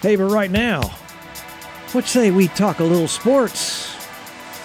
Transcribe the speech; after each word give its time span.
Hey, 0.00 0.14
but 0.14 0.30
right 0.30 0.50
now, 0.50 0.82
what 1.90 2.06
say 2.06 2.30
we 2.30 2.46
talk 2.46 2.78
a 2.78 2.84
little 2.84 3.08
sports? 3.08 3.96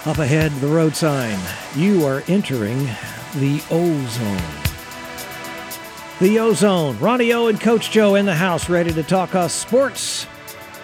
Up 0.05 0.19
ahead, 0.19 0.51
the 0.57 0.67
road 0.67 0.95
sign. 0.95 1.39
You 1.75 2.05
are 2.05 2.21
entering 2.27 2.85
the 3.35 3.63
ozone. 3.71 4.63
The 6.19 6.37
ozone. 6.37 6.99
Ronnie 6.99 7.33
O 7.33 7.47
and 7.47 7.59
Coach 7.59 7.89
Joe 7.89 8.13
in 8.13 8.27
the 8.27 8.35
house, 8.35 8.69
ready 8.69 8.93
to 8.93 9.01
talk 9.01 9.33
us 9.33 9.53
sports. 9.53 10.27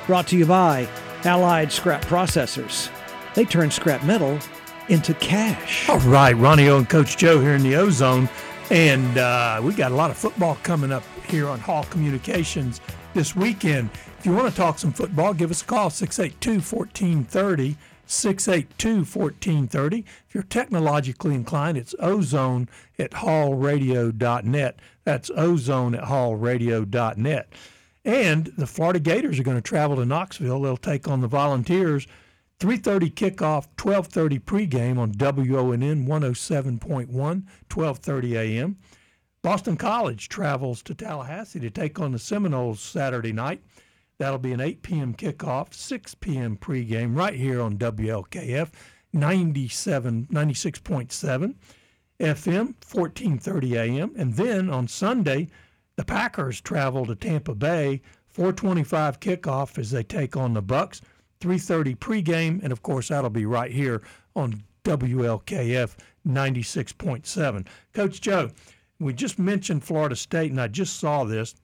Brought 0.07 0.25
to 0.29 0.37
you 0.37 0.47
by 0.47 0.89
Allied 1.25 1.71
Scrap 1.71 2.03
Processors. 2.05 2.89
They 3.35 3.45
turn 3.45 3.69
scrap 3.69 4.03
metal 4.03 4.39
into 4.87 5.13
cash. 5.13 5.87
All 5.87 5.99
right, 5.99 6.35
Ronnie 6.35 6.69
O 6.69 6.77
and 6.79 6.89
Coach 6.89 7.17
Joe 7.17 7.39
here 7.39 7.53
in 7.53 7.61
the 7.61 7.75
ozone. 7.75 8.27
And 8.71 9.15
uh, 9.19 9.61
we 9.63 9.75
got 9.75 9.91
a 9.91 9.95
lot 9.95 10.09
of 10.09 10.17
football 10.17 10.57
coming 10.63 10.91
up 10.91 11.03
here 11.27 11.47
on 11.47 11.59
Hall 11.59 11.83
Communications 11.91 12.81
this 13.13 13.35
weekend. 13.35 13.91
If 14.19 14.25
you 14.25 14.33
want 14.33 14.49
to 14.49 14.55
talk 14.55 14.77
some 14.77 14.91
football, 14.91 15.33
give 15.33 15.49
us 15.49 15.61
a 15.61 15.65
call 15.65 15.89
682 15.89 16.75
1430. 16.75 17.77
682 18.05 19.05
1430. 19.05 19.99
If 20.27 20.35
you're 20.35 20.43
technologically 20.43 21.35
inclined, 21.35 21.77
it's 21.77 21.95
ozone 21.99 22.67
at 22.97 23.11
hallradio.net. 23.11 24.79
That's 25.05 25.31
ozone 25.33 25.95
at 25.95 26.03
hallradio.net. 26.03 27.53
And 28.03 28.45
the 28.57 28.67
Florida 28.67 28.99
Gators 28.99 29.39
are 29.39 29.43
going 29.43 29.55
to 29.55 29.61
travel 29.61 29.95
to 29.95 30.05
Knoxville. 30.05 30.63
They'll 30.63 30.75
take 30.75 31.07
on 31.07 31.21
the 31.21 31.27
Volunteers. 31.27 32.05
3:30 32.59 33.13
kickoff, 33.13 33.67
12:30 33.77 34.41
pregame 34.41 34.97
on 34.97 35.13
WONN 35.13 36.05
107.1, 36.05 37.43
12:30 37.69 38.31
a.m. 38.33 38.77
Boston 39.41 39.77
College 39.77 40.27
travels 40.27 40.83
to 40.83 40.93
Tallahassee 40.93 41.61
to 41.61 41.69
take 41.69 42.01
on 42.01 42.11
the 42.11 42.19
Seminoles 42.19 42.81
Saturday 42.81 43.31
night. 43.31 43.61
That'll 44.19 44.37
be 44.37 44.51
an 44.51 44.59
8 44.59 44.81
p.m. 44.83 45.13
kickoff, 45.15 45.73
6 45.73 46.15
p.m. 46.15 46.57
pregame 46.57 47.17
right 47.17 47.33
here 47.33 47.61
on 47.61 47.77
WLKF 47.77 48.69
97, 49.13 50.27
96.7 50.29 51.55
FM, 52.19 52.75
14:30 52.81 53.71
a.m. 53.75 54.11
And 54.17 54.33
then 54.33 54.69
on 54.69 54.89
Sunday, 54.89 55.47
the 55.95 56.03
Packers 56.03 56.59
travel 56.59 57.05
to 57.05 57.15
Tampa 57.15 57.55
Bay, 57.55 58.01
4:25 58.35 59.19
kickoff 59.19 59.77
as 59.77 59.91
they 59.91 60.03
take 60.03 60.35
on 60.35 60.53
the 60.53 60.61
Bucs, 60.61 60.99
3:30 61.39 61.95
pregame, 61.97 62.61
and 62.61 62.73
of 62.73 62.83
course 62.83 63.07
that'll 63.07 63.29
be 63.29 63.45
right 63.45 63.71
here 63.71 64.01
on 64.35 64.63
WLKF 64.83 65.95
96.7. 66.27 67.65
Coach 67.93 68.19
Joe, 68.19 68.51
we 68.99 69.13
just 69.13 69.39
mentioned 69.39 69.85
Florida 69.85 70.17
State, 70.17 70.51
and 70.51 70.59
I 70.59 70.67
just 70.67 70.99
saw 70.99 71.23
this. 71.23 71.55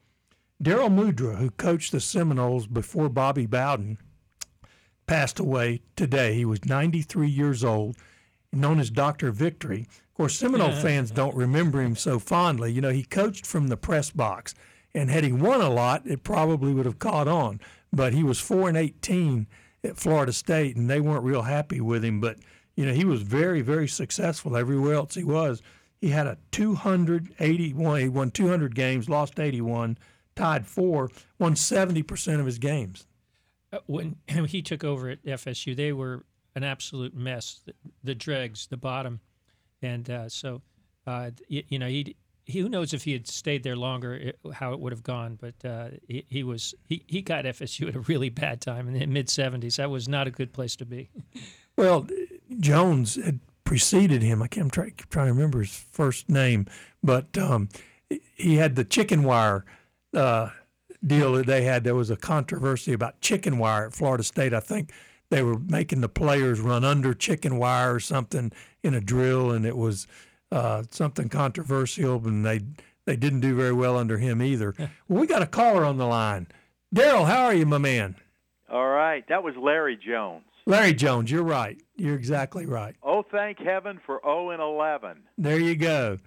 Darrell 0.61 0.89
Mudra, 0.89 1.37
who 1.37 1.49
coached 1.51 1.91
the 1.91 1.99
Seminoles 1.99 2.65
before 2.67 3.09
Bobby 3.09 3.45
Bowden, 3.45 3.97
passed 5.05 5.37
away 5.39 5.81
today. 5.95 6.33
He 6.33 6.45
was 6.45 6.65
93 6.65 7.27
years 7.27 7.63
old, 7.63 7.97
known 8.53 8.79
as 8.79 8.89
Dr. 8.89 9.31
Victory. 9.31 9.81
Of 9.81 10.13
course, 10.15 10.39
Seminole 10.39 10.71
fans 10.71 11.11
don't 11.11 11.35
remember 11.35 11.81
him 11.81 11.95
so 11.95 12.19
fondly. 12.19 12.71
You 12.71 12.79
know, 12.81 12.89
he 12.89 13.03
coached 13.03 13.45
from 13.45 13.67
the 13.67 13.75
press 13.75 14.11
box, 14.11 14.55
and 14.93 15.09
had 15.09 15.25
he 15.25 15.33
won 15.33 15.59
a 15.59 15.69
lot, 15.69 16.07
it 16.07 16.23
probably 16.23 16.73
would 16.73 16.85
have 16.85 16.99
caught 16.99 17.27
on. 17.27 17.59
But 17.91 18.13
he 18.13 18.23
was 18.23 18.39
4 18.39 18.69
and 18.69 18.77
18 18.77 19.47
at 19.83 19.97
Florida 19.97 20.31
State, 20.31 20.77
and 20.77 20.89
they 20.89 21.01
weren't 21.01 21.25
real 21.25 21.43
happy 21.43 21.81
with 21.81 22.03
him. 22.03 22.21
But, 22.21 22.37
you 22.75 22.85
know, 22.85 22.93
he 22.93 23.03
was 23.03 23.23
very, 23.23 23.61
very 23.61 23.89
successful 23.89 24.55
everywhere 24.55 24.95
else 24.95 25.15
he 25.15 25.25
was. 25.25 25.61
He 25.99 26.09
had 26.09 26.27
a 26.27 26.37
281, 26.51 27.99
he 27.99 28.09
won 28.09 28.31
200 28.31 28.73
games, 28.73 29.09
lost 29.09 29.39
81 29.39 29.97
tied 30.35 30.67
four, 30.67 31.09
won 31.39 31.55
70% 31.55 32.39
of 32.39 32.45
his 32.45 32.59
games. 32.59 33.07
Uh, 33.71 33.79
when 33.87 34.17
he 34.47 34.61
took 34.61 34.83
over 34.83 35.09
at 35.09 35.23
FSU, 35.25 35.75
they 35.75 35.93
were 35.93 36.25
an 36.55 36.63
absolute 36.63 37.15
mess. 37.15 37.61
The, 37.65 37.73
the 38.03 38.15
dregs, 38.15 38.67
the 38.67 38.77
bottom, 38.77 39.19
and 39.81 40.09
uh, 40.09 40.29
so 40.29 40.61
uh, 41.05 41.31
you, 41.47 41.63
you, 41.67 41.79
know 41.79 41.87
he, 41.87 42.15
he, 42.45 42.59
Who 42.59 42.69
knows 42.69 42.93
if 42.93 43.03
he 43.03 43.13
had 43.13 43.27
stayed 43.27 43.63
there 43.63 43.75
longer, 43.75 44.15
it, 44.15 44.39
how 44.53 44.73
it 44.73 44.79
would 44.79 44.93
have 44.93 45.03
gone? 45.03 45.37
But 45.39 45.67
uh, 45.67 45.89
he, 46.07 46.25
he, 46.29 46.43
was 46.43 46.73
he, 46.87 47.03
he 47.07 47.21
got 47.21 47.45
FSU 47.45 47.89
at 47.89 47.95
a 47.95 47.99
really 48.01 48.29
bad 48.29 48.61
time 48.61 48.87
in 48.87 48.93
the 48.93 49.05
mid 49.05 49.27
'70s. 49.27 49.77
That 49.77 49.89
was 49.89 50.07
not 50.07 50.27
a 50.27 50.31
good 50.31 50.53
place 50.53 50.75
to 50.77 50.85
be. 50.85 51.09
Well, 51.77 52.07
Jones 52.61 53.15
had 53.15 53.41
preceded 53.65 54.21
him. 54.21 54.41
I 54.41 54.47
can't 54.47 54.71
try, 54.71 54.93
trying 55.09 55.27
to 55.27 55.33
remember 55.33 55.59
his 55.59 55.75
first 55.91 56.29
name, 56.29 56.67
but 57.03 57.37
um, 57.37 57.67
he 58.09 58.55
had 58.55 58.77
the 58.77 58.85
chicken 58.85 59.23
wire 59.23 59.65
uh, 60.15 60.49
deal 61.05 61.33
that 61.33 61.45
they 61.45 61.63
had, 61.63 61.83
there 61.83 61.95
was 61.95 62.09
a 62.09 62.15
controversy 62.15 62.93
about 62.93 63.21
chicken 63.21 63.57
wire 63.57 63.85
at 63.87 63.93
Florida 63.93 64.23
State. 64.23 64.53
I 64.53 64.59
think 64.59 64.91
they 65.29 65.43
were 65.43 65.59
making 65.59 66.01
the 66.01 66.09
players 66.09 66.59
run 66.59 66.83
under 66.83 67.13
chicken 67.13 67.57
wire 67.57 67.95
or 67.95 67.99
something 67.99 68.51
in 68.83 68.93
a 68.93 69.01
drill, 69.01 69.51
and 69.51 69.65
it 69.65 69.77
was 69.77 70.07
uh, 70.51 70.83
something 70.89 71.29
controversial, 71.29 72.25
and 72.27 72.45
they 72.45 72.61
they 73.05 73.15
didn't 73.15 73.41
do 73.41 73.55
very 73.55 73.73
well 73.73 73.97
under 73.97 74.17
him 74.17 74.41
either. 74.41 74.73
well, 75.07 75.21
we 75.21 75.27
got 75.27 75.41
a 75.41 75.47
caller 75.47 75.85
on 75.85 75.97
the 75.97 76.07
line. 76.07 76.47
Daryl, 76.93 77.27
how 77.27 77.45
are 77.45 77.53
you, 77.53 77.65
my 77.65 77.77
man? 77.77 78.15
All 78.69 78.87
right, 78.87 79.23
that 79.29 79.43
was 79.43 79.53
Larry 79.57 79.97
Jones. 79.97 80.45
Larry 80.65 80.93
Jones, 80.93 81.29
you're 81.29 81.43
right. 81.43 81.79
You're 81.95 82.15
exactly 82.15 82.65
right. 82.65 82.95
Oh, 83.03 83.23
thank 83.31 83.59
heaven 83.59 83.99
for 84.05 84.19
0 84.23 84.49
and 84.49 84.61
11. 84.61 85.21
There 85.37 85.59
you 85.59 85.75
go. 85.75 86.17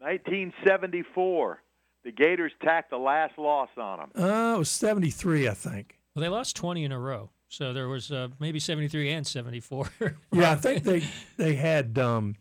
1974 0.00 1.62
the 2.06 2.12
Gators 2.12 2.52
tacked 2.62 2.90
the 2.90 2.98
last 2.98 3.36
loss 3.36 3.68
on 3.76 3.98
them. 3.98 4.10
Uh, 4.16 4.54
it 4.54 4.58
was 4.60 4.70
73, 4.70 5.48
I 5.48 5.54
think. 5.54 5.98
Well, 6.14 6.22
they 6.22 6.28
lost 6.28 6.54
20 6.54 6.84
in 6.84 6.92
a 6.92 7.00
row. 7.00 7.30
So 7.48 7.72
there 7.72 7.88
was 7.88 8.12
uh, 8.12 8.28
maybe 8.38 8.60
73 8.60 9.10
and 9.10 9.26
74. 9.26 9.90
yeah, 10.32 10.52
I 10.52 10.54
think 10.54 10.84
they 10.84 11.04
they 11.36 11.54
had 11.54 11.98
um, 11.98 12.36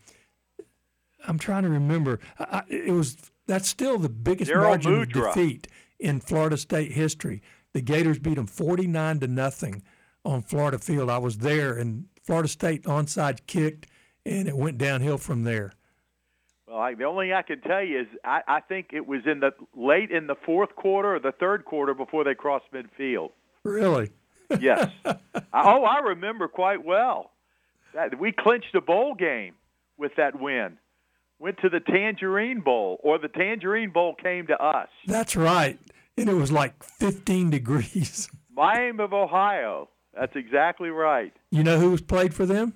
I'm 1.28 1.40
trying 1.40 1.64
to 1.64 1.70
remember. 1.70 2.20
I, 2.40 2.64
it 2.68 2.92
was 2.92 3.18
that's 3.48 3.68
still 3.68 3.98
the 3.98 4.10
biggest 4.10 4.50
Darrell 4.50 4.70
margin 4.70 5.06
Mudra. 5.06 5.30
of 5.30 5.36
defeat 5.36 5.68
in 6.00 6.20
Florida 6.20 6.58
State 6.58 6.92
history. 6.92 7.42
The 7.74 7.82
Gators 7.82 8.20
beat 8.20 8.36
them 8.36 8.48
49 8.48 9.20
to 9.20 9.28
nothing 9.28 9.84
on 10.24 10.42
Florida 10.42 10.80
Field. 10.80 11.10
I 11.10 11.18
was 11.18 11.40
there, 11.40 11.78
and 11.78 12.06
Florida 12.24 12.50
State 12.50 12.84
onside 12.84 13.46
kicked, 13.48 13.88
and 14.26 14.48
it 14.48 14.58
went 14.58 14.78
downhill 14.78 15.18
from 15.18 15.44
there. 15.44 15.74
I, 16.78 16.94
the 16.96 17.04
only 17.06 17.28
thing 17.28 17.34
I 17.34 17.42
can 17.42 17.62
tell 17.62 17.84
you 17.84 18.02
is 18.02 18.08
I, 18.24 18.42
I 18.48 18.60
think 18.62 18.88
it 18.94 19.08
was 19.08 19.22
in 19.26 19.40
the 19.40 19.52
late 19.76 20.12
in 20.12 20.28
the 20.28 20.36
fourth 20.46 20.76
quarter 20.76 21.16
or 21.16 21.20
the 21.20 21.32
third 21.32 21.66
quarter 21.66 21.94
before 21.94 22.24
they 22.24 22.36
crossed 22.36 22.66
midfield. 22.74 23.30
Really? 23.64 24.12
Yes. 24.60 24.90
oh, 25.06 25.16
I 25.54 26.00
remember 26.00 26.48
quite 26.48 26.84
well. 26.86 27.32
That 27.94 28.20
we 28.20 28.32
clinched 28.32 28.76
a 28.76 28.82
bowl 28.82 29.16
game 29.16 29.54
with 29.98 30.12
that 30.18 30.40
win. 30.40 30.78
Went 31.40 31.58
to 31.62 31.70
the 31.70 31.80
Tangerine 31.80 32.60
Bowl, 32.62 33.00
or 33.04 33.18
the 33.20 33.28
Tangerine 33.28 33.90
Bowl 33.92 34.16
came 34.16 34.48
to 34.48 34.62
us. 34.62 34.88
That's 35.06 35.36
right, 35.36 35.78
and 36.18 36.30
it 36.30 36.34
was 36.34 36.52
like 36.52 36.82
15 36.84 37.50
degrees. 37.50 38.30
Miami 38.56 39.04
of 39.04 39.14
Ohio. 39.14 39.90
That's 40.18 40.36
exactly 40.36 40.90
right. 40.90 41.34
You 41.52 41.64
know 41.64 41.78
who 41.80 41.92
was 41.92 42.02
played 42.02 42.34
for 42.34 42.46
them 42.46 42.74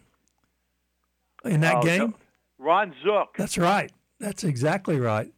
in 1.46 1.62
that 1.62 1.78
Oh, 1.78 1.82
game? 1.84 2.00
no. 2.00 2.14
Ron 2.59 2.94
Zook. 3.03 3.36
That's 3.38 3.58
right. 3.58 3.92
That's 4.20 4.44
exactly 4.44 5.00
right. 5.00 5.34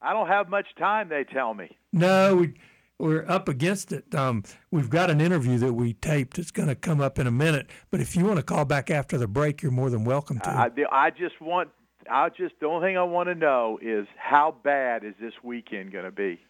I 0.00 0.12
don't 0.12 0.28
have 0.28 0.48
much 0.48 0.66
time, 0.78 1.08
they 1.08 1.24
tell 1.24 1.54
me. 1.54 1.76
No, 1.92 2.36
we 2.36 2.54
we're 2.98 3.28
up 3.28 3.48
against 3.48 3.92
it. 3.92 4.14
Um, 4.14 4.42
we've 4.70 4.88
got 4.88 5.10
an 5.10 5.20
interview 5.20 5.58
that 5.58 5.74
we 5.74 5.94
taped. 5.94 6.38
It's 6.38 6.50
going 6.50 6.68
to 6.68 6.74
come 6.74 7.00
up 7.00 7.18
in 7.18 7.26
a 7.26 7.30
minute. 7.30 7.68
But 7.90 8.00
if 8.00 8.16
you 8.16 8.24
want 8.24 8.38
to 8.38 8.42
call 8.42 8.64
back 8.64 8.90
after 8.90 9.18
the 9.18 9.26
break, 9.26 9.62
you're 9.62 9.72
more 9.72 9.90
than 9.90 10.04
welcome 10.04 10.40
to. 10.40 10.50
I, 10.50 10.70
I 10.90 11.10
just 11.10 11.40
want, 11.40 11.68
I 12.10 12.28
just, 12.30 12.54
the 12.60 12.66
only 12.66 12.88
thing 12.88 12.96
I 12.96 13.02
want 13.02 13.28
to 13.28 13.34
know 13.34 13.78
is 13.82 14.06
how 14.16 14.54
bad 14.62 15.04
is 15.04 15.14
this 15.20 15.34
weekend 15.42 15.92
going 15.92 16.06
to 16.06 16.10
be? 16.10 16.40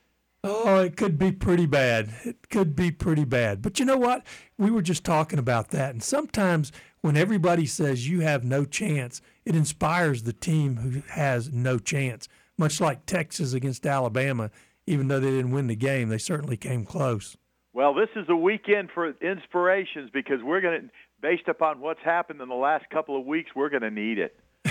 Oh, 0.45 0.79
it 0.79 0.97
could 0.97 1.19
be 1.19 1.33
pretty 1.33 1.67
bad. 1.67 2.15
It 2.25 2.49
could 2.51 2.77
be 2.77 2.93
pretty 2.93 3.25
bad. 3.25 3.61
But 3.63 3.81
you 3.81 3.85
know 3.85 3.97
what? 3.97 4.25
We 4.57 4.71
were 4.71 4.83
just 4.83 5.03
talking 5.03 5.41
about 5.41 5.71
that. 5.71 5.91
And 5.91 6.03
sometimes 6.03 6.71
when 7.01 7.17
everybody 7.17 7.67
says 7.67 8.09
you 8.09 8.21
have 8.21 8.45
no 8.45 8.65
chance, 8.65 9.21
it 9.47 9.55
inspires 9.55 10.25
the 10.25 10.33
team 10.33 10.77
who 10.77 11.03
has 11.13 11.53
no 11.53 11.79
chance. 11.79 12.29
Much 12.59 12.81
like 12.81 13.07
Texas 13.07 13.53
against 13.53 13.87
Alabama, 13.87 14.51
even 14.87 15.09
though 15.09 15.21
they 15.21 15.31
didn't 15.31 15.53
win 15.53 15.69
the 15.69 15.77
game, 15.77 16.09
they 16.09 16.19
certainly 16.19 16.57
came 16.57 16.85
close. 16.85 17.37
Well, 17.73 17.95
this 17.95 18.09
is 18.17 18.27
a 18.29 18.37
weekend 18.37 18.91
for 18.93 19.15
inspirations 19.21 20.11
because 20.13 20.43
we're 20.43 20.61
going 20.61 20.83
to, 20.83 20.89
based 21.21 21.47
upon 21.47 21.81
what's 21.81 22.01
happened 22.03 22.41
in 22.41 22.49
the 22.49 22.55
last 22.55 22.91
couple 22.91 23.19
of 23.19 23.25
weeks, 23.25 23.51
we're 23.55 23.69
going 23.69 23.83
to 23.83 23.91
need 23.91 24.19
it. 24.19 24.37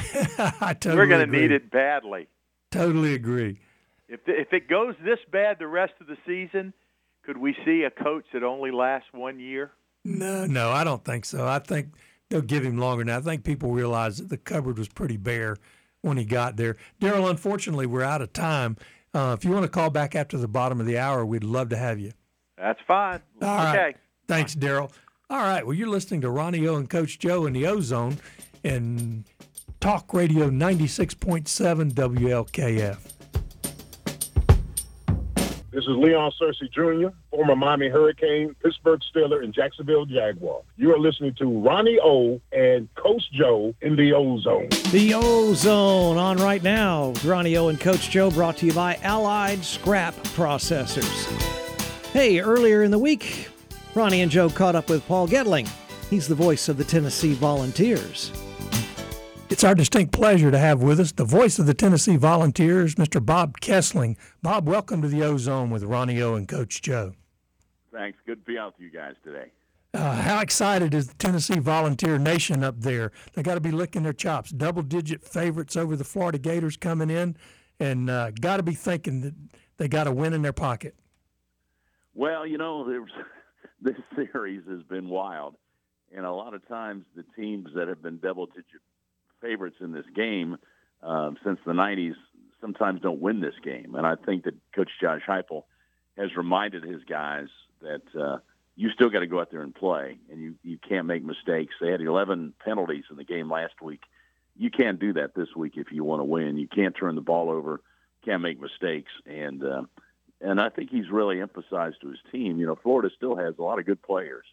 I 0.60 0.74
totally 0.74 0.98
we're 0.98 1.08
going 1.08 1.32
to 1.32 1.40
need 1.40 1.52
it 1.52 1.72
badly. 1.72 2.28
Totally 2.72 3.14
agree. 3.14 3.60
If 4.10 4.20
if 4.28 4.52
it 4.52 4.68
goes 4.68 4.96
this 5.04 5.20
bad 5.32 5.58
the 5.58 5.68
rest 5.68 5.94
of 6.02 6.08
the 6.08 6.18
season, 6.28 6.74
could 7.24 7.38
we 7.38 7.56
see 7.66 7.84
a 7.84 7.90
coach 7.90 8.26
that 8.34 8.44
only 8.44 8.72
lasts 8.72 9.08
one 9.14 9.40
year? 9.40 9.72
No, 10.04 10.46
no, 10.46 10.72
I 10.72 10.84
don't 10.84 11.04
think 11.04 11.26
so. 11.26 11.48
I 11.48 11.60
think 11.60 11.94
they'll 12.30 12.42
give 12.42 12.64
him 12.64 12.78
longer 12.78 13.04
now. 13.04 13.18
I 13.18 13.22
think 13.22 13.44
people 13.44 13.72
realize 13.72 14.18
that 14.18 14.30
the 14.30 14.38
cupboard 14.38 14.78
was 14.78 14.88
pretty 14.88 15.18
bare 15.18 15.58
when 16.02 16.18
he 16.18 16.26
got 16.26 16.58
there. 16.58 16.76
Daryl, 17.02 17.30
unfortunately, 17.30 17.86
we're 17.86 18.04
out 18.04 18.22
of 18.22 18.34
time. 18.34 18.78
Uh, 19.14 19.36
if 19.38 19.46
you 19.46 19.52
want 19.52 19.64
to 19.64 19.70
call 19.70 19.90
back 19.90 20.16
after 20.16 20.38
the 20.38 20.48
bottom 20.48 20.80
of 20.80 20.86
the 20.86 20.98
hour, 20.98 21.26
we'd 21.26 21.44
love 21.44 21.70
to 21.70 21.78
have 21.78 22.00
you. 22.00 22.12
That's 22.58 22.80
fine. 22.88 23.22
All 23.42 23.56
right. 23.58 23.76
okay. 23.76 23.98
Thanks, 24.28 24.56
Daryl. 24.56 24.92
All 25.30 25.42
right. 25.42 25.66
Well, 25.66 25.74
you're 25.74 25.88
listening 25.88 26.22
to 26.22 26.30
Ronnie 26.30 26.68
O 26.68 26.76
and 26.76 26.90
Coach 26.90 27.18
Joe 27.20 27.46
in 27.46 27.54
the 27.54 27.66
Ozone 27.66 28.18
and 28.64 29.24
Talk 29.80 30.14
Radio 30.14 30.50
96.7 30.50 31.92
WLKF. 31.94 33.15
This 35.76 35.84
is 35.84 35.98
Leon 35.98 36.32
Searcy 36.42 36.72
Jr., 36.72 37.14
former 37.30 37.54
Miami 37.54 37.90
Hurricane, 37.90 38.56
Pittsburgh 38.64 39.02
Steeler, 39.14 39.44
and 39.44 39.54
Jacksonville 39.54 40.06
Jaguar. 40.06 40.62
You 40.78 40.96
are 40.96 40.98
listening 40.98 41.34
to 41.34 41.48
Ronnie 41.48 42.00
O 42.02 42.40
and 42.54 42.88
Coach 42.96 43.30
Joe 43.34 43.76
in 43.82 43.98
the 43.98 44.14
Ozone. 44.14 44.70
The 44.94 45.16
Ozone 45.16 46.16
on 46.16 46.38
right 46.38 46.64
now. 46.64 47.12
Ronnie 47.26 47.58
O 47.58 47.68
and 47.68 47.78
Coach 47.78 48.10
Joe 48.10 48.32
brought 48.32 48.56
to 48.60 48.68
you 48.68 48.72
by 48.72 48.96
Allied 49.04 49.66
Scrap 49.66 50.14
Processors. 50.34 51.12
Hey, 52.14 52.40
earlier 52.40 52.84
in 52.84 52.92
the 52.92 52.98
week, 52.98 53.50
Ronnie 53.96 54.22
and 54.22 54.32
Joe 54.32 54.50
caught 54.50 54.76
up 54.76 54.88
with 54.90 55.06
Paul 55.10 55.28
Getling. 55.28 55.70
He's 56.10 56.30
the 56.30 56.36
voice 56.36 56.70
of 56.70 56.78
the 56.78 56.86
Tennessee 56.86 57.34
Volunteers. 57.34 58.32
It's 59.48 59.64
our 59.64 59.76
distinct 59.76 60.12
pleasure 60.12 60.50
to 60.50 60.58
have 60.58 60.82
with 60.82 61.00
us 61.00 61.12
the 61.12 61.24
voice 61.24 61.60
of 61.60 61.68
the 61.68 61.76
Tennessee 61.76 62.18
Volunteers, 62.18 62.96
Mr. 62.96 63.24
Bob 63.24 63.60
Kessling. 63.60 64.18
Bob, 64.42 64.68
welcome 64.68 65.04
to 65.04 65.08
the 65.08 65.22
Ozone 65.22 65.70
with 65.70 65.84
Ronnie 65.84 66.20
O 66.20 66.34
and 66.34 66.48
Coach 66.48 66.82
Joe. 66.82 67.14
Thanks. 67.94 68.18
Good 68.26 68.44
to 68.44 68.52
be 68.52 68.58
out 68.58 68.74
with 68.74 68.82
you 68.82 68.90
guys 68.90 69.14
today. 69.24 69.52
Uh, 69.94 70.16
how 70.16 70.42
excited 70.42 70.96
is 70.96 71.10
the 71.10 71.14
Tennessee 71.14 71.60
Volunteer 71.60 72.18
Nation 72.18 72.64
up 72.64 72.82
there? 72.82 73.12
They 73.34 73.44
got 73.44 73.54
to 73.54 73.62
be 73.62 73.70
licking 73.70 74.02
their 74.02 74.14
chops. 74.14 74.50
Double 74.50 74.82
digit 74.82 75.24
favorites 75.24 75.78
over 75.78 75.96
the 75.96 76.04
Florida 76.04 76.40
Gators 76.40 76.76
coming 76.76 77.12
in, 77.12 77.38
and 77.80 78.10
uh, 78.10 78.32
got 78.32 78.58
to 78.58 78.64
be 78.64 78.74
thinking 78.74 79.22
that 79.22 79.36
they 79.78 79.88
got 79.88 80.08
a 80.08 80.12
win 80.12 80.34
in 80.34 80.42
their 80.42 80.54
pocket. 80.54 80.96
Well, 82.16 82.48
you 82.48 82.58
know, 82.58 82.86
there's, 82.90 83.12
this 83.82 83.96
series 84.16 84.64
has 84.68 84.82
been 84.84 85.08
wild, 85.08 85.56
and 86.14 86.26
a 86.26 86.32
lot 86.32 86.56
of 86.56 86.68
times 86.68 87.06
the 87.16 87.24
teams 87.40 87.70
that 87.76 87.88
have 87.88 88.02
been 88.02 88.18
double 88.18 88.48
digit 88.48 88.82
favorites 89.46 89.78
in 89.80 89.92
this 89.92 90.06
game 90.16 90.58
um, 91.04 91.38
since 91.44 91.60
the 91.66 91.74
90s 91.74 92.16
sometimes 92.62 93.02
don't 93.02 93.22
win 93.22 93.42
this 93.42 93.56
game. 93.64 93.96
And 93.96 94.06
I 94.06 94.16
think 94.16 94.46
that 94.46 94.56
Coach 94.76 94.90
Josh 95.00 95.22
Heupel 95.28 95.64
has 96.18 96.36
reminded 96.36 96.84
his 96.84 97.04
guys 97.04 97.48
that 97.82 98.02
uh, 98.20 98.38
you 98.76 98.90
still 98.90 99.10
got 99.10 99.20
to 99.20 99.28
go 99.28 99.40
out 99.40 99.52
there 99.52 99.62
and 99.62 99.76
play, 99.76 100.18
and 100.32 100.42
you, 100.42 100.56
you 100.64 100.78
can't 100.78 101.06
make 101.06 101.24
mistakes. 101.24 101.76
They 101.80 101.92
had 101.92 102.02
11 102.02 102.54
penalties 102.64 103.04
in 103.10 103.18
the 103.18 103.24
game 103.24 103.52
last 103.52 103.82
week. 103.82 104.02
You 104.58 104.72
can't 104.72 105.00
do 105.00 105.14
that 105.14 105.36
this 105.36 105.50
week 105.56 105.74
if 105.76 105.92
you 105.92 106.04
want 106.04 106.22
to 106.22 106.26
win. 106.26 106.58
You 106.58 106.68
can't 106.68 106.96
turn 106.96 107.16
the 107.16 107.22
ball 107.22 107.50
over, 107.50 107.82
can't 108.24 108.42
make 108.42 108.60
mistakes, 108.60 109.12
and 109.26 109.64
uh, 109.64 109.84
and 110.42 110.62
I 110.62 110.70
think 110.70 110.90
he's 110.90 111.10
really 111.10 111.42
emphasized 111.42 111.98
to 112.02 112.10
his 112.10 112.20
team. 112.32 112.60
You 112.60 112.68
know, 112.68 112.78
Florida 112.82 113.10
still 113.16 113.36
has 113.36 113.56
a 113.58 113.62
lot 113.62 113.80
of 113.80 113.86
good 113.86 114.02
players, 114.02 114.46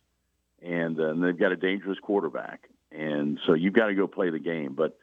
and, 0.60 0.98
uh, 0.98 1.10
and 1.10 1.22
they've 1.22 1.38
got 1.38 1.52
a 1.52 1.56
dangerous 1.56 1.98
quarterback, 2.00 2.68
and 2.96 3.38
so 3.46 3.54
you've 3.54 3.74
got 3.74 3.86
to 3.86 3.94
go 3.94 4.06
play 4.06 4.30
the 4.30 4.38
game. 4.38 4.74
But 4.74 4.98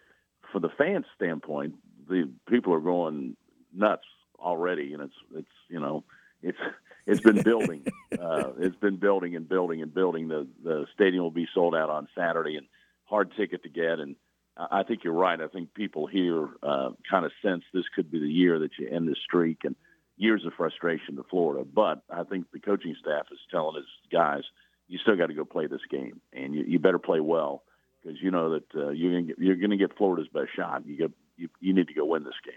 for 0.51 0.59
the 0.59 0.69
fans' 0.77 1.05
standpoint, 1.15 1.75
the 2.07 2.29
people 2.47 2.73
are 2.73 2.79
going 2.79 3.35
nuts 3.73 4.05
already, 4.39 4.93
and 4.93 5.03
it's 5.03 5.15
it's 5.35 5.47
you 5.69 5.79
know 5.79 6.03
it's 6.41 6.57
it's 7.05 7.21
been 7.21 7.41
building, 7.41 7.85
uh, 8.19 8.51
it's 8.59 8.75
been 8.75 8.97
building 8.97 9.35
and 9.35 9.47
building 9.47 9.81
and 9.81 9.93
building. 9.93 10.27
The 10.27 10.47
the 10.63 10.85
stadium 10.93 11.23
will 11.23 11.31
be 11.31 11.47
sold 11.53 11.75
out 11.75 11.89
on 11.89 12.07
Saturday, 12.15 12.55
and 12.55 12.67
hard 13.05 13.33
ticket 13.35 13.63
to 13.63 13.69
get. 13.69 13.99
And 13.99 14.15
I 14.57 14.83
think 14.83 15.03
you're 15.03 15.13
right. 15.13 15.39
I 15.39 15.47
think 15.47 15.73
people 15.73 16.07
here 16.07 16.47
uh, 16.63 16.89
kind 17.09 17.25
of 17.25 17.31
sense 17.41 17.63
this 17.73 17.85
could 17.95 18.11
be 18.11 18.19
the 18.19 18.27
year 18.27 18.59
that 18.59 18.71
you 18.77 18.89
end 18.89 19.07
this 19.07 19.17
streak 19.23 19.59
and 19.63 19.75
years 20.17 20.45
of 20.45 20.53
frustration 20.53 21.15
to 21.15 21.23
Florida. 21.29 21.65
But 21.65 22.01
I 22.09 22.23
think 22.23 22.51
the 22.51 22.59
coaching 22.59 22.95
staff 22.99 23.27
is 23.31 23.39
telling 23.49 23.75
his 23.75 23.85
guys, 24.11 24.43
you 24.87 24.97
still 24.99 25.15
got 25.15 25.27
to 25.27 25.33
go 25.33 25.45
play 25.45 25.67
this 25.67 25.81
game, 25.89 26.19
and 26.33 26.53
you, 26.53 26.63
you 26.67 26.79
better 26.79 26.99
play 26.99 27.19
well 27.19 27.63
because 28.01 28.17
you 28.21 28.31
know 28.31 28.51
that 28.51 28.75
uh, 28.75 28.89
you're 28.89 29.11
going 29.11 29.33
you're 29.37 29.55
going 29.55 29.71
to 29.71 29.77
get 29.77 29.97
Florida's 29.97 30.27
best 30.33 30.49
shot. 30.55 30.85
You 30.85 30.97
get 30.97 31.11
you, 31.37 31.49
you 31.59 31.73
need 31.73 31.87
to 31.87 31.93
go 31.93 32.05
win 32.05 32.23
this 32.23 32.33
game. 32.45 32.53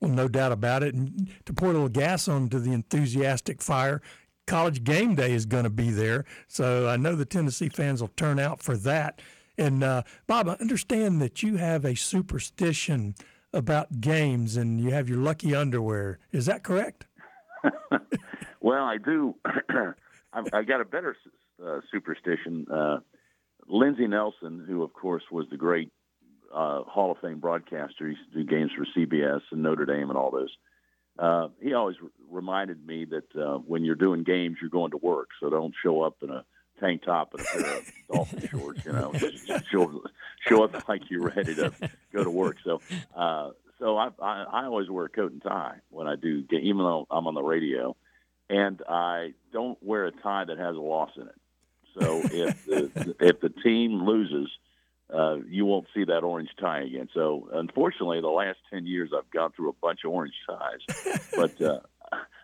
Well, 0.00 0.10
no 0.10 0.26
doubt 0.26 0.52
about 0.52 0.82
it. 0.82 0.94
And 0.94 1.30
to 1.46 1.52
pour 1.52 1.70
a 1.70 1.72
little 1.72 1.88
gas 1.88 2.26
onto 2.26 2.58
the 2.58 2.72
enthusiastic 2.72 3.62
fire, 3.62 4.02
college 4.46 4.82
game 4.82 5.14
day 5.14 5.32
is 5.32 5.46
going 5.46 5.64
to 5.64 5.70
be 5.70 5.90
there. 5.90 6.24
So 6.48 6.88
I 6.88 6.96
know 6.96 7.14
the 7.14 7.24
Tennessee 7.24 7.68
fans 7.68 8.00
will 8.00 8.08
turn 8.08 8.40
out 8.40 8.60
for 8.60 8.76
that. 8.78 9.20
And 9.56 9.84
uh, 9.84 10.02
Bob, 10.26 10.48
I 10.48 10.54
understand 10.54 11.20
that 11.22 11.42
you 11.42 11.56
have 11.56 11.84
a 11.84 11.94
superstition 11.94 13.14
about 13.52 14.00
games 14.00 14.56
and 14.56 14.80
you 14.80 14.90
have 14.90 15.08
your 15.08 15.18
lucky 15.18 15.54
underwear. 15.54 16.18
Is 16.32 16.46
that 16.46 16.64
correct? 16.64 17.06
well, 18.60 18.84
I 18.84 18.96
do. 18.96 19.36
I, 19.68 20.42
I 20.52 20.62
got 20.62 20.80
a 20.80 20.84
better 20.84 21.16
uh, 21.64 21.80
superstition. 21.90 22.66
Uh, 22.72 22.98
Lindsey 23.68 24.06
Nelson, 24.06 24.64
who 24.66 24.82
of 24.82 24.92
course 24.92 25.22
was 25.30 25.46
the 25.50 25.56
great 25.56 25.90
uh, 26.52 26.82
Hall 26.82 27.12
of 27.12 27.18
Fame 27.18 27.40
broadcaster, 27.40 28.08
he 28.08 28.14
used 28.14 28.32
to 28.32 28.44
do 28.44 28.44
games 28.44 28.70
for 28.76 28.86
CBS 28.96 29.40
and 29.50 29.62
Notre 29.62 29.86
Dame 29.86 30.10
and 30.10 30.18
all 30.18 30.30
those. 30.30 30.54
Uh, 31.18 31.48
he 31.60 31.74
always 31.74 31.96
r- 32.02 32.08
reminded 32.30 32.84
me 32.86 33.04
that 33.06 33.40
uh, 33.40 33.58
when 33.58 33.84
you're 33.84 33.94
doing 33.94 34.22
games, 34.22 34.56
you're 34.60 34.70
going 34.70 34.90
to 34.90 34.96
work, 34.98 35.28
so 35.40 35.50
don't 35.50 35.74
show 35.82 36.02
up 36.02 36.16
in 36.22 36.30
a 36.30 36.44
tank 36.80 37.02
top 37.04 37.34
and 37.34 37.42
a 37.42 37.44
pair 37.44 37.78
of 37.78 37.92
dolphin 38.12 38.48
shorts. 38.48 38.84
You 38.84 38.92
know, 38.92 39.12
just, 39.14 39.46
just 39.46 39.70
show 39.70 40.02
show 40.46 40.64
up 40.64 40.88
like 40.88 41.02
you're 41.10 41.22
ready 41.28 41.54
to 41.54 41.72
go 42.12 42.24
to 42.24 42.30
work. 42.30 42.56
So, 42.64 42.80
uh, 43.14 43.50
so 43.78 43.96
I, 43.98 44.08
I 44.20 44.44
I 44.44 44.64
always 44.64 44.88
wear 44.88 45.04
a 45.04 45.10
coat 45.10 45.32
and 45.32 45.42
tie 45.42 45.76
when 45.90 46.06
I 46.06 46.16
do, 46.16 46.44
even 46.50 46.78
though 46.78 47.06
I'm 47.10 47.26
on 47.26 47.34
the 47.34 47.42
radio, 47.42 47.94
and 48.48 48.80
I 48.88 49.34
don't 49.52 49.78
wear 49.82 50.06
a 50.06 50.12
tie 50.12 50.44
that 50.44 50.58
has 50.58 50.76
a 50.76 50.80
loss 50.80 51.10
in 51.16 51.22
it. 51.22 51.34
So 51.98 52.20
if 52.24 52.64
the 52.64 53.14
if 53.20 53.40
the 53.40 53.50
team 53.50 54.04
loses, 54.04 54.50
uh, 55.12 55.36
you 55.48 55.64
won't 55.64 55.86
see 55.94 56.04
that 56.04 56.24
orange 56.24 56.50
tie 56.58 56.82
again. 56.82 57.08
So 57.14 57.48
unfortunately, 57.52 58.20
the 58.20 58.28
last 58.28 58.58
ten 58.70 58.86
years 58.86 59.10
I've 59.16 59.30
gone 59.30 59.52
through 59.52 59.70
a 59.70 59.74
bunch 59.74 60.00
of 60.04 60.12
orange 60.12 60.34
ties, 60.48 61.20
but 61.36 61.60
uh, 61.60 61.80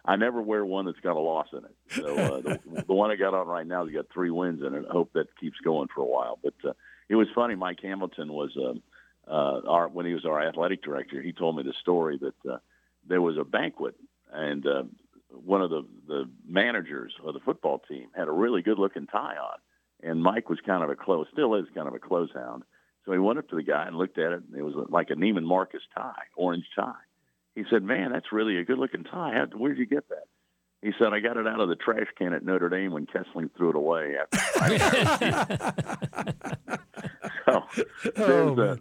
I 0.05 0.17
never 0.17 0.41
wear 0.43 0.65
one 0.65 0.87
that's 0.87 1.01
got 1.01 1.17
a 1.17 1.21
loss 1.21 1.49
in 1.53 1.65
it. 1.65 1.77
So 1.91 2.17
uh, 2.17 2.41
the, 2.41 2.85
the 2.87 2.95
one 2.95 3.11
I 3.11 3.17
got 3.17 3.35
on 3.35 3.47
right 3.47 3.67
now 3.67 3.85
has 3.85 3.95
got 3.95 4.07
three 4.13 4.31
wins 4.31 4.63
in 4.63 4.75
it. 4.75 4.85
I 4.89 4.93
hope 4.93 5.13
that 5.15 5.37
keeps 5.39 5.59
going 5.65 5.89
for 5.95 6.03
a 6.03 6.07
while. 6.07 6.39
But 6.43 6.55
uh, 6.65 6.73
it 7.09 7.15
was 7.15 7.29
funny. 7.35 7.55
Mike 7.55 7.81
Hamilton 7.83 8.33
was 8.33 8.57
um, 8.57 8.83
uh, 9.27 9.61
our 9.67 9.89
when 9.89 10.07
he 10.07 10.15
was 10.15 10.25
our 10.25 10.41
athletic 10.41 10.83
director. 10.83 11.23
He 11.23 11.33
told 11.33 11.57
me 11.57 11.63
the 11.63 11.75
story 11.81 12.19
that 12.19 12.51
uh, 12.53 12.59
there 13.07 13.23
was 13.23 13.37
a 13.37 13.45
banquet 13.45 13.95
and. 14.33 14.67
Uh, 14.67 14.83
one 15.31 15.63
of 15.63 15.71
the 15.71 15.87
the 16.07 16.31
managers 16.47 17.13
of 17.25 17.35
the 17.35 17.41
football 17.41 17.83
team 17.89 18.09
had 18.15 18.29
a 18.29 18.33
really 18.33 18.63
good 18.63 18.79
looking 18.79 19.07
tie 19.07 19.37
on, 19.37 19.59
and 20.03 20.23
Mike 20.23 20.49
was 20.49 20.59
kind 20.65 20.83
of 20.83 20.91
a 20.91 20.97
clothes, 20.97 21.27
still 21.33 21.55
is 21.55 21.67
kind 21.75 21.89
of 21.89 21.95
a 21.95 21.99
clothes 21.99 22.31
hound. 22.35 22.65
So 23.05 23.13
he 23.13 23.19
went 23.19 23.39
up 23.39 23.49
to 23.49 23.57
the 23.57 23.63
guy 23.63 23.87
and 23.87 23.97
looked 23.97 24.19
at 24.19 24.33
it, 24.33 24.43
and 24.49 24.59
it 24.59 24.63
was 24.63 24.75
like 24.91 25.11
a 25.11 25.15
Neiman 25.15 25.45
Marcus 25.45 25.83
tie, 25.97 26.13
orange 26.37 26.67
tie. 26.77 26.93
He 27.55 27.65
said, 27.71 27.83
"Man, 27.83 28.13
that's 28.13 28.33
really 28.33 28.59
a 28.59 28.65
good 28.65 28.79
looking 28.79 29.05
tie. 29.05 29.33
How, 29.33 29.47
where'd 29.57 29.79
you 29.79 29.87
get 29.87 30.09
that?" 30.11 30.25
He 30.83 30.93
said, 30.99 31.13
"I 31.13 31.21
got 31.21 31.37
it 31.37 31.47
out 31.47 31.61
of 31.61 31.69
the 31.69 31.77
trash 31.77 32.07
can 32.17 32.33
at 32.33 32.45
Notre 32.45 32.69
Dame 32.69 32.93
when 32.93 33.07
Kessling 33.07 33.51
threw 33.57 33.71
it 33.71 33.77
away." 33.77 34.17
After 34.21 34.39
so 37.49 37.65
there's, 38.15 38.59
uh, 38.59 38.77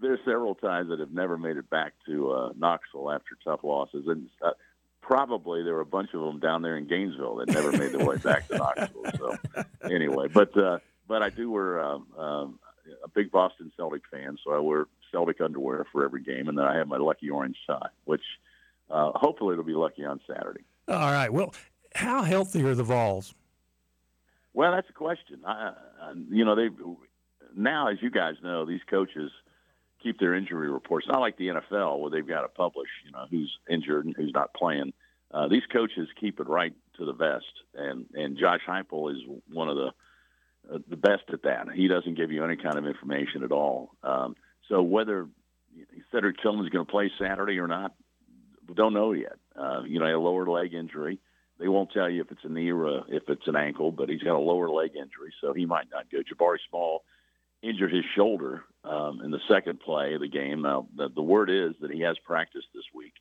there's 0.00 0.20
several 0.24 0.54
ties 0.54 0.86
that 0.88 1.00
have 1.00 1.12
never 1.12 1.38
made 1.38 1.56
it 1.56 1.68
back 1.70 1.94
to 2.06 2.30
uh, 2.30 2.52
Knoxville 2.56 3.10
after 3.10 3.36
tough 3.42 3.60
losses, 3.62 4.04
and 4.06 4.28
uh, 4.44 4.50
probably 5.06 5.62
there 5.62 5.74
were 5.74 5.80
a 5.80 5.86
bunch 5.86 6.14
of 6.14 6.20
them 6.20 6.40
down 6.40 6.62
there 6.62 6.76
in 6.76 6.86
Gainesville 6.86 7.36
that 7.36 7.48
never 7.48 7.70
made 7.72 7.92
their 7.92 8.06
way 8.06 8.16
back 8.16 8.48
to 8.48 8.56
Knoxville. 8.56 9.04
So 9.18 9.36
anyway, 9.90 10.28
but 10.28 10.56
uh, 10.56 10.78
but 11.06 11.22
I 11.22 11.28
do 11.28 11.50
wear 11.50 11.80
um, 11.80 12.06
um, 12.18 12.58
a 13.04 13.08
big 13.08 13.30
Boston 13.30 13.70
Celtic 13.76 14.02
fan, 14.10 14.38
so 14.42 14.52
I 14.52 14.58
wear 14.58 14.86
Celtic 15.12 15.40
underwear 15.40 15.84
for 15.92 16.04
every 16.04 16.22
game, 16.22 16.48
and 16.48 16.56
then 16.56 16.64
I 16.64 16.76
have 16.76 16.88
my 16.88 16.96
lucky 16.96 17.28
orange 17.28 17.58
tie, 17.66 17.88
which 18.04 18.22
uh, 18.90 19.12
hopefully 19.14 19.52
it'll 19.52 19.64
be 19.64 19.74
lucky 19.74 20.04
on 20.04 20.20
Saturday. 20.26 20.64
All 20.88 21.12
right. 21.12 21.32
Well, 21.32 21.54
how 21.94 22.22
healthy 22.22 22.62
are 22.64 22.74
the 22.74 22.82
Vols? 22.82 23.34
Well, 24.54 24.72
that's 24.72 24.88
a 24.88 24.94
question. 24.94 25.40
I, 25.44 25.72
I, 26.00 26.12
you 26.30 26.44
know, 26.44 26.54
they 26.54 26.68
now, 27.54 27.88
as 27.88 27.98
you 28.00 28.10
guys 28.10 28.36
know, 28.42 28.64
these 28.64 28.80
coaches 28.88 29.30
keep 30.04 30.20
their 30.20 30.34
injury 30.34 30.70
reports. 30.70 31.06
Not 31.08 31.20
like 31.20 31.36
the 31.36 31.48
NFL 31.48 31.98
where 31.98 32.10
they've 32.10 32.26
got 32.26 32.42
to 32.42 32.48
publish, 32.48 32.88
you 33.04 33.10
know, 33.10 33.24
who's 33.30 33.52
injured 33.68 34.04
and 34.04 34.14
who's 34.16 34.32
not 34.32 34.54
playing. 34.54 34.92
Uh, 35.32 35.48
these 35.48 35.62
coaches 35.72 36.06
keep 36.20 36.38
it 36.38 36.48
right 36.48 36.74
to 36.96 37.04
the 37.04 37.12
vest, 37.12 37.44
and 37.74 38.06
and 38.14 38.38
Josh 38.38 38.60
Heupel 38.68 39.12
is 39.12 39.18
one 39.52 39.68
of 39.68 39.76
the 39.76 39.90
uh, 40.72 40.78
the 40.88 40.96
best 40.96 41.24
at 41.32 41.42
that. 41.42 41.66
He 41.74 41.88
doesn't 41.88 42.14
give 42.14 42.30
you 42.30 42.44
any 42.44 42.56
kind 42.56 42.76
of 42.76 42.86
information 42.86 43.42
at 43.42 43.50
all. 43.50 43.90
Um, 44.04 44.36
so 44.68 44.82
whether 44.82 45.26
Cedric 46.12 46.36
Tillman's 46.40 46.70
going 46.70 46.86
to 46.86 46.90
play 46.90 47.10
Saturday 47.18 47.58
or 47.58 47.66
not, 47.66 47.94
we 48.68 48.74
don't 48.74 48.94
know 48.94 49.12
yet. 49.12 49.36
Uh, 49.58 49.82
you 49.86 49.98
know, 49.98 50.06
a 50.06 50.18
lower 50.20 50.46
leg 50.46 50.72
injury. 50.72 51.18
They 51.58 51.68
won't 51.68 51.92
tell 51.92 52.08
you 52.08 52.20
if 52.20 52.30
it's 52.30 52.44
a 52.44 52.48
knee 52.48 52.70
or 52.70 53.04
if 53.08 53.24
it's 53.28 53.46
an 53.46 53.56
ankle, 53.56 53.92
but 53.92 54.08
he's 54.08 54.22
got 54.22 54.36
a 54.36 54.38
lower 54.38 54.68
leg 54.68 54.92
injury, 54.94 55.32
so 55.40 55.52
he 55.52 55.66
might 55.66 55.86
not 55.90 56.10
go. 56.10 56.18
Jabari 56.18 56.58
Small 56.68 57.04
injured 57.62 57.92
his 57.92 58.04
shoulder 58.16 58.64
um, 58.84 59.20
in 59.22 59.30
the 59.30 59.40
second 59.48 59.80
play 59.80 60.14
of 60.14 60.20
the 60.20 60.28
game. 60.28 60.62
Now, 60.62 60.86
the, 60.96 61.08
the 61.08 61.22
word 61.22 61.50
is 61.50 61.74
that 61.80 61.90
he 61.90 62.00
has 62.02 62.16
practiced 62.24 62.68
this 62.74 62.84
week, 62.94 63.14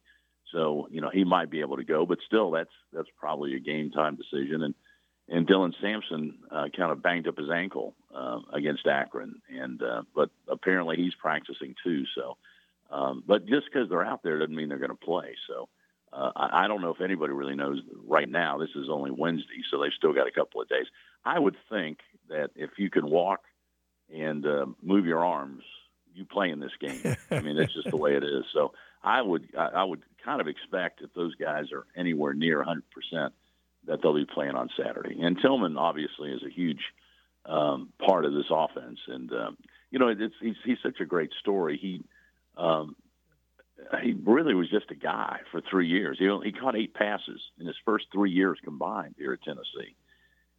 So 0.52 0.88
you 0.92 1.02
know 1.02 1.10
he 1.10 1.24
might 1.24 1.50
be 1.50 1.62
able 1.62 1.78
to 1.78 1.84
go, 1.84 2.06
but 2.06 2.20
still 2.26 2.52
that's 2.52 2.74
that's 2.92 3.10
probably 3.18 3.56
a 3.56 3.60
game 3.60 3.92
time 3.92 4.18
decision. 4.18 4.64
And 4.64 4.76
and 5.30 5.48
Dylan 5.48 5.74
Sampson 5.82 6.36
uh, 6.52 6.68
kind 6.76 6.92
of 6.92 7.02
banged 7.02 7.28
up 7.28 7.38
his 7.38 7.50
ankle 7.50 7.96
uh, 8.14 8.40
against 8.52 8.86
Akron, 8.86 9.42
and 9.50 9.82
uh, 9.82 10.04
but 10.14 10.30
apparently 10.50 10.98
he's 10.98 11.16
practicing 11.16 11.76
too. 11.84 12.04
So, 12.14 12.38
um, 12.92 13.24
but 13.26 13.46
just 13.46 13.68
because 13.72 13.90
they're 13.90 14.06
out 14.06 14.22
there 14.24 14.40
doesn't 14.40 14.56
mean 14.56 14.70
they're 14.70 14.78
going 14.78 14.90
to 14.90 14.96
play. 14.96 15.36
So. 15.48 15.70
Uh, 16.12 16.32
I, 16.36 16.68
don't 16.68 16.82
know 16.82 16.92
if 16.92 17.02
anybody 17.02 17.34
really 17.34 17.56
knows 17.56 17.82
right 18.08 18.30
now. 18.30 18.60
This 18.60 18.70
is 18.76 18.88
only 18.88 19.10
Wednesday, 19.10 19.64
so 19.72 19.82
they've 19.82 19.92
still 19.98 20.14
got 20.14 20.28
a 20.28 20.32
couple 20.32 20.62
of 20.62 20.70
days. 20.70 20.86
I 21.26 21.40
would 21.40 21.56
think 21.72 22.02
that 22.30 22.52
if 22.56 22.70
you 22.78 22.92
can 22.92 23.10
walk 23.10 23.40
and 24.14 24.46
uh, 24.46 24.66
move 24.82 25.06
your 25.06 25.24
arms, 25.24 25.64
you 26.14 26.26
play 26.26 26.50
in 26.50 26.60
this 26.60 26.72
game. 26.80 27.16
I 27.32 27.42
mean, 27.42 27.58
that's 27.58 27.74
just 27.74 27.90
the 27.90 27.98
way 27.98 28.16
it 28.16 28.24
is. 28.24 28.44
So 28.54 28.74
I 29.04 29.22
would 29.22 29.48
I, 29.58 29.84
would 29.84 30.02
kind 30.24 30.42
of 30.42 30.48
expect 30.48 31.02
if 31.02 31.14
those 31.14 31.36
guys 31.36 31.72
are 31.72 31.86
anywhere 31.96 32.34
near 32.34 32.58
100 32.58 32.84
percent 32.92 33.34
that 33.86 34.02
they'll 34.02 34.16
be 34.16 34.26
playing 34.26 34.56
on 34.56 34.70
Saturday. 34.78 35.22
And 35.22 35.38
Tillman 35.42 35.78
obviously 35.78 36.32
is 36.32 36.42
a 36.44 36.50
huge 36.50 36.82
um, 37.46 37.90
part 38.06 38.26
of 38.26 38.34
this 38.34 38.46
offense, 38.50 39.00
and 39.08 39.32
um, 39.34 39.58
you 39.92 40.00
know 40.00 40.08
it's 40.08 40.36
he's, 40.40 40.56
he's 40.64 40.78
such 40.82 41.00
a 41.02 41.06
great 41.06 41.32
story. 41.42 41.78
He 41.78 42.02
um, 42.58 42.96
he 44.02 44.14
really 44.24 44.54
was 44.54 44.70
just 44.70 44.92
a 44.92 44.96
guy 44.96 45.40
for 45.52 45.62
three 45.62 45.88
years. 45.88 46.18
He 46.20 46.30
only, 46.30 46.48
he 46.48 46.52
caught 46.54 46.76
eight 46.76 46.94
passes 46.94 47.42
in 47.60 47.66
his 47.66 47.76
first 47.84 48.06
three 48.12 48.32
years 48.32 48.58
combined 48.64 49.16
here 49.18 49.34
at 49.34 49.42
Tennessee, 49.44 49.96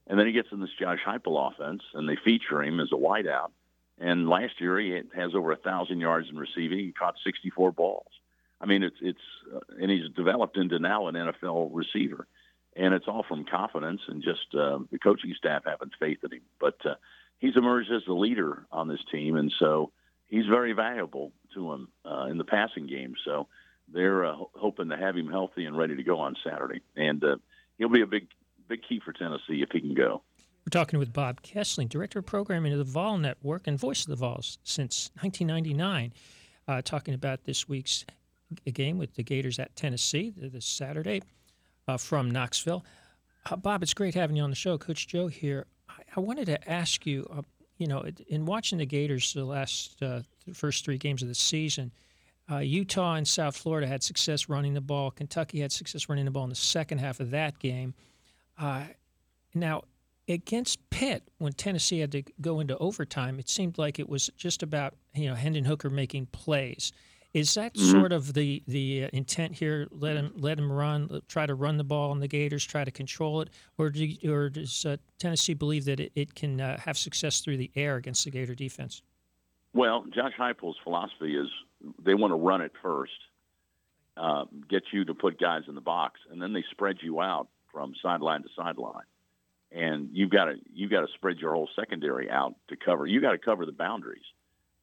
and 0.07 0.19
then 0.19 0.27
he 0.27 0.33
gets 0.33 0.49
in 0.53 0.61
this 0.61 0.71
Josh 0.79 1.01
Heupel 1.07 1.53
offense, 1.53 1.83
and 1.95 2.09
they 2.09 2.17
feature 2.25 2.63
him 2.63 2.81
as 2.81 2.93
a 2.93 2.97
wideout. 2.97 3.51
And 3.99 4.29
last 4.29 4.61
year 4.61 4.79
he 4.79 5.01
has 5.15 5.35
over 5.35 5.53
a 5.53 5.57
thousand 5.57 6.01
yards 6.01 6.29
in 6.29 6.37
receiving. 6.37 6.79
He 6.79 6.93
caught 6.93 7.15
64 7.25 7.73
balls. 7.73 8.11
I 8.61 8.67
mean, 8.67 8.83
it's 8.83 8.97
it's 9.01 9.19
uh, 9.55 9.61
and 9.81 9.91
he's 9.91 10.11
developed 10.17 10.57
into 10.57 10.79
now 10.79 11.07
an 11.09 11.15
NFL 11.15 11.71
receiver 11.73 12.27
and 12.77 12.95
it's 12.95 13.07
all 13.09 13.25
from 13.29 13.45
confidence 13.45 14.01
and 14.09 14.23
just 14.23 14.55
uh, 14.55 14.79
the 14.91 14.99
coaching 14.99 15.35
staff 15.37 15.63
having 15.67 15.91
faith 15.99 16.19
in 16.25 16.33
him. 16.33 16.43
But 16.61 16.77
uh, 16.85 16.95
he's 17.39 17.57
emerged 17.57 17.93
as 17.93 18.03
the 18.07 18.15
leader 18.15 18.67
on 18.73 18.89
this 18.89 19.05
team, 19.11 19.37
and 19.37 19.53
so 19.59 19.93
he's 20.29 20.47
very 20.47 20.73
valuable 20.73 21.33
to 21.55 21.73
him 21.73 21.89
uh, 22.05 22.27
in 22.31 22.39
the 22.39 22.45
passing 22.45 22.87
game. 22.87 23.15
So 23.25 23.47
they're 23.93 24.25
uh, 24.25 24.37
hoping 24.55 24.89
to 24.89 24.97
have 24.97 25.17
him 25.17 25.31
healthy 25.31 25.67
and 25.67 25.77
ready 25.77 25.97
to 25.97 26.03
go 26.03 26.19
on 26.21 26.37
Saturday, 26.45 26.81
and 26.97 27.23
uh, 27.23 27.37
he'll 27.79 27.89
be 27.89 28.03
a 28.03 28.07
big 28.07 28.29
big 28.75 28.88
key 28.88 29.00
for 29.04 29.12
Tennessee 29.12 29.62
if 29.62 29.71
he 29.73 29.81
can 29.81 29.95
go. 29.95 30.23
We're 30.64 30.71
talking 30.71 30.99
with 30.99 31.12
Bob 31.12 31.43
Kessling, 31.43 31.88
Director 31.88 32.21
of 32.21 32.26
Programming 32.26 32.73
of 32.73 32.78
the 32.78 32.85
Vol 32.85 33.19
Network 33.19 33.66
and 33.66 33.78
voice 33.78 34.02
of 34.02 34.09
the 34.09 34.16
Vols 34.16 34.59
since 34.64 35.11
1999, 35.21 36.12
uh, 36.66 36.83
talking 36.83 37.14
about 37.14 37.45
this 37.45 37.69
week's 37.69 38.04
game 38.73 38.99
with 38.99 39.14
the 39.14 39.23
Gators 39.23 39.59
at 39.59 39.76
Tennessee 39.76 40.33
this 40.37 40.64
Saturday 40.64 41.23
uh, 41.87 41.97
from 41.97 42.31
Knoxville. 42.31 42.85
Uh, 43.50 43.57
Bob, 43.57 43.83
it's 43.83 43.95
great 43.95 44.14
having 44.14 44.37
you 44.37 44.43
on 44.43 44.50
the 44.50 44.57
show. 44.57 44.78
Coach 44.78 45.07
Joe 45.07 45.28
here. 45.28 45.66
I, 45.88 46.02
I 46.16 46.21
wanted 46.21 46.47
to 46.47 46.71
ask 46.71 47.04
you, 47.04 47.26
uh, 47.31 47.43
you 47.76 47.87
know, 47.87 48.04
in 48.28 48.47
watching 48.47 48.78
the 48.78 48.87
Gators 48.87 49.35
the 49.35 49.45
last 49.45 50.02
uh, 50.02 50.23
the 50.47 50.54
first 50.54 50.85
three 50.85 50.99
games 50.99 51.21
of 51.21 51.28
the 51.28 51.35
season, 51.35 51.93
uh, 52.50 52.59
Utah 52.59 53.14
and 53.14 53.28
South 53.28 53.57
Florida 53.57 53.87
had 53.87 54.02
success 54.02 54.49
running 54.49 54.73
the 54.73 54.81
ball. 54.81 55.11
Kentucky 55.11 55.61
had 55.61 55.73
success 55.73 56.09
running 56.09 56.25
the 56.25 56.31
ball 56.31 56.45
in 56.45 56.50
the 56.50 56.57
second 56.57 56.99
half 56.99 57.21
of 57.21 57.31
that 57.33 57.59
game. 57.59 57.95
Uh, 58.59 58.85
now, 59.55 59.83
against 60.29 60.79
Pitt, 60.91 61.23
when 61.39 61.53
Tennessee 61.53 61.99
had 61.99 62.13
to 62.13 62.23
go 62.41 62.61
into 62.61 62.77
overtime, 62.79 63.39
it 63.39 63.49
seemed 63.49 63.79
like 63.79 63.99
it 63.99 64.09
was 64.09 64.31
just 64.37 64.63
about 64.63 64.95
you 65.15 65.29
know 65.29 65.35
Hendon 65.35 65.65
Hooker 65.65 65.91
making 65.91 66.27
plays. 66.27 66.93
Is 67.33 67.55
that 67.55 67.75
mm-hmm. 67.75 67.91
sort 67.91 68.13
of 68.13 68.33
the 68.35 68.63
the 68.67 69.05
uh, 69.05 69.09
intent 69.13 69.55
here? 69.55 69.89
Let 69.91 70.17
him 70.17 70.33
let 70.37 70.59
him 70.59 70.71
run, 70.71 71.21
try 71.29 71.47
to 71.47 71.55
run 71.55 71.77
the 71.77 71.85
ball 71.85 72.11
on 72.11 72.21
the 72.21 72.29
Gators, 72.29 72.65
try 72.65 72.85
to 72.85 72.91
control 72.91 73.41
it, 73.41 73.51
or 73.77 73.91
do 73.91 74.05
you, 74.05 74.33
or 74.33 74.49
does 74.51 74.87
uh, 74.87 74.97
Tennessee 75.19 75.55
believe 75.55 75.85
that 75.87 76.01
it, 76.01 76.13
it 76.15 76.35
can 76.35 76.61
uh, 76.61 76.79
have 76.79 76.97
success 76.97 77.41
through 77.41 77.57
the 77.57 77.71
air 77.75 77.97
against 77.97 78.25
the 78.25 78.31
Gator 78.31 78.55
defense? 78.55 79.03
Well, 79.73 80.05
Josh 80.15 80.33
Heupel's 80.39 80.77
philosophy 80.85 81.37
is 81.37 81.49
they 82.05 82.15
want 82.15 82.31
to 82.31 82.37
run 82.37 82.61
it 82.61 82.71
first, 82.81 83.13
uh, 84.17 84.45
get 84.71 84.85
you 84.93 85.05
to 85.05 85.15
put 85.15 85.41
guys 85.41 85.63
in 85.67 85.75
the 85.75 85.81
box, 85.81 86.21
and 86.31 86.41
then 86.41 86.53
they 86.53 86.63
spread 86.71 86.99
you 87.03 87.21
out 87.21 87.49
from 87.75 87.93
sideline 88.00 88.43
to 88.43 88.49
sideline, 88.57 89.04
and 89.73 90.09
you've 90.12 90.31
got 90.31 90.47
to 90.47 90.54
you've 90.73 90.90
got 90.90 91.00
to 91.00 91.12
spread 91.12 91.38
your 91.38 91.52
whole 91.54 91.69
secondary 91.76 92.31
out 92.31 92.54
to 92.69 92.76
cover. 92.76 93.07
You 93.07 93.21
got 93.21 93.33
to 93.33 93.38
cover 93.38 93.66
the 93.66 93.73
boundaries 93.73 94.25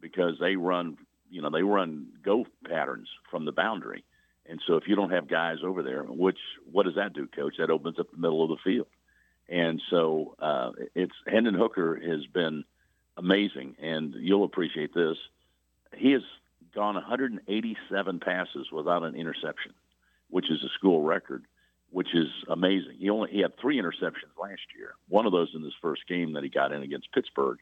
because 0.01 0.36
they 0.39 0.57
run 0.57 0.98
you 1.29 1.41
know 1.41 1.50
they 1.50 1.63
run 1.63 2.07
go 2.24 2.45
patterns 2.67 3.07
from 3.31 3.45
the 3.45 3.53
boundary, 3.53 4.03
and 4.45 4.62
so 4.67 4.75
if 4.75 4.83
you 4.88 4.95
don't 4.95 5.12
have 5.12 5.27
guys 5.27 5.60
over 5.63 5.81
there, 5.81 6.03
which 6.03 6.38
what 6.69 6.83
does 6.83 6.95
that 6.95 7.13
do, 7.13 7.25
coach? 7.25 7.55
That 7.57 7.71
opens 7.71 7.98
up 7.98 8.12
the 8.12 8.17
middle 8.17 8.43
of 8.43 8.50
the 8.50 8.57
field, 8.63 8.88
and 9.48 9.81
so 9.89 10.36
uh, 10.39 10.71
it's 10.93 11.15
Hendon 11.25 11.55
Hooker 11.55 11.95
has 11.95 12.25
been 12.27 12.65
amazing, 13.17 13.77
and 13.81 14.13
you'll 14.15 14.43
appreciate 14.43 14.93
this. 14.93 15.17
He 15.95 16.12
has 16.12 16.21
gone 16.75 16.95
187 16.95 18.19
passes 18.19 18.71
without 18.71 19.03
an 19.03 19.15
interception, 19.15 19.74
which 20.29 20.50
is 20.50 20.63
a 20.63 20.69
school 20.77 21.01
record, 21.01 21.45
which 21.91 22.15
is 22.15 22.27
amazing. 22.50 22.95
He 22.98 23.10
only 23.10 23.31
he 23.31 23.41
had 23.41 23.57
three 23.57 23.79
interceptions 23.79 24.33
last 24.41 24.62
year. 24.77 24.95
One 25.10 25.25
of 25.25 25.31
those 25.31 25.50
in 25.53 25.62
his 25.62 25.74
first 25.81 26.07
game 26.07 26.33
that 26.33 26.43
he 26.43 26.50
got 26.50 26.71
in 26.71 26.81
against 26.81 27.12
Pittsburgh, 27.12 27.60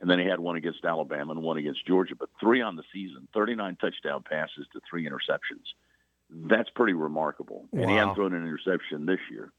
and 0.00 0.10
then 0.10 0.18
he 0.18 0.26
had 0.26 0.40
one 0.40 0.56
against 0.56 0.84
Alabama 0.84 1.32
and 1.32 1.42
one 1.42 1.58
against 1.58 1.86
Georgia, 1.86 2.14
but 2.14 2.28
three 2.40 2.60
on 2.60 2.76
the 2.76 2.84
season, 2.92 3.28
39 3.34 3.76
touchdown 3.80 4.22
passes 4.28 4.66
to 4.72 4.80
three 4.88 5.08
interceptions. 5.08 5.64
That's 6.30 6.70
pretty 6.70 6.92
remarkable. 6.92 7.66
Wow. 7.70 7.82
And 7.82 7.90
he 7.90 7.96
hasn't 7.96 8.16
thrown 8.16 8.34
an 8.34 8.46
interception 8.46 9.06
this 9.06 9.20
year. 9.30 9.52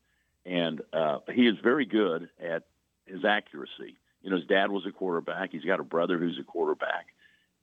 And 0.45 0.81
uh, 0.93 1.19
he 1.33 1.47
is 1.47 1.55
very 1.61 1.85
good 1.85 2.29
at 2.39 2.63
his 3.05 3.25
accuracy. 3.25 3.97
You 4.21 4.29
know, 4.29 4.37
his 4.37 4.45
dad 4.45 4.71
was 4.71 4.85
a 4.85 4.91
quarterback. 4.91 5.51
He's 5.51 5.65
got 5.65 5.79
a 5.79 5.83
brother 5.83 6.17
who's 6.17 6.39
a 6.39 6.43
quarterback. 6.43 7.07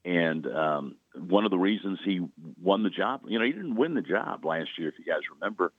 And 0.04 0.46
um, 0.46 0.96
one 1.14 1.44
of 1.44 1.50
the 1.50 1.58
reasons 1.58 1.98
he 2.04 2.20
won 2.62 2.82
the 2.82 2.90
job, 2.90 3.22
you 3.26 3.38
know, 3.38 3.44
he 3.44 3.52
didn't 3.52 3.75
win 3.75 3.94
the 3.94 4.02
job 4.02 4.44
last 4.44 4.70
year, 4.78 4.88
if 4.88 4.94
you 4.98 5.04
guys 5.04 5.22
remember, 5.34 5.72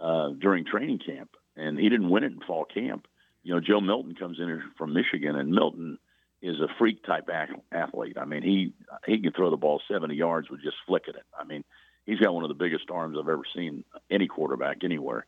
uh, 0.00 0.30
during 0.30 0.64
training 0.64 1.00
camp. 1.04 1.30
And 1.56 1.78
he 1.78 1.88
didn't 1.88 2.10
win 2.10 2.24
it 2.24 2.32
in 2.32 2.40
fall 2.40 2.64
camp. 2.64 3.06
You 3.42 3.54
know, 3.54 3.60
Joe 3.60 3.80
Milton 3.80 4.14
comes 4.14 4.38
in 4.38 4.62
from 4.76 4.92
Michigan, 4.92 5.36
and 5.36 5.50
Milton– 5.50 5.98
is 6.42 6.58
a 6.60 6.68
freak 6.78 7.04
type 7.04 7.28
athlete. 7.72 8.16
I 8.18 8.24
mean, 8.24 8.42
he 8.42 8.72
he 9.06 9.20
can 9.20 9.32
throw 9.32 9.50
the 9.50 9.56
ball 9.56 9.80
70 9.90 10.14
yards 10.14 10.48
with 10.48 10.62
just 10.62 10.76
flicking 10.86 11.14
it. 11.14 11.24
I 11.38 11.44
mean, 11.44 11.64
he's 12.06 12.18
got 12.18 12.34
one 12.34 12.44
of 12.44 12.48
the 12.48 12.54
biggest 12.54 12.90
arms 12.90 13.16
I've 13.18 13.28
ever 13.28 13.42
seen 13.54 13.84
any 14.10 14.26
quarterback 14.26 14.82
anywhere. 14.82 15.26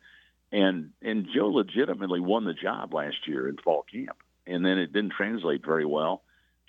And 0.50 0.90
and 1.02 1.28
Joe 1.34 1.48
legitimately 1.48 2.20
won 2.20 2.44
the 2.44 2.54
job 2.54 2.94
last 2.94 3.26
year 3.26 3.48
in 3.48 3.56
fall 3.58 3.84
camp, 3.92 4.16
and 4.46 4.64
then 4.64 4.78
it 4.78 4.92
didn't 4.92 5.12
translate 5.12 5.64
very 5.64 5.86
well 5.86 6.22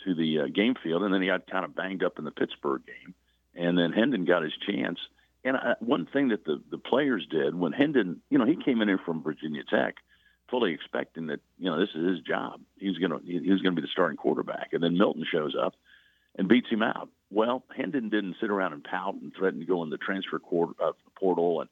to 0.06 0.14
the 0.14 0.42
uh, 0.42 0.48
game 0.54 0.76
field, 0.84 1.04
and 1.04 1.14
then 1.14 1.22
he 1.22 1.28
got 1.28 1.50
kind 1.50 1.64
of 1.64 1.76
banged 1.76 2.04
up 2.04 2.20
in 2.20 2.26
the 2.26 2.32
Pittsburgh 2.32 2.82
game, 2.86 3.14
and 3.56 3.78
then 3.78 3.94
Hendon 3.94 4.26
got 4.26 4.44
his 4.44 4.54
chance. 4.68 5.00
And 5.44 5.58
uh, 5.58 5.76
one 5.80 6.06
thing 6.06 6.30
that 6.30 6.46
the 6.46 6.62
the 6.72 6.78
players 6.78 7.26
did 7.30 7.56
when 7.56 7.74
Hendon, 7.74 8.22
you 8.30 8.38
know, 8.38 8.46
he 8.46 8.56
came 8.56 8.82
in 8.82 8.88
here 8.88 9.00
from 9.04 9.24
Virginia 9.24 9.64
Tech 9.70 9.96
fully 10.50 10.74
expecting 10.74 11.28
that 11.28 11.40
you 11.58 11.70
know 11.70 11.80
this 11.80 11.90
is 11.96 12.08
his 12.08 12.20
job. 12.20 12.62
He's 12.78 12.98
gonna 12.98 13.20
he 13.26 13.52
was 13.52 13.62
gonna 13.62 13.76
be 13.76 13.82
the 13.82 13.88
starting 13.92 14.18
quarterback, 14.18 14.70
and 14.72 14.84
then 14.84 14.98
Milton 14.98 15.26
shows 15.30 15.56
up 15.60 15.76
and 16.38 16.48
beats 16.48 16.70
him 16.70 16.84
out. 16.84 17.10
Well, 17.32 17.64
Hendon 17.76 18.10
didn't 18.10 18.36
sit 18.40 18.50
around 18.50 18.74
and 18.74 18.84
pout 18.84 19.16
and 19.16 19.34
threaten 19.36 19.60
to 19.60 19.66
go 19.66 19.84
in 19.84 19.90
the 19.90 19.98
transfer 19.98 20.40
court, 20.40 20.76
uh, 20.84 20.92
portal 21.20 21.62
and 21.62 21.70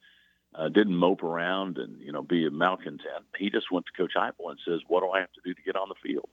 uh, 0.55 0.69
didn't 0.69 0.95
mope 0.95 1.23
around 1.23 1.77
and 1.77 2.01
you 2.01 2.11
know 2.11 2.21
be 2.21 2.45
a 2.45 2.51
malcontent. 2.51 3.25
He 3.37 3.49
just 3.49 3.71
went 3.71 3.85
to 3.85 3.91
Coach 3.93 4.13
Heupel 4.15 4.49
and 4.49 4.59
says, 4.65 4.79
"What 4.87 5.01
do 5.01 5.09
I 5.11 5.19
have 5.19 5.31
to 5.33 5.41
do 5.45 5.53
to 5.53 5.61
get 5.61 5.75
on 5.75 5.89
the 5.89 5.95
field?" 6.03 6.29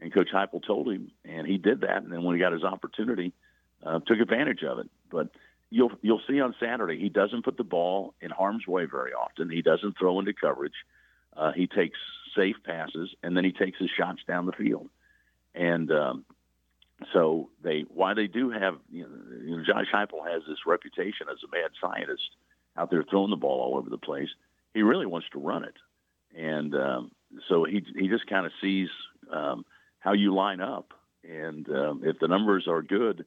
And 0.00 0.12
Coach 0.12 0.28
Heupel 0.32 0.66
told 0.66 0.88
him, 0.88 1.10
and 1.24 1.46
he 1.46 1.56
did 1.56 1.80
that. 1.80 2.02
And 2.02 2.12
then 2.12 2.22
when 2.22 2.36
he 2.36 2.40
got 2.40 2.52
his 2.52 2.64
opportunity, 2.64 3.32
uh, 3.82 4.00
took 4.00 4.18
advantage 4.18 4.62
of 4.62 4.78
it. 4.78 4.90
But 5.10 5.28
you'll 5.70 5.92
you'll 6.02 6.22
see 6.28 6.40
on 6.40 6.54
Saturday, 6.60 6.98
he 6.98 7.08
doesn't 7.08 7.44
put 7.44 7.56
the 7.56 7.64
ball 7.64 8.14
in 8.20 8.30
harm's 8.30 8.66
way 8.66 8.84
very 8.84 9.12
often. 9.12 9.50
He 9.50 9.62
doesn't 9.62 9.98
throw 9.98 10.18
into 10.18 10.32
coverage. 10.32 10.74
Uh, 11.36 11.52
he 11.52 11.66
takes 11.66 11.98
safe 12.36 12.56
passes, 12.64 13.10
and 13.22 13.36
then 13.36 13.44
he 13.44 13.52
takes 13.52 13.78
his 13.78 13.90
shots 13.96 14.20
down 14.26 14.46
the 14.46 14.52
field. 14.52 14.88
And 15.54 15.90
um, 15.90 16.24
so 17.12 17.50
they, 17.62 17.84
why 17.88 18.14
they 18.14 18.26
do 18.26 18.50
have, 18.50 18.76
you 18.90 19.06
know, 19.06 19.62
Josh 19.64 19.86
Heupel 19.92 20.26
has 20.30 20.42
this 20.48 20.58
reputation 20.66 21.26
as 21.30 21.38
a 21.44 21.54
mad 21.54 21.70
scientist 21.80 22.30
out 22.76 22.90
there 22.90 23.04
throwing 23.08 23.30
the 23.30 23.36
ball 23.36 23.60
all 23.60 23.78
over 23.78 23.90
the 23.90 23.98
place. 23.98 24.28
He 24.74 24.82
really 24.82 25.06
wants 25.06 25.26
to 25.32 25.38
run 25.38 25.64
it, 25.64 25.76
and 26.36 26.74
um, 26.74 27.10
so 27.48 27.64
he 27.64 27.82
he 27.98 28.08
just 28.08 28.26
kind 28.26 28.44
of 28.44 28.52
sees 28.60 28.88
um, 29.32 29.64
how 30.00 30.12
you 30.12 30.34
line 30.34 30.60
up, 30.60 30.92
and 31.24 31.66
um, 31.70 32.02
if 32.04 32.18
the 32.18 32.28
numbers 32.28 32.66
are 32.68 32.82
good 32.82 33.24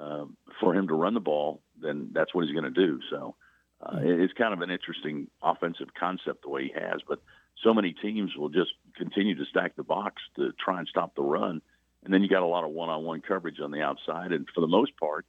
um, 0.00 0.36
for 0.60 0.74
him 0.74 0.86
to 0.88 0.94
run 0.94 1.14
the 1.14 1.20
ball, 1.20 1.60
then 1.84 2.08
that's 2.12 2.34
what 2.34 2.44
he's 2.44 2.54
going 2.54 2.72
to 2.72 2.86
do. 2.86 3.00
So 3.10 3.36
uh, 3.80 3.98
it's 4.02 4.32
kind 4.32 4.54
of 4.54 4.62
an 4.62 4.70
interesting 4.70 5.28
offensive 5.42 5.88
concept 5.98 6.42
the 6.42 6.48
way 6.48 6.64
he 6.64 6.72
has, 6.74 7.00
but 7.06 7.20
so 7.62 7.72
many 7.74 7.92
teams 7.92 8.34
will 8.36 8.48
just 8.48 8.72
continue 8.96 9.34
to 9.36 9.44
stack 9.46 9.76
the 9.76 9.82
box 9.82 10.22
to 10.36 10.52
try 10.52 10.78
and 10.78 10.88
stop 10.88 11.14
the 11.14 11.22
run. 11.22 11.60
And 12.04 12.12
then 12.12 12.22
you 12.22 12.28
got 12.28 12.42
a 12.42 12.46
lot 12.46 12.64
of 12.64 12.70
one-on-one 12.70 13.22
coverage 13.22 13.60
on 13.60 13.70
the 13.70 13.80
outside. 13.80 14.32
And 14.32 14.46
for 14.54 14.60
the 14.60 14.66
most 14.66 14.96
part, 14.98 15.24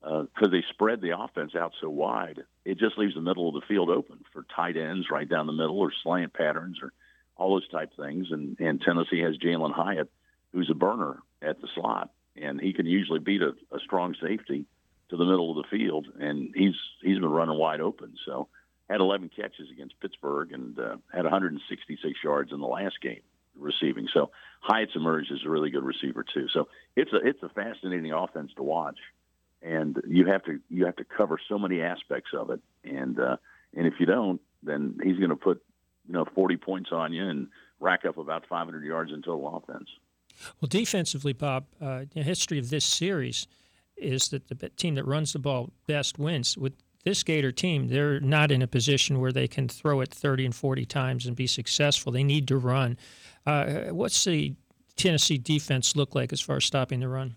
because 0.00 0.28
uh, 0.42 0.48
they 0.48 0.62
spread 0.70 1.00
the 1.00 1.18
offense 1.18 1.54
out 1.54 1.72
so 1.80 1.88
wide, 1.88 2.42
it 2.64 2.78
just 2.78 2.98
leaves 2.98 3.14
the 3.14 3.20
middle 3.20 3.48
of 3.48 3.54
the 3.54 3.66
field 3.66 3.90
open 3.90 4.18
for 4.32 4.44
tight 4.54 4.76
ends 4.76 5.10
right 5.10 5.28
down 5.28 5.46
the 5.46 5.52
middle 5.52 5.78
or 5.78 5.92
slant 6.02 6.32
patterns 6.32 6.78
or 6.82 6.92
all 7.36 7.54
those 7.54 7.68
type 7.68 7.90
things. 7.96 8.28
And, 8.30 8.58
and 8.60 8.80
Tennessee 8.80 9.20
has 9.20 9.36
Jalin 9.36 9.72
Hyatt, 9.72 10.10
who's 10.52 10.70
a 10.70 10.74
burner 10.74 11.18
at 11.42 11.60
the 11.60 11.68
slot, 11.74 12.10
and 12.36 12.60
he 12.60 12.72
can 12.72 12.86
usually 12.86 13.18
beat 13.18 13.42
a, 13.42 13.54
a 13.72 13.80
strong 13.80 14.14
safety 14.22 14.66
to 15.10 15.16
the 15.16 15.24
middle 15.24 15.50
of 15.50 15.56
the 15.56 15.76
field, 15.76 16.08
and 16.18 16.52
he's 16.54 16.74
he's 17.02 17.18
been 17.18 17.28
running 17.28 17.58
wide 17.58 17.80
open. 17.80 18.14
So 18.24 18.48
had 18.88 19.00
11 19.00 19.30
catches 19.34 19.70
against 19.70 19.98
Pittsburgh 20.00 20.52
and 20.52 20.78
uh, 20.78 20.96
had 21.12 21.24
166 21.24 22.18
yards 22.22 22.52
in 22.52 22.60
the 22.60 22.66
last 22.66 23.00
game 23.00 23.20
receiving. 23.58 24.08
So 24.12 24.30
Hyatt's 24.60 24.92
emerged 24.94 25.32
as 25.32 25.40
a 25.44 25.48
really 25.48 25.70
good 25.70 25.84
receiver 25.84 26.24
too. 26.24 26.48
So 26.52 26.68
it's 26.96 27.12
a 27.12 27.16
it's 27.16 27.42
a 27.42 27.48
fascinating 27.48 28.12
offense 28.12 28.52
to 28.56 28.62
watch, 28.62 28.98
and 29.62 30.00
you 30.06 30.26
have 30.26 30.44
to 30.44 30.60
you 30.70 30.86
have 30.86 30.96
to 30.96 31.04
cover 31.04 31.38
so 31.48 31.58
many 31.58 31.80
aspects 31.80 32.30
of 32.34 32.50
it. 32.50 32.60
And 32.84 33.18
uh, 33.18 33.36
and 33.74 33.86
if 33.86 33.94
you 33.98 34.06
don't, 34.06 34.40
then 34.62 34.98
he's 35.02 35.18
going 35.18 35.30
to 35.30 35.36
put 35.36 35.62
you 36.06 36.14
know 36.14 36.24
40 36.34 36.56
points 36.56 36.90
on 36.92 37.12
you 37.12 37.26
and 37.26 37.48
rack 37.80 38.04
up 38.04 38.18
about 38.18 38.46
500 38.48 38.84
yards 38.84 39.12
in 39.12 39.22
total 39.22 39.56
offense. 39.56 39.88
Well, 40.60 40.68
defensively, 40.68 41.32
Bob, 41.32 41.66
uh, 41.80 42.04
the 42.12 42.22
history 42.22 42.58
of 42.58 42.70
this 42.70 42.84
series 42.84 43.46
is 43.96 44.28
that 44.28 44.48
the 44.48 44.68
team 44.70 44.94
that 44.94 45.04
runs 45.04 45.32
the 45.32 45.38
ball 45.38 45.70
best 45.86 46.18
wins. 46.18 46.56
With 46.56 46.74
this 47.04 47.22
Gator 47.22 47.52
team, 47.52 47.88
they're 47.88 48.20
not 48.20 48.50
in 48.50 48.62
a 48.62 48.66
position 48.66 49.20
where 49.20 49.32
they 49.32 49.46
can 49.46 49.68
throw 49.68 50.00
it 50.00 50.12
30 50.12 50.46
and 50.46 50.54
40 50.54 50.84
times 50.86 51.26
and 51.26 51.36
be 51.36 51.46
successful. 51.46 52.12
They 52.12 52.24
need 52.24 52.48
to 52.48 52.56
run. 52.56 52.98
Uh, 53.46 53.84
what's 53.90 54.24
the 54.24 54.54
Tennessee 54.96 55.38
defense 55.38 55.96
look 55.96 56.14
like 56.14 56.32
as 56.32 56.40
far 56.40 56.56
as 56.56 56.64
stopping 56.64 57.00
the 57.00 57.08
run? 57.08 57.36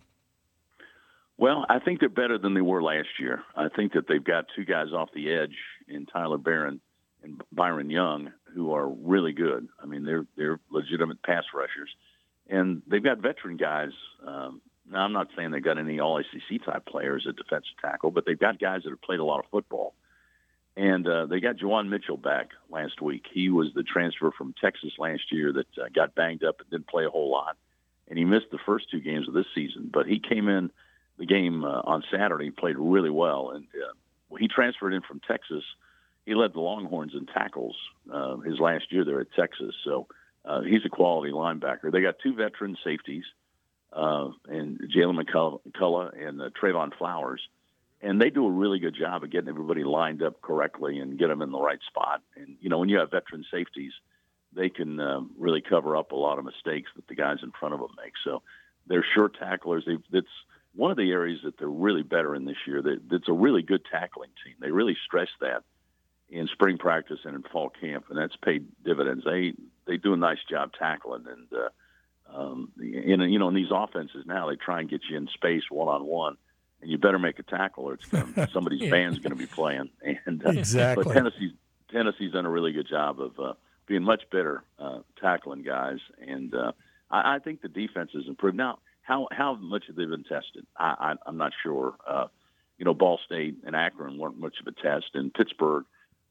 Well, 1.37 1.65
I 1.69 1.79
think 1.79 1.99
they're 1.99 2.09
better 2.09 2.37
than 2.37 2.53
they 2.53 2.61
were 2.61 2.81
last 2.81 3.09
year. 3.19 3.43
I 3.55 3.67
think 3.69 3.93
that 3.93 4.07
they've 4.07 4.23
got 4.23 4.45
two 4.55 4.65
guys 4.65 4.87
off 4.91 5.09
the 5.13 5.31
edge 5.31 5.55
in 5.87 6.05
Tyler 6.07 6.37
Baron 6.37 6.81
and 7.23 7.41
Byron 7.51 7.89
Young 7.89 8.31
who 8.53 8.73
are 8.73 8.89
really 8.89 9.33
good. 9.33 9.67
I 9.81 9.85
mean, 9.85 10.03
they're 10.03 10.25
they're 10.35 10.59
legitimate 10.71 11.21
pass 11.21 11.43
rushers, 11.53 11.89
and 12.49 12.81
they've 12.87 13.03
got 13.03 13.19
veteran 13.19 13.57
guys. 13.57 13.91
Um, 14.25 14.61
now, 14.89 14.99
I'm 14.99 15.13
not 15.13 15.27
saying 15.35 15.51
they've 15.51 15.63
got 15.63 15.77
any 15.77 15.99
All 15.99 16.17
ACC 16.17 16.63
type 16.65 16.85
players 16.85 17.25
at 17.27 17.35
defensive 17.35 17.75
tackle, 17.81 18.11
but 18.11 18.25
they've 18.25 18.39
got 18.39 18.59
guys 18.59 18.83
that 18.83 18.89
have 18.89 19.01
played 19.01 19.19
a 19.19 19.23
lot 19.23 19.39
of 19.39 19.45
football. 19.51 19.93
And 20.77 21.07
uh, 21.07 21.25
they 21.25 21.39
got 21.39 21.57
Juwan 21.57 21.89
Mitchell 21.89 22.17
back 22.17 22.51
last 22.69 23.01
week. 23.01 23.25
He 23.31 23.49
was 23.49 23.69
the 23.73 23.83
transfer 23.83 24.31
from 24.31 24.53
Texas 24.61 24.93
last 24.99 25.23
year 25.31 25.51
that 25.51 25.67
uh, 25.77 25.87
got 25.93 26.13
banged 26.13 26.43
up 26.43 26.59
and 26.59 26.69
didn't 26.69 26.87
play 26.87 27.05
a 27.05 27.09
whole 27.09 27.31
lot. 27.31 27.57
And 28.07 28.17
he 28.17 28.23
missed 28.23 28.51
the 28.51 28.59
first 28.65 28.89
two 28.91 29.01
games 29.01 29.27
of 29.27 29.33
this 29.33 29.47
season. 29.55 29.89
But 29.91 30.05
he 30.05 30.19
came 30.19 30.47
in 30.47 30.69
the 31.17 31.25
game 31.25 31.65
uh, 31.65 31.81
on 31.83 32.03
Saturday, 32.11 32.51
played 32.51 32.77
really 32.77 33.09
well. 33.09 33.51
And 33.55 33.65
uh, 33.65 34.35
he 34.37 34.47
transferred 34.47 34.93
in 34.93 35.01
from 35.01 35.19
Texas. 35.27 35.63
He 36.25 36.35
led 36.35 36.53
the 36.53 36.59
Longhorns 36.59 37.13
in 37.13 37.25
tackles 37.25 37.75
uh, 38.13 38.37
his 38.37 38.59
last 38.59 38.91
year 38.91 39.03
there 39.03 39.19
at 39.19 39.33
Texas. 39.35 39.73
So 39.83 40.07
uh, 40.45 40.61
he's 40.61 40.85
a 40.85 40.89
quality 40.89 41.31
linebacker. 41.31 41.91
They 41.91 42.01
got 42.01 42.19
two 42.21 42.35
veteran 42.35 42.77
safeties, 42.83 43.23
uh, 43.23 43.46
and 43.93 44.79
Jaylen 44.95 45.19
McCollough 45.19 46.27
and 46.27 46.41
uh, 46.41 46.49
Trevon 46.61 46.95
Flowers 46.97 47.41
and 48.01 48.21
they 48.21 48.29
do 48.29 48.45
a 48.45 48.51
really 48.51 48.79
good 48.79 48.95
job 48.95 49.23
of 49.23 49.31
getting 49.31 49.49
everybody 49.49 49.83
lined 49.83 50.21
up 50.21 50.41
correctly 50.41 50.99
and 50.99 51.17
get 51.17 51.27
them 51.27 51.41
in 51.41 51.51
the 51.51 51.59
right 51.59 51.79
spot. 51.87 52.21
And 52.35 52.57
you 52.61 52.69
know, 52.69 52.77
when 52.77 52.89
you 52.89 52.99
have 52.99 53.11
veteran 53.11 53.43
safeties, 53.51 53.93
they 54.53 54.69
can 54.69 54.99
uh, 54.99 55.21
really 55.37 55.61
cover 55.61 55.97
up 55.97 56.11
a 56.11 56.15
lot 56.15 56.39
of 56.39 56.45
mistakes 56.45 56.91
that 56.95 57.07
the 57.07 57.15
guys 57.15 57.39
in 57.41 57.51
front 57.59 57.73
of 57.73 57.79
them 57.79 57.89
make. 58.01 58.13
So 58.23 58.43
they're 58.85 59.05
short 59.15 59.37
tacklers. 59.37 59.83
They've, 59.85 60.03
that's 60.11 60.27
one 60.75 60.91
of 60.91 60.97
the 60.97 61.11
areas 61.11 61.39
that 61.43 61.57
they're 61.57 61.67
really 61.67 62.03
better 62.03 62.35
in 62.35 62.45
this 62.45 62.57
year. 62.67 62.81
That, 62.81 63.09
that's 63.09 63.27
a 63.27 63.33
really 63.33 63.63
good 63.63 63.83
tackling 63.91 64.29
team. 64.45 64.55
They 64.59 64.71
really 64.71 64.97
stress 65.05 65.29
that 65.41 65.63
in 66.29 66.47
spring 66.47 66.77
practice 66.77 67.19
and 67.23 67.35
in 67.35 67.43
fall 67.43 67.69
camp, 67.69 68.05
and 68.09 68.17
that's 68.17 68.35
paid 68.35 68.67
dividends. 68.83 69.23
They 69.25 69.53
they 69.85 69.97
do 69.97 70.13
a 70.13 70.17
nice 70.17 70.43
job 70.49 70.71
tackling, 70.77 71.25
and 71.25 71.47
uh, 71.53 71.69
um, 72.33 72.71
in 72.79 73.21
you 73.21 73.39
know 73.39 73.47
in 73.49 73.55
these 73.55 73.71
offenses 73.71 74.25
now 74.25 74.49
they 74.49 74.55
try 74.55 74.79
and 74.79 74.89
get 74.89 75.01
you 75.09 75.17
in 75.17 75.27
space 75.27 75.63
one 75.69 75.87
on 75.87 76.05
one 76.05 76.37
and 76.81 76.91
you 76.91 76.97
better 76.97 77.19
make 77.19 77.39
a 77.39 77.43
tackle, 77.43 77.85
or 77.85 77.93
it's 77.93 78.05
gonna, 78.05 78.49
somebody's 78.53 78.81
yeah. 78.81 78.91
band's 78.91 79.19
going 79.19 79.31
to 79.31 79.37
be 79.37 79.45
playing. 79.45 79.89
And 80.25 80.45
uh, 80.45 80.49
exactly, 80.49 81.03
but 81.03 81.13
Tennessee's 81.13 81.51
Tennessee's 81.91 82.33
done 82.33 82.45
a 82.45 82.49
really 82.49 82.71
good 82.71 82.87
job 82.87 83.19
of 83.19 83.39
uh, 83.39 83.53
being 83.87 84.03
much 84.03 84.23
better 84.31 84.63
uh, 84.79 84.99
tackling 85.19 85.63
guys, 85.63 85.99
and 86.25 86.53
uh, 86.53 86.71
I, 87.09 87.35
I 87.35 87.39
think 87.39 87.61
the 87.61 87.69
defense 87.69 88.11
has 88.13 88.23
improved. 88.27 88.57
Now, 88.57 88.79
how 89.01 89.27
how 89.31 89.55
much 89.55 89.85
have 89.87 89.95
they 89.95 90.05
been 90.05 90.23
tested? 90.23 90.65
I, 90.77 90.95
I, 90.99 91.13
I'm 91.25 91.37
not 91.37 91.53
sure. 91.63 91.95
Uh, 92.07 92.27
you 92.77 92.85
know, 92.85 92.93
Ball 92.93 93.19
State 93.25 93.57
and 93.65 93.75
Akron 93.75 94.17
weren't 94.17 94.39
much 94.39 94.55
of 94.59 94.67
a 94.67 94.81
test, 94.81 95.07
and 95.13 95.33
Pittsburgh 95.33 95.85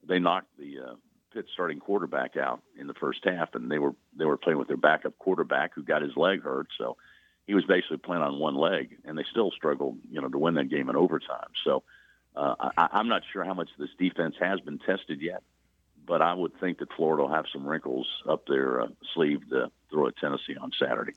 they 0.07 0.19
knocked 0.19 0.57
the 0.59 0.79
uh, 0.79 0.95
Pitt 1.37 1.47
starting 1.53 1.81
quarterback 1.81 2.39
out 2.39 2.63
in 2.81 2.87
the 2.87 2.95
first 2.95 3.21
half, 3.25 3.55
and 3.55 3.71
they 3.71 3.79
were 3.79 3.95
they 4.19 4.25
were 4.25 4.39
playing 4.39 4.59
with 4.59 4.69
their 4.69 4.79
backup 4.79 5.19
quarterback 5.19 5.75
who 5.75 5.83
got 5.83 6.01
his 6.01 6.17
leg 6.17 6.43
hurt, 6.43 6.69
so 6.79 6.97
he 7.47 7.55
was 7.55 7.65
basically 7.67 7.99
playing 7.99 8.23
on 8.23 8.39
one 8.39 8.57
leg, 8.57 8.97
and 9.05 9.19
they 9.19 9.25
still 9.31 9.51
struggled, 9.51 9.99
you 10.11 10.21
know, 10.23 10.29
to 10.29 10.39
win 10.39 10.55
that 10.55 10.71
game 10.71 10.89
in 10.89 10.97
overtime. 10.97 11.51
So 11.63 11.83
uh, 12.35 12.55
I, 12.79 12.89
I'm 12.93 13.09
not 13.09 13.23
sure 13.35 13.45
how 13.45 13.53
much 13.53 13.69
this 13.79 13.91
defense 13.99 14.35
has 14.41 14.61
been 14.61 14.79
tested 14.79 15.21
yet, 15.21 15.43
but 16.07 16.23
I 16.23 16.33
would 16.33 16.59
think 16.59 16.79
that 16.79 16.89
Florida 16.97 17.25
will 17.25 17.35
have 17.35 17.45
some 17.53 17.67
wrinkles 17.67 18.09
up 18.27 18.47
their 18.47 18.81
uh, 18.81 18.87
sleeve 19.15 19.47
to 19.51 19.71
throw 19.91 20.09
at 20.09 20.17
Tennessee 20.17 20.57
on 20.59 20.73
Saturday. 20.79 21.13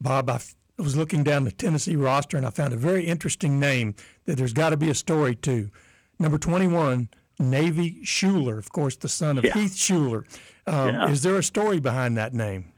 Bob, 0.00 0.28
I 0.28 0.40
was 0.76 0.96
looking 0.96 1.22
down 1.22 1.44
the 1.44 1.52
Tennessee 1.52 1.94
roster, 1.94 2.36
and 2.36 2.44
I 2.44 2.50
found 2.50 2.72
a 2.72 2.76
very 2.76 3.04
interesting 3.06 3.60
name 3.60 3.94
that 4.24 4.36
there's 4.36 4.52
got 4.52 4.70
to 4.70 4.76
be 4.76 4.90
a 4.90 4.94
story 4.94 5.36
to. 5.36 5.70
Number 6.18 6.38
21, 6.38 7.08
Navy 7.42 8.00
Shuler, 8.02 8.58
of 8.58 8.72
course, 8.72 8.96
the 8.96 9.08
son 9.08 9.38
of 9.38 9.44
yeah. 9.44 9.52
Heath 9.52 9.74
Shuler. 9.74 10.24
Um, 10.66 10.94
yeah. 10.94 11.10
Is 11.10 11.22
there 11.22 11.36
a 11.36 11.42
story 11.42 11.80
behind 11.80 12.16
that 12.16 12.32
name? 12.32 12.72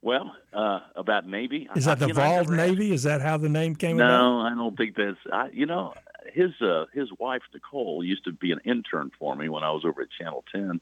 Well, 0.00 0.34
uh, 0.52 0.80
about 0.96 1.26
Navy. 1.26 1.68
Is 1.74 1.84
that 1.84 2.02
I, 2.02 2.06
the 2.06 2.12
Vald 2.12 2.48
Navy? 2.48 2.92
Is 2.92 3.02
that 3.02 3.20
how 3.20 3.36
the 3.36 3.48
name 3.48 3.74
came 3.74 3.96
no, 3.96 4.04
about? 4.04 4.18
No, 4.18 4.40
I 4.40 4.54
don't 4.54 4.76
think 4.76 4.96
that's. 4.96 5.18
I, 5.32 5.48
you 5.52 5.66
know, 5.66 5.94
his 6.32 6.50
uh, 6.60 6.86
his 6.92 7.08
wife 7.18 7.42
Nicole 7.52 8.04
used 8.04 8.24
to 8.24 8.32
be 8.32 8.52
an 8.52 8.60
intern 8.64 9.10
for 9.18 9.34
me 9.34 9.48
when 9.48 9.64
I 9.64 9.70
was 9.70 9.84
over 9.84 10.02
at 10.02 10.08
Channel 10.18 10.44
Ten, 10.52 10.80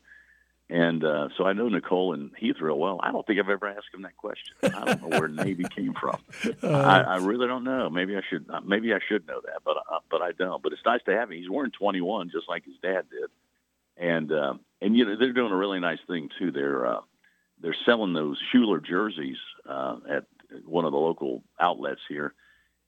and 0.68 1.04
uh, 1.04 1.28
so 1.36 1.44
I 1.44 1.52
know 1.52 1.68
Nicole 1.68 2.12
and 2.12 2.32
Heath 2.36 2.56
real 2.60 2.78
well. 2.78 2.98
I 3.02 3.12
don't 3.12 3.24
think 3.24 3.38
I've 3.38 3.48
ever 3.48 3.68
asked 3.68 3.94
him 3.94 4.02
that 4.02 4.16
question. 4.16 4.54
I 4.62 4.84
don't 4.84 5.02
know 5.02 5.18
where 5.20 5.28
Navy 5.44 5.64
came 5.74 5.94
from. 5.94 6.18
Uh, 6.62 6.68
I, 6.68 7.00
I 7.00 7.16
really 7.18 7.46
don't 7.46 7.62
know. 7.62 7.88
Maybe 7.88 8.16
I 8.16 8.22
should. 8.28 8.46
Uh, 8.50 8.60
maybe 8.64 8.92
I 8.92 8.98
should 9.08 9.26
know 9.28 9.40
that, 9.44 9.60
but 9.64 9.76
uh, 9.76 10.00
but 10.10 10.22
I 10.22 10.32
don't. 10.32 10.62
But 10.62 10.72
it's 10.72 10.82
nice 10.84 11.00
to 11.06 11.12
have 11.12 11.30
him. 11.30 11.38
He's 11.38 11.50
wearing 11.50 11.70
21, 11.70 12.30
just 12.30 12.48
like 12.48 12.64
his 12.64 12.74
dad 12.82 13.04
did, 13.10 13.30
and 13.96 14.32
uh, 14.32 14.54
and 14.82 14.96
you 14.96 15.04
know 15.04 15.16
they're 15.16 15.32
doing 15.32 15.52
a 15.52 15.56
really 15.56 15.78
nice 15.78 16.00
thing 16.08 16.30
too. 16.38 16.50
They're 16.50 16.86
uh, 16.86 17.00
they're 17.60 17.76
selling 17.84 18.12
those 18.12 18.38
Shuler 18.52 18.84
jerseys 18.84 19.38
uh, 19.68 19.98
at 20.10 20.24
one 20.64 20.84
of 20.84 20.92
the 20.92 20.98
local 20.98 21.44
outlets 21.60 22.00
here, 22.08 22.34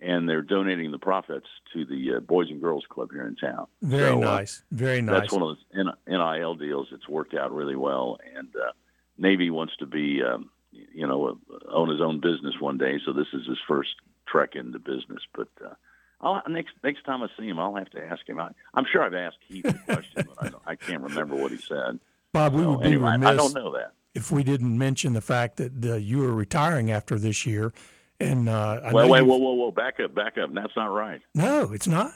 and 0.00 0.28
they're 0.28 0.42
donating 0.42 0.90
the 0.90 0.98
profits 0.98 1.46
to 1.72 1.84
the 1.84 2.16
uh, 2.16 2.20
Boys 2.20 2.48
and 2.50 2.60
Girls 2.60 2.84
Club 2.88 3.10
here 3.12 3.26
in 3.26 3.36
town. 3.36 3.66
Very 3.82 4.10
so, 4.10 4.20
nice, 4.20 4.60
uh, 4.60 4.76
very 4.76 5.02
nice. 5.02 5.20
That's 5.20 5.32
one 5.32 5.42
of 5.42 5.56
those 5.74 5.94
NIL 6.06 6.54
deals 6.54 6.88
that's 6.90 7.08
worked 7.08 7.34
out 7.34 7.52
really 7.52 7.76
well, 7.76 8.18
and 8.36 8.48
uh, 8.56 8.72
Navy 9.16 9.50
wants 9.50 9.76
to 9.78 9.86
be, 9.86 10.22
um, 10.22 10.50
you 10.70 11.06
know, 11.06 11.38
own 11.70 11.88
his 11.88 12.00
own 12.00 12.20
business 12.20 12.54
one 12.60 12.78
day. 12.78 12.98
So 13.04 13.12
this 13.12 13.28
is 13.32 13.46
his 13.46 13.58
first 13.66 13.90
trek 14.26 14.54
into 14.54 14.78
business, 14.78 15.22
but. 15.34 15.48
Uh, 15.64 15.74
I'll, 16.20 16.42
next 16.48 16.72
next 16.82 17.04
time 17.04 17.22
I 17.22 17.28
see 17.38 17.46
him, 17.46 17.60
I'll 17.60 17.76
have 17.76 17.90
to 17.90 18.04
ask 18.04 18.28
him. 18.28 18.40
I, 18.40 18.50
am 18.74 18.84
sure 18.90 19.04
I've 19.04 19.14
asked 19.14 19.36
Keith 19.46 19.62
the 19.62 19.72
question, 19.74 20.26
but 20.40 20.52
I, 20.66 20.72
I 20.72 20.74
can't 20.74 21.00
remember 21.00 21.36
what 21.36 21.52
he 21.52 21.58
said. 21.58 22.00
Bob, 22.32 22.54
we 22.54 22.62
so, 22.64 22.70
would 22.70 22.80
be 22.80 22.86
anyway, 22.86 23.12
remiss. 23.12 23.28
I 23.28 23.36
don't 23.36 23.54
know 23.54 23.72
that 23.74 23.92
if 24.18 24.32
we 24.32 24.42
didn't 24.42 24.76
mention 24.76 25.12
the 25.12 25.20
fact 25.20 25.56
that 25.58 25.84
uh, 25.84 25.94
you 25.94 26.18
were 26.18 26.32
retiring 26.32 26.90
after 26.90 27.18
this 27.18 27.46
year. 27.46 27.72
And 28.20 28.48
uh, 28.48 28.80
I 28.84 28.92
well, 28.92 29.08
wait, 29.08 29.22
whoa, 29.22 29.36
whoa, 29.36 29.52
whoa, 29.52 29.70
back 29.70 30.00
up, 30.00 30.14
back 30.14 30.38
up. 30.38 30.52
That's 30.52 30.76
not 30.76 30.86
right. 30.86 31.20
No, 31.34 31.72
it's 31.72 31.86
not. 31.86 32.14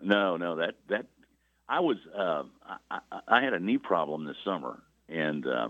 No, 0.00 0.36
no, 0.36 0.56
that 0.56 0.74
that 0.88 1.06
I 1.68 1.80
was 1.80 1.96
uh, 2.16 2.42
I, 2.90 2.98
I 3.28 3.42
had 3.42 3.54
a 3.54 3.60
knee 3.60 3.78
problem 3.78 4.26
this 4.26 4.36
summer, 4.44 4.82
and 5.08 5.46
uh, 5.46 5.68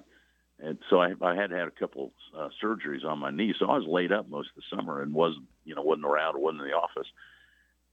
and 0.58 0.78
so 0.90 1.00
I, 1.00 1.12
I 1.20 1.34
had 1.34 1.50
had 1.50 1.68
a 1.68 1.70
couple 1.70 2.12
uh, 2.36 2.48
surgeries 2.62 3.04
on 3.04 3.18
my 3.18 3.30
knee, 3.30 3.54
so 3.58 3.66
I 3.66 3.76
was 3.76 3.86
laid 3.86 4.10
up 4.10 4.28
most 4.28 4.48
of 4.48 4.56
the 4.56 4.76
summer 4.76 5.02
and 5.02 5.14
was 5.14 5.36
you 5.64 5.74
know 5.74 5.82
wasn't 5.82 6.06
around 6.06 6.40
wasn't 6.40 6.62
in 6.62 6.68
the 6.68 6.74
office. 6.74 7.06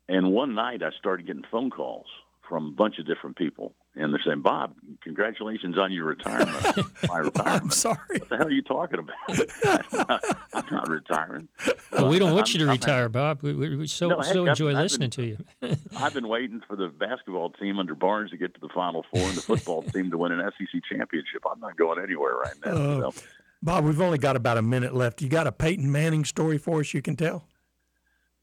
And 0.08 0.32
one 0.32 0.56
night 0.56 0.82
I 0.82 0.90
started 0.98 1.28
getting 1.28 1.44
phone 1.52 1.70
calls 1.70 2.08
from 2.48 2.68
a 2.68 2.72
bunch 2.72 2.98
of 2.98 3.06
different 3.06 3.38
people, 3.38 3.76
and 3.96 4.14
they're 4.14 4.22
saying, 4.26 4.42
"Bob, 4.42 4.76
congratulations 5.02 5.78
on 5.78 5.92
your 5.92 6.06
retirement." 6.06 6.64
My 7.08 7.18
retirement. 7.20 7.64
I'm 7.64 7.70
sorry. 7.72 7.98
What 8.20 8.30
the 8.30 8.38
hell 8.38 8.48
are 8.48 8.52
you 8.52 8.62
talking 8.62 9.00
about? 9.00 10.22
I'm, 10.54 10.66
not, 10.72 10.90
retiring. 10.90 11.48
Well, 11.92 12.10
we 12.10 12.20
don't 12.20 12.34
want 12.34 12.50
I'm, 12.50 12.54
you 12.54 12.66
to 12.66 12.72
I'm 12.72 12.78
retire, 12.78 13.10
Bob. 13.10 13.42
We, 13.42 13.54
we, 13.54 13.76
we 13.76 13.88
so 13.88 14.08
no, 14.10 14.22
so 14.22 14.46
heck, 14.46 14.52
enjoy 14.52 14.70
I've, 14.70 14.84
listening 14.84 15.12
I've 15.12 15.18
been, 15.18 15.38
to 15.60 15.68
you. 15.68 15.78
I've 15.98 16.14
been 16.14 16.28
waiting 16.28 16.62
for 16.68 16.76
the 16.76 16.88
basketball 16.88 17.52
team 17.52 17.80
under 17.80 17.96
Barnes 17.96 18.32
to 18.32 18.38
get 18.38 18.54
to 18.54 18.60
the 18.60 18.70
Final 18.70 19.06
Four 19.12 19.22
and 19.22 19.36
the 19.36 19.42
football 19.42 19.84
team 19.84 20.12
to 20.12 20.18
win 20.18 20.32
an 20.32 20.50
SEC 20.58 20.82
championship. 20.92 21.44
I'm 21.50 21.60
not 21.60 21.78
going 21.78 22.02
anywhere 22.02 22.36
right 22.36 22.56
now. 22.66 22.72
Uh, 22.72 23.12
so. 23.12 23.22
Bob, 23.62 23.84
we've 23.84 24.00
only 24.00 24.18
got 24.18 24.36
about 24.36 24.58
a 24.58 24.62
minute 24.62 24.96
left. 24.96 25.22
You 25.22 25.28
got 25.28 25.46
a 25.48 25.52
Peyton 25.52 25.92
Manning 25.92 26.24
story 26.24 26.58
for 26.58 26.80
us 26.80 26.94
you 26.94 27.02
can 27.02 27.16
tell? 27.16 27.46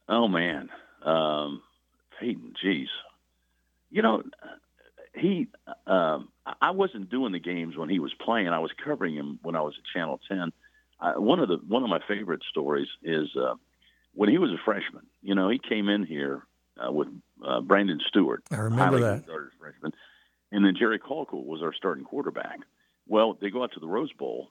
Oh 0.09 0.29
man. 0.29 0.69
Um, 1.03 1.63
Peyton, 2.21 2.55
geez, 2.61 2.89
you 3.91 4.03
know, 4.03 4.23
he. 5.17 5.49
Um, 5.87 6.29
I 6.61 6.71
wasn't 6.71 7.11
doing 7.11 7.33
the 7.33 7.41
games 7.41 7.77
when 7.77 7.89
he 7.89 7.99
was 7.99 8.13
playing. 8.15 8.49
I 8.49 8.59
was 8.59 8.71
covering 8.85 9.15
him 9.15 9.39
when 9.43 9.57
I 9.57 9.61
was 9.61 9.75
at 9.79 9.85
Channel 9.93 10.21
Ten. 10.29 10.53
Uh, 11.01 11.15
one 11.15 11.41
of 11.41 11.49
the 11.49 11.57
one 11.67 11.83
of 11.83 11.89
my 11.89 12.01
favorite 12.07 12.43
stories 12.49 12.89
is 13.03 13.29
uh, 13.37 13.55
when 14.15 14.29
he 14.29 14.39
was 14.39 14.51
a 14.51 14.59
freshman. 14.65 15.07
You 15.23 15.35
know, 15.35 15.49
he 15.49 15.59
came 15.59 15.89
in 15.89 16.05
here 16.05 16.43
uh, 16.79 16.93
with 16.93 17.09
uh, 17.45 17.61
Brandon 17.61 18.01
Stewart. 18.09 18.43
I 18.51 18.57
remember 18.57 19.01
that. 19.01 19.25
Freshman, 19.59 19.93
and 20.53 20.65
then 20.65 20.75
Jerry 20.79 20.99
Colquitt 20.99 21.45
was 21.45 21.63
our 21.63 21.73
starting 21.75 22.05
quarterback. 22.05 22.61
Well, 23.09 23.37
they 23.41 23.51
go 23.51 23.63
out 23.63 23.73
to 23.73 23.81
the 23.81 23.87
Rose 23.87 24.13
Bowl, 24.13 24.51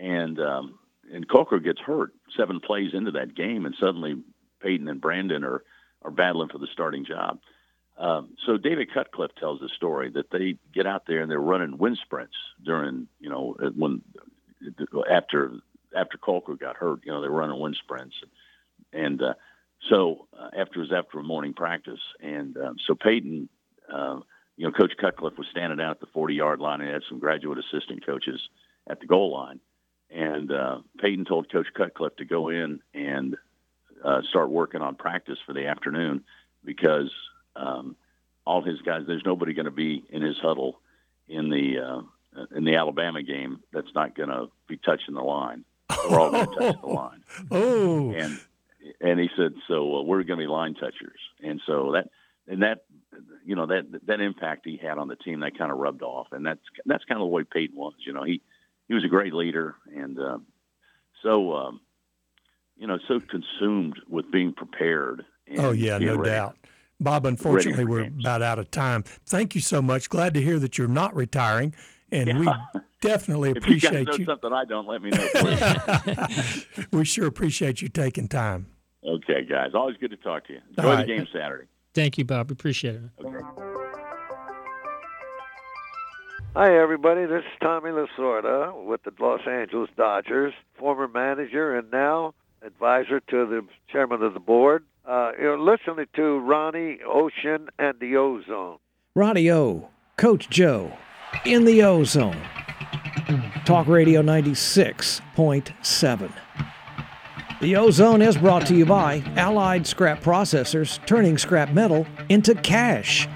and 0.00 0.38
um, 0.40 0.78
and 1.12 1.28
Colquitt 1.28 1.64
gets 1.64 1.80
hurt 1.80 2.12
seven 2.36 2.60
plays 2.60 2.90
into 2.94 3.12
that 3.12 3.34
game, 3.34 3.66
and 3.66 3.74
suddenly 3.78 4.22
Peyton 4.62 4.88
and 4.88 5.00
Brandon 5.00 5.44
are 5.44 5.62
are 6.02 6.10
battling 6.10 6.48
for 6.48 6.58
the 6.58 6.68
starting 6.72 7.04
job. 7.04 7.38
Um, 8.02 8.30
so 8.44 8.56
David 8.56 8.92
Cutcliffe 8.92 9.30
tells 9.38 9.60
the 9.60 9.68
story 9.68 10.10
that 10.10 10.28
they 10.32 10.56
get 10.74 10.88
out 10.88 11.04
there 11.06 11.20
and 11.20 11.30
they're 11.30 11.38
running 11.38 11.78
wind 11.78 11.98
sprints 12.04 12.34
during, 12.64 13.06
you 13.20 13.30
know, 13.30 13.56
when 13.76 14.02
after 15.08 15.52
after 15.96 16.18
Colquitt 16.18 16.58
got 16.58 16.76
hurt, 16.76 17.00
you 17.04 17.12
know, 17.12 17.20
they're 17.20 17.30
running 17.30 17.60
wind 17.60 17.76
sprints, 17.80 18.16
and, 18.92 19.22
uh, 19.22 19.34
so 19.90 20.26
uh, 20.38 20.48
after 20.56 20.78
it 20.78 20.88
was 20.88 20.92
after 20.92 21.18
a 21.18 21.22
morning 21.22 21.54
practice, 21.54 22.00
and 22.20 22.56
uh, 22.56 22.72
so 22.86 22.94
Peyton, 22.94 23.48
uh, 23.92 24.20
you 24.56 24.66
know, 24.66 24.72
Coach 24.72 24.92
Cutcliffe 25.00 25.36
was 25.36 25.46
standing 25.50 25.78
down 25.78 25.90
at 25.90 26.00
the 26.00 26.06
40 26.06 26.34
yard 26.34 26.60
line 26.60 26.80
and 26.80 26.90
had 26.90 27.02
some 27.08 27.18
graduate 27.18 27.58
assistant 27.58 28.06
coaches 28.06 28.40
at 28.88 29.00
the 29.00 29.06
goal 29.06 29.32
line, 29.32 29.60
and 30.10 30.50
uh, 30.50 30.78
Peyton 30.98 31.24
told 31.24 31.52
Coach 31.52 31.66
Cutcliffe 31.76 32.16
to 32.16 32.24
go 32.24 32.48
in 32.48 32.80
and 32.94 33.36
uh, 34.04 34.22
start 34.30 34.50
working 34.50 34.82
on 34.82 34.94
practice 34.94 35.38
for 35.46 35.52
the 35.52 35.66
afternoon 35.66 36.22
because 36.64 37.10
um, 37.56 37.96
all 38.46 38.62
his 38.62 38.80
guys. 38.82 39.02
There's 39.06 39.24
nobody 39.24 39.52
going 39.54 39.66
to 39.66 39.70
be 39.70 40.04
in 40.10 40.22
his 40.22 40.36
huddle 40.38 40.80
in 41.28 41.50
the 41.50 41.78
uh, 41.78 42.46
in 42.56 42.64
the 42.64 42.76
Alabama 42.76 43.22
game 43.22 43.60
that's 43.72 43.94
not 43.94 44.14
going 44.14 44.28
to 44.28 44.48
be 44.66 44.76
touching 44.76 45.14
the 45.14 45.22
line. 45.22 45.64
We're 46.10 46.20
all 46.20 46.30
going 46.30 46.46
to 46.46 46.54
touch 46.54 46.80
the 46.80 46.86
line. 46.86 47.22
Oh, 47.50 48.12
and 48.12 48.38
and 49.00 49.20
he 49.20 49.28
said, 49.36 49.54
so 49.68 49.96
uh, 49.98 50.02
we're 50.02 50.22
going 50.24 50.38
to 50.38 50.44
be 50.44 50.48
line 50.48 50.74
touchers, 50.74 51.18
and 51.42 51.60
so 51.66 51.92
that 51.92 52.08
and 52.48 52.62
that 52.62 52.84
you 53.44 53.54
know 53.54 53.66
that 53.66 53.84
that 54.06 54.20
impact 54.20 54.62
he 54.64 54.76
had 54.76 54.98
on 54.98 55.08
the 55.08 55.16
team 55.16 55.40
that 55.40 55.56
kind 55.56 55.70
of 55.70 55.78
rubbed 55.78 56.02
off, 56.02 56.28
and 56.32 56.44
that's 56.44 56.60
that's 56.84 57.04
kind 57.04 57.20
of 57.20 57.26
the 57.26 57.32
way 57.32 57.44
Peyton 57.44 57.76
was. 57.76 57.94
You 58.04 58.12
know, 58.12 58.24
he 58.24 58.40
he 58.88 58.94
was 58.94 59.04
a 59.04 59.08
great 59.08 59.32
leader, 59.32 59.76
and 59.94 60.18
uh, 60.18 60.38
so 61.22 61.54
um, 61.54 61.80
you 62.76 62.86
know 62.86 62.98
so 63.08 63.20
consumed 63.20 64.00
with 64.08 64.30
being 64.30 64.52
prepared. 64.52 65.24
oh 65.58 65.70
yeah, 65.72 65.98
no 65.98 66.16
ready. 66.16 66.30
doubt. 66.30 66.56
Bob, 67.02 67.26
unfortunately, 67.26 67.84
we're 67.84 68.04
games. 68.04 68.22
about 68.24 68.42
out 68.42 68.58
of 68.58 68.70
time. 68.70 69.02
Thank 69.26 69.54
you 69.54 69.60
so 69.60 69.82
much. 69.82 70.08
Glad 70.08 70.34
to 70.34 70.42
hear 70.42 70.58
that 70.58 70.78
you're 70.78 70.88
not 70.88 71.14
retiring, 71.14 71.74
and 72.10 72.28
yeah. 72.28 72.38
we 72.38 72.80
definitely 73.00 73.50
appreciate 73.50 73.94
if 73.94 73.98
you. 74.00 74.04
Guys 74.06 74.18
know 74.18 74.24
something 74.24 74.52
I 74.52 74.64
don't 74.64 74.86
let 74.86 75.02
me 75.02 75.10
know. 75.10 76.88
we 76.98 77.04
sure 77.04 77.26
appreciate 77.26 77.82
you 77.82 77.88
taking 77.88 78.28
time. 78.28 78.66
Okay, 79.04 79.44
guys. 79.44 79.70
Always 79.74 79.96
good 79.96 80.10
to 80.10 80.16
talk 80.16 80.46
to 80.46 80.54
you. 80.54 80.60
Enjoy 80.76 80.90
All 80.90 80.96
the 80.96 81.04
game 81.04 81.26
Saturday. 81.32 81.66
Thank 81.94 82.18
you, 82.18 82.24
Bob. 82.24 82.50
Appreciate 82.50 82.96
it. 82.96 83.02
Okay. 83.24 83.44
Hi, 86.54 86.78
everybody. 86.78 87.24
This 87.24 87.40
is 87.40 87.58
Tommy 87.62 87.90
Lasorda 87.90 88.84
with 88.84 89.02
the 89.04 89.12
Los 89.18 89.40
Angeles 89.48 89.88
Dodgers, 89.96 90.52
former 90.78 91.08
manager 91.08 91.76
and 91.76 91.90
now 91.90 92.34
advisor 92.62 93.20
to 93.20 93.46
the 93.46 93.66
chairman 93.90 94.22
of 94.22 94.34
the 94.34 94.40
board. 94.40 94.84
Uh, 95.04 95.32
you're 95.38 95.58
listening 95.58 96.06
to 96.14 96.38
Ronnie 96.38 96.98
Ocean 97.06 97.68
and 97.78 97.94
the 98.00 98.16
Ozone. 98.16 98.78
Ronnie 99.16 99.50
O, 99.50 99.88
Coach 100.16 100.48
Joe, 100.48 100.96
in 101.44 101.64
the 101.64 101.82
Ozone. 101.82 102.40
Talk 103.64 103.88
Radio 103.88 104.22
96.7. 104.22 106.32
The 107.60 107.76
Ozone 107.76 108.22
is 108.22 108.36
brought 108.36 108.66
to 108.66 108.76
you 108.76 108.86
by 108.86 109.22
Allied 109.36 109.86
Scrap 109.86 110.20
Processors, 110.20 111.04
turning 111.06 111.38
scrap 111.38 111.72
metal 111.72 112.06
into 112.28 112.54
cash. 112.54 113.28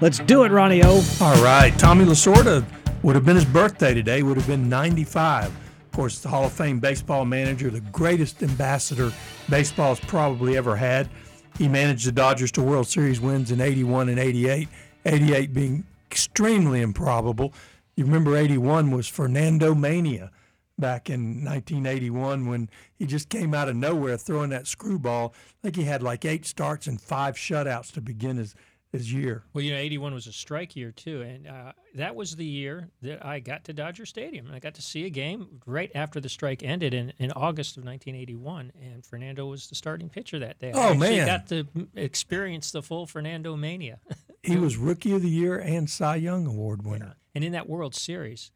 Let's 0.00 0.18
do 0.20 0.44
it, 0.44 0.52
Ronnie 0.52 0.82
O. 0.82 1.02
All 1.20 1.42
right. 1.42 1.76
Tommy 1.78 2.04
Lasorda 2.04 2.64
would 3.02 3.14
have 3.14 3.24
been 3.24 3.36
his 3.36 3.44
birthday 3.44 3.94
today, 3.94 4.22
would 4.22 4.36
have 4.36 4.46
been 4.46 4.68
95. 4.68 5.52
Course, 6.00 6.20
the 6.20 6.30
Hall 6.30 6.46
of 6.46 6.52
Fame 6.54 6.80
baseball 6.80 7.26
manager, 7.26 7.68
the 7.68 7.82
greatest 7.82 8.42
ambassador 8.42 9.12
baseball's 9.50 10.00
probably 10.00 10.56
ever 10.56 10.74
had. 10.74 11.10
He 11.58 11.68
managed 11.68 12.06
the 12.06 12.12
Dodgers 12.12 12.50
to 12.52 12.62
World 12.62 12.88
Series 12.88 13.20
wins 13.20 13.50
in 13.50 13.60
81 13.60 14.08
and 14.08 14.18
88, 14.18 14.66
88 15.04 15.52
being 15.52 15.84
extremely 16.10 16.80
improbable. 16.80 17.52
You 17.96 18.06
remember 18.06 18.34
81 18.34 18.90
was 18.92 19.08
Fernando 19.08 19.74
Mania 19.74 20.30
back 20.78 21.10
in 21.10 21.44
1981 21.44 22.46
when 22.46 22.70
he 22.94 23.04
just 23.04 23.28
came 23.28 23.52
out 23.52 23.68
of 23.68 23.76
nowhere 23.76 24.16
throwing 24.16 24.48
that 24.48 24.66
screwball. 24.66 25.34
I 25.36 25.56
think 25.64 25.76
he 25.76 25.84
had 25.84 26.02
like 26.02 26.24
eight 26.24 26.46
starts 26.46 26.86
and 26.86 26.98
five 26.98 27.34
shutouts 27.34 27.92
to 27.92 28.00
begin 28.00 28.38
his– 28.38 28.54
his 28.92 29.12
year. 29.12 29.44
Well, 29.52 29.62
you 29.62 29.72
know, 29.72 29.78
81 29.78 30.14
was 30.14 30.26
a 30.26 30.32
strike 30.32 30.74
year, 30.74 30.90
too. 30.90 31.22
And 31.22 31.46
uh, 31.46 31.72
that 31.94 32.14
was 32.16 32.34
the 32.36 32.44
year 32.44 32.88
that 33.02 33.24
I 33.24 33.38
got 33.38 33.64
to 33.64 33.72
Dodger 33.72 34.04
Stadium. 34.04 34.46
And 34.46 34.54
I 34.54 34.58
got 34.58 34.74
to 34.74 34.82
see 34.82 35.06
a 35.06 35.10
game 35.10 35.60
right 35.66 35.90
after 35.94 36.20
the 36.20 36.28
strike 36.28 36.62
ended 36.62 36.92
in, 36.92 37.12
in 37.18 37.30
August 37.32 37.76
of 37.76 37.84
1981. 37.84 38.72
And 38.82 39.04
Fernando 39.04 39.46
was 39.46 39.68
the 39.68 39.74
starting 39.74 40.08
pitcher 40.08 40.38
that 40.40 40.58
day. 40.58 40.72
Oh, 40.74 40.90
I 40.90 40.94
man. 40.94 41.26
got 41.26 41.46
to 41.48 41.66
experience 41.94 42.72
the 42.72 42.82
full 42.82 43.06
Fernando 43.06 43.56
mania. 43.56 44.00
he 44.42 44.56
was 44.56 44.76
Rookie 44.76 45.12
of 45.12 45.22
the 45.22 45.28
Year 45.28 45.58
and 45.58 45.88
Cy 45.88 46.16
Young 46.16 46.46
Award 46.46 46.84
winner. 46.84 47.06
Yeah. 47.06 47.30
And 47.36 47.44
in 47.44 47.52
that 47.52 47.68
World 47.68 47.94
Series, 47.94 48.50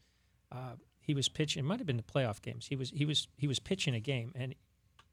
uh, 0.51 0.75
he 1.01 1.14
was 1.14 1.29
pitching. 1.29 1.61
It 1.64 1.66
might 1.66 1.79
have 1.79 1.87
been 1.87 1.97
the 1.97 2.03
playoff 2.03 2.42
games. 2.42 2.66
He 2.66 2.77
was 2.77 2.90
he 2.90 3.05
was 3.05 3.29
he 3.37 3.47
was 3.47 3.59
pitching 3.59 3.94
a 3.94 4.01
game, 4.01 4.33
and 4.35 4.55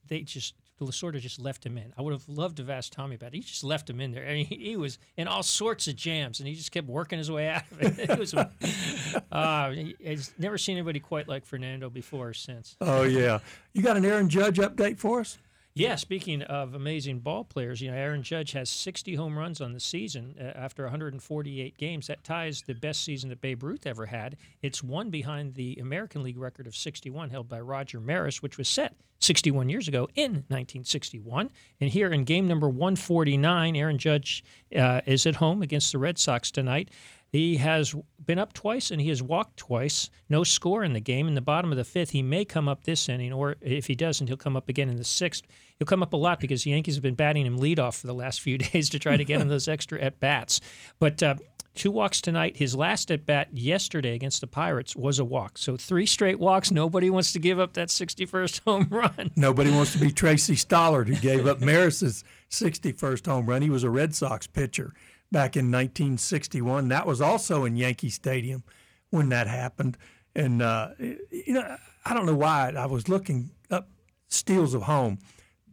they 0.07 0.21
just 0.21 0.55
Lasorda 0.85 1.19
just 1.19 1.39
left 1.39 1.65
him 1.65 1.77
in. 1.77 1.93
I 1.97 2.01
would 2.01 2.13
have 2.13 2.27
loved 2.27 2.57
to 2.57 2.63
have 2.63 2.69
asked 2.69 2.93
Tommy 2.93 3.15
about 3.15 3.33
it. 3.33 3.35
He 3.35 3.41
just 3.41 3.63
left 3.63 3.89
him 3.89 3.99
in 4.01 4.11
there. 4.11 4.27
I 4.27 4.33
mean, 4.33 4.45
he, 4.45 4.55
he 4.55 4.77
was 4.77 4.97
in 5.17 5.27
all 5.27 5.43
sorts 5.43 5.87
of 5.87 5.95
jams, 5.95 6.39
and 6.39 6.47
he 6.47 6.55
just 6.55 6.71
kept 6.71 6.87
working 6.87 7.17
his 7.17 7.31
way 7.31 7.49
out 7.49 7.63
of 7.71 7.81
it. 7.81 8.09
it 8.09 8.19
was, 8.19 8.33
uh, 9.31 9.69
he's 9.99 10.33
never 10.37 10.57
seen 10.57 10.77
anybody 10.77 10.99
quite 10.99 11.27
like 11.27 11.45
Fernando 11.45 11.89
before 11.89 12.29
or 12.29 12.33
since. 12.33 12.75
Oh 12.81 13.03
yeah, 13.03 13.39
you 13.73 13.81
got 13.81 13.97
an 13.97 14.05
Aaron 14.05 14.29
Judge 14.29 14.57
update 14.57 14.97
for 14.97 15.21
us? 15.21 15.37
Yeah, 15.73 15.95
speaking 15.95 16.41
of 16.41 16.73
amazing 16.73 17.19
ball 17.19 17.45
players, 17.45 17.79
you 17.79 17.89
know, 17.89 17.95
Aaron 17.95 18.23
Judge 18.23 18.51
has 18.51 18.69
60 18.69 19.15
home 19.15 19.38
runs 19.38 19.62
on 19.62 19.71
the 19.71 19.79
season 19.79 20.36
uh, 20.39 20.43
after 20.43 20.84
148 20.84 21.77
games. 21.77 22.07
That 22.07 22.25
ties 22.25 22.62
the 22.63 22.73
best 22.73 23.03
season 23.03 23.29
that 23.29 23.39
Babe 23.39 23.63
Ruth 23.63 23.88
ever 23.88 24.07
had. 24.07 24.36
It's 24.62 24.84
one 24.84 25.10
behind 25.10 25.53
the 25.53 25.77
American 25.79 26.23
League 26.23 26.38
record 26.38 26.67
of 26.67 26.75
61 26.75 27.29
held 27.29 27.47
by 27.47 27.62
Roger 27.62 28.01
Maris, 28.01 28.41
which 28.41 28.57
was 28.57 28.67
set 28.67 28.95
61 29.19 29.69
years 29.69 29.88
ago 29.88 30.10
in 30.15 30.43
1961. 30.49 31.49
And 31.79 31.89
here 31.89 32.12
in 32.12 32.25
game 32.25 32.47
number 32.47 32.67
149, 32.67 33.75
Aaron 33.75 33.97
Judge 33.97 34.43
uh, 34.75 35.01
is 35.05 35.25
at 35.25 35.36
home 35.36 35.62
against 35.62 35.93
the 35.93 35.99
Red 35.99 36.19
Sox 36.19 36.51
tonight. 36.51 36.89
He 37.31 37.57
has 37.57 37.95
been 38.25 38.39
up 38.39 38.51
twice 38.51 38.91
and 38.91 38.99
he 38.99 39.07
has 39.07 39.23
walked 39.23 39.55
twice. 39.55 40.09
No 40.27 40.43
score 40.43 40.83
in 40.83 40.91
the 40.91 40.99
game. 40.99 41.29
In 41.29 41.33
the 41.33 41.41
bottom 41.41 41.71
of 41.71 41.77
the 41.77 41.85
fifth, 41.85 42.09
he 42.09 42.21
may 42.21 42.43
come 42.43 42.67
up 42.67 42.83
this 42.83 43.07
inning, 43.07 43.31
or 43.31 43.55
if 43.61 43.87
he 43.87 43.95
doesn't, 43.95 44.27
he'll 44.27 44.35
come 44.35 44.57
up 44.57 44.67
again 44.67 44.89
in 44.89 44.97
the 44.97 45.05
sixth. 45.05 45.43
He'll 45.79 45.85
come 45.85 46.03
up 46.03 46.11
a 46.11 46.17
lot 46.17 46.41
because 46.41 46.63
the 46.63 46.71
Yankees 46.71 46.95
have 46.95 47.03
been 47.03 47.15
batting 47.15 47.45
him 47.45 47.57
leadoff 47.57 47.99
for 47.99 48.07
the 48.07 48.13
last 48.13 48.41
few 48.41 48.57
days 48.57 48.89
to 48.89 48.99
try 48.99 49.15
to 49.15 49.23
get 49.23 49.39
him 49.39 49.47
those 49.47 49.69
extra 49.69 50.01
at 50.01 50.19
bats. 50.19 50.59
But 50.99 51.23
uh, 51.23 51.35
two 51.73 51.89
walks 51.89 52.19
tonight. 52.19 52.57
His 52.57 52.75
last 52.75 53.09
at 53.11 53.25
bat 53.25 53.47
yesterday 53.53 54.13
against 54.13 54.41
the 54.41 54.47
Pirates 54.47 54.93
was 54.93 55.17
a 55.17 55.25
walk. 55.25 55.57
So 55.57 55.77
three 55.77 56.05
straight 56.05 56.37
walks. 56.39 56.69
Nobody 56.69 57.09
wants 57.09 57.31
to 57.31 57.39
give 57.39 57.61
up 57.61 57.73
that 57.73 57.87
61st 57.87 58.61
home 58.65 58.87
run. 58.91 59.31
Nobody 59.37 59.71
wants 59.71 59.93
to 59.93 59.99
be 59.99 60.11
Tracy 60.11 60.55
Stallard, 60.55 61.07
who 61.07 61.15
gave 61.15 61.47
up 61.47 61.59
Maris's 61.61 62.25
61st 62.49 63.25
home 63.25 63.45
run. 63.45 63.61
He 63.61 63.69
was 63.69 63.85
a 63.85 63.89
Red 63.89 64.13
Sox 64.13 64.47
pitcher 64.47 64.93
back 65.31 65.55
in 65.55 65.71
1961. 65.71 66.89
That 66.89 67.07
was 67.07 67.21
also 67.21 67.65
in 67.65 67.75
Yankee 67.75 68.09
Stadium 68.09 68.63
when 69.09 69.29
that 69.29 69.47
happened. 69.47 69.97
And, 70.35 70.61
uh, 70.61 70.89
you 70.99 71.53
know, 71.53 71.77
I 72.05 72.13
don't 72.13 72.25
know 72.25 72.35
why 72.35 72.73
I 72.77 72.85
was 72.85 73.07
looking 73.09 73.51
up 73.69 73.89
steals 74.27 74.73
of 74.73 74.83
home. 74.83 75.19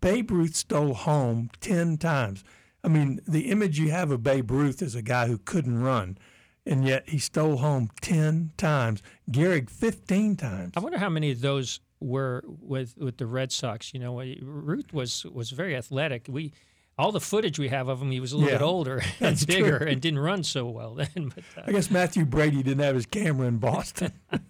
Babe 0.01 0.31
Ruth 0.31 0.55
stole 0.55 0.95
home 0.95 1.51
10 1.61 1.97
times. 1.99 2.45
I 2.85 2.89
mean, 2.89 3.21
the 3.27 3.51
image 3.51 3.79
you 3.79 3.91
have 3.91 4.11
of 4.11 4.23
Babe 4.23 4.51
Ruth 4.51 4.83
is 4.83 4.95
a 4.95 5.03
guy 5.03 5.27
who 5.27 5.39
couldn't 5.39 5.83
run, 5.83 6.19
and 6.65 6.87
yet 6.87 7.09
he 7.09 7.19
stole 7.19 7.57
home 7.57 7.91
10 8.01 8.53
times. 8.57 9.03
Gehrig 9.31 9.69
15 9.69 10.37
times. 10.37 10.73
I 10.77 10.81
wonder 10.81 10.99
how 10.99 11.09
many 11.09 11.33
of 11.33 11.41
those 11.41 11.81
were 12.01 12.45
with 12.47 12.97
with 12.97 13.19
the 13.19 13.27
Red 13.27 13.51
Sox. 13.51 13.93
You 13.93 14.01
know, 14.01 14.23
Ruth 14.43 14.93
was 14.93 15.25
was 15.27 15.51
very 15.51 15.77
athletic. 15.77 16.27
We 16.29 16.53
all 16.99 17.13
the 17.13 17.21
footage 17.21 17.59
we 17.59 17.69
have 17.69 17.89
of 17.89 18.03
him, 18.03 18.11
he 18.11 18.19
was 18.21 18.33
a 18.33 18.37
little 18.37 18.51
yeah, 18.51 18.59
bit 18.59 18.65
older 18.65 19.03
and 19.21 19.47
bigger 19.47 19.79
true. 19.79 19.89
and 19.89 20.01
didn't 20.01 20.19
run 20.19 20.43
so 20.43 20.67
well 20.67 20.95
then. 20.95 21.09
But, 21.35 21.45
uh, 21.57 21.63
I 21.67 21.73
guess 21.73 21.91
Mathew 21.91 22.25
Brady 22.25 22.63
didn't 22.63 22.83
have 22.83 22.95
his 22.95 23.07
camera 23.07 23.47
in 23.47 23.59
Boston. 23.59 24.13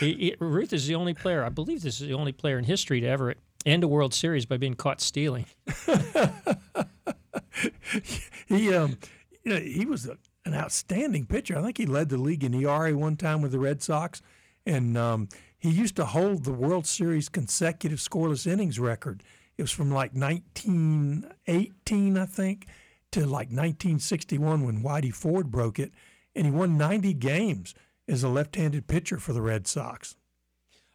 he, 0.00 0.14
he, 0.14 0.36
Ruth 0.40 0.72
is 0.72 0.86
the 0.86 0.94
only 0.96 1.14
player, 1.14 1.44
I 1.44 1.48
believe 1.48 1.82
this 1.82 2.00
is 2.00 2.08
the 2.08 2.14
only 2.14 2.32
player 2.32 2.58
in 2.58 2.64
history 2.64 3.00
to 3.00 3.06
ever 3.06 3.34
end 3.64 3.84
a 3.84 3.88
World 3.88 4.14
Series 4.14 4.46
by 4.46 4.56
being 4.56 4.74
caught 4.74 5.00
stealing. 5.00 5.46
he 8.46 8.74
um, 8.74 8.98
you 9.44 9.52
know, 9.52 9.60
he 9.60 9.84
was 9.84 10.06
a, 10.06 10.18
an 10.44 10.54
outstanding 10.54 11.26
pitcher. 11.26 11.56
I 11.56 11.62
think 11.62 11.78
he 11.78 11.86
led 11.86 12.08
the 12.08 12.18
league 12.18 12.42
in 12.42 12.52
ERA 12.54 12.96
one 12.96 13.16
time 13.16 13.42
with 13.42 13.52
the 13.52 13.58
Red 13.58 13.82
Sox, 13.82 14.22
and 14.66 14.98
um, 14.98 15.28
he 15.58 15.70
used 15.70 15.96
to 15.96 16.04
hold 16.04 16.44
the 16.44 16.52
World 16.52 16.86
Series 16.86 17.28
consecutive 17.28 17.98
scoreless 17.98 18.46
innings 18.46 18.80
record. 18.80 19.22
It 19.58 19.62
was 19.62 19.72
from 19.72 19.90
like 19.90 20.12
1918, 20.14 22.18
I 22.18 22.26
think, 22.26 22.66
to 23.12 23.20
like 23.20 23.48
1961 23.48 24.64
when 24.64 24.82
Whitey 24.82 25.14
Ford 25.14 25.50
broke 25.50 25.78
it, 25.78 25.92
and 26.34 26.46
he 26.46 26.50
won 26.50 26.76
90 26.76 27.14
games 27.14 27.74
as 28.06 28.22
a 28.22 28.28
left-handed 28.28 28.86
pitcher 28.86 29.18
for 29.18 29.32
the 29.32 29.42
Red 29.42 29.66
Sox. 29.66 30.16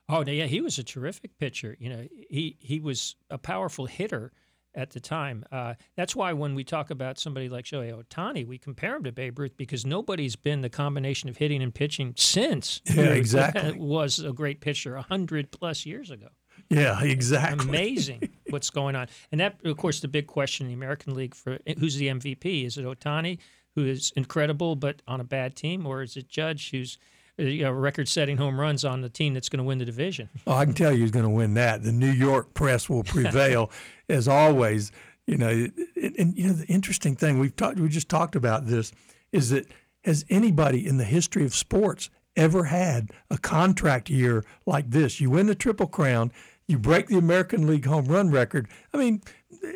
Oh 0.08 0.24
yeah, 0.26 0.46
he 0.46 0.62
was 0.62 0.78
a 0.78 0.84
terrific 0.84 1.38
pitcher. 1.38 1.76
You 1.80 1.90
know, 1.90 2.08
he 2.30 2.58
he 2.60 2.82
was 2.82 3.16
a 3.30 3.38
powerful 3.38 3.86
hitter 3.86 4.34
at 4.76 4.92
the 4.92 5.00
time. 5.00 5.46
Uh, 5.52 5.76
that's 5.96 6.16
why 6.16 6.34
when 6.34 6.54
we 6.54 6.64
talk 6.64 6.92
about 6.92 7.18
somebody 7.18 7.50
like 7.50 7.66
Shohei 7.66 7.94
Ohtani, 7.94 8.46
we 8.46 8.58
compare 8.58 8.96
him 8.96 9.04
to 9.06 9.12
Babe 9.12 9.40
Ruth 9.40 9.56
because 9.58 9.86
nobody's 9.86 10.36
been 10.36 10.62
the 10.62 10.70
combination 10.70 11.30
of 11.30 11.38
hitting 11.38 11.62
and 11.62 11.74
pitching 11.74 12.14
since. 12.18 12.82
Yeah, 12.86 13.06
exactly. 13.06 13.74
Was 13.80 14.20
a 14.20 14.34
great 14.34 14.60
pitcher 14.60 14.96
a 14.96 15.02
hundred 15.02 15.52
plus 15.52 15.86
years 15.86 16.12
ago. 16.12 16.28
Yeah, 16.72 17.04
exactly. 17.04 17.68
Amazing 17.68 18.30
what's 18.50 18.70
going 18.70 18.96
on, 18.96 19.08
and 19.32 19.42
that 19.42 19.58
of 19.64 19.78
course 19.78 20.00
the 20.00 20.08
big 20.08 20.28
question 20.28 20.66
in 20.66 20.70
the 20.70 20.74
American 20.76 21.14
League 21.14 21.36
for 21.36 21.60
who's 21.78 21.98
the 21.98 22.08
MVP? 22.08 22.66
Is 22.66 22.78
it 22.78 22.86
Ohtani, 22.86 23.40
who 23.76 23.86
is 23.86 24.14
incredible 24.16 24.76
but 24.76 25.02
on 25.08 25.20
a 25.20 25.26
bad 25.26 25.56
team, 25.56 25.86
or 25.86 26.02
is 26.02 26.16
it 26.16 26.30
Judge, 26.30 26.72
who's 26.72 26.98
uh, 27.40 27.44
you 27.44 27.64
know, 27.64 27.72
record-setting 27.72 28.38
home 28.38 28.60
runs 28.60 28.84
on 28.84 29.02
the 29.02 29.10
team 29.10 29.34
that's 29.34 29.50
going 29.50 29.60
to 29.60 29.64
win 29.64 29.78
the 29.78 29.86
division. 29.86 30.30
Oh, 30.46 30.54
I 30.54 30.66
can 30.66 30.74
tell 30.74 30.92
you 30.92 31.00
who's 31.00 31.12
going 31.12 31.24
to 31.24 31.30
win 31.30 31.54
that. 31.54 31.84
The 31.84 31.92
New 31.92 32.12
York 32.12 32.54
press 32.54 32.90
will 32.90 33.04
prevail, 33.04 33.72
as 34.10 34.28
always. 34.28 34.92
You 35.28 35.38
know, 35.38 35.50
and, 35.50 36.16
and 36.18 36.38
you 36.38 36.48
know 36.48 36.54
the 36.54 36.66
interesting 36.66 37.16
thing 37.16 37.40
we've 37.40 37.56
talked, 37.56 37.80
we 37.80 37.90
just 37.90 38.10
talked 38.10 38.36
about 38.36 38.68
this, 38.68 38.92
is 39.32 39.50
that 39.52 39.68
has 40.04 40.26
anybody 40.30 40.86
in 40.86 40.98
the 40.98 41.04
history 41.04 41.46
of 41.46 41.56
sports 41.56 42.10
ever 42.36 42.66
had 42.66 43.12
a 43.30 43.38
contract 43.38 44.10
year 44.10 44.44
like 44.66 44.90
this? 44.90 45.22
You 45.22 45.30
win 45.30 45.48
the 45.48 45.56
Triple 45.56 45.88
Crown, 45.88 46.32
you 46.72 46.80
break 46.80 47.08
the 47.08 47.18
American 47.18 47.68
League 47.68 47.86
home 47.86 48.06
run 48.06 48.32
record. 48.32 48.68
I 48.94 48.98
mean, 48.98 49.22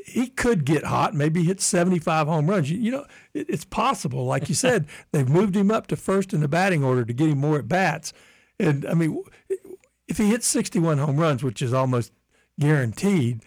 he 0.06 0.28
could 0.28 0.66
get 0.66 0.86
hot, 0.86 1.14
maybe 1.14 1.44
hit 1.44 1.62
75 1.62 2.28
home 2.28 2.50
runs. 2.50 2.72
You, 2.72 2.78
you 2.78 2.92
know, 2.92 3.06
it, 3.34 3.50
it's 3.50 3.66
possible. 3.66 4.26
Like 4.26 4.50
you 4.50 4.56
said, 4.56 4.88
they've 5.12 5.30
moved 5.30 5.56
him 5.56 5.70
up 5.70 5.88
to 5.88 5.96
first 5.96 6.34
in 6.34 6.40
the 6.40 6.48
batting 6.48 6.84
order 6.84 7.06
to 7.06 7.14
get 7.14 7.30
him 7.30 7.40
more 7.40 7.60
at 7.60 7.68
bats. 7.68 8.14
And 8.60 8.86
I 8.86 8.94
mean, 8.94 9.22
if 10.08 10.18
he 10.18 10.30
hits 10.30 10.48
61 10.48 10.98
home 10.98 11.18
runs, 11.18 11.44
which 11.44 11.62
is 11.62 11.74
almost 11.74 12.12
guaranteed, 12.60 13.44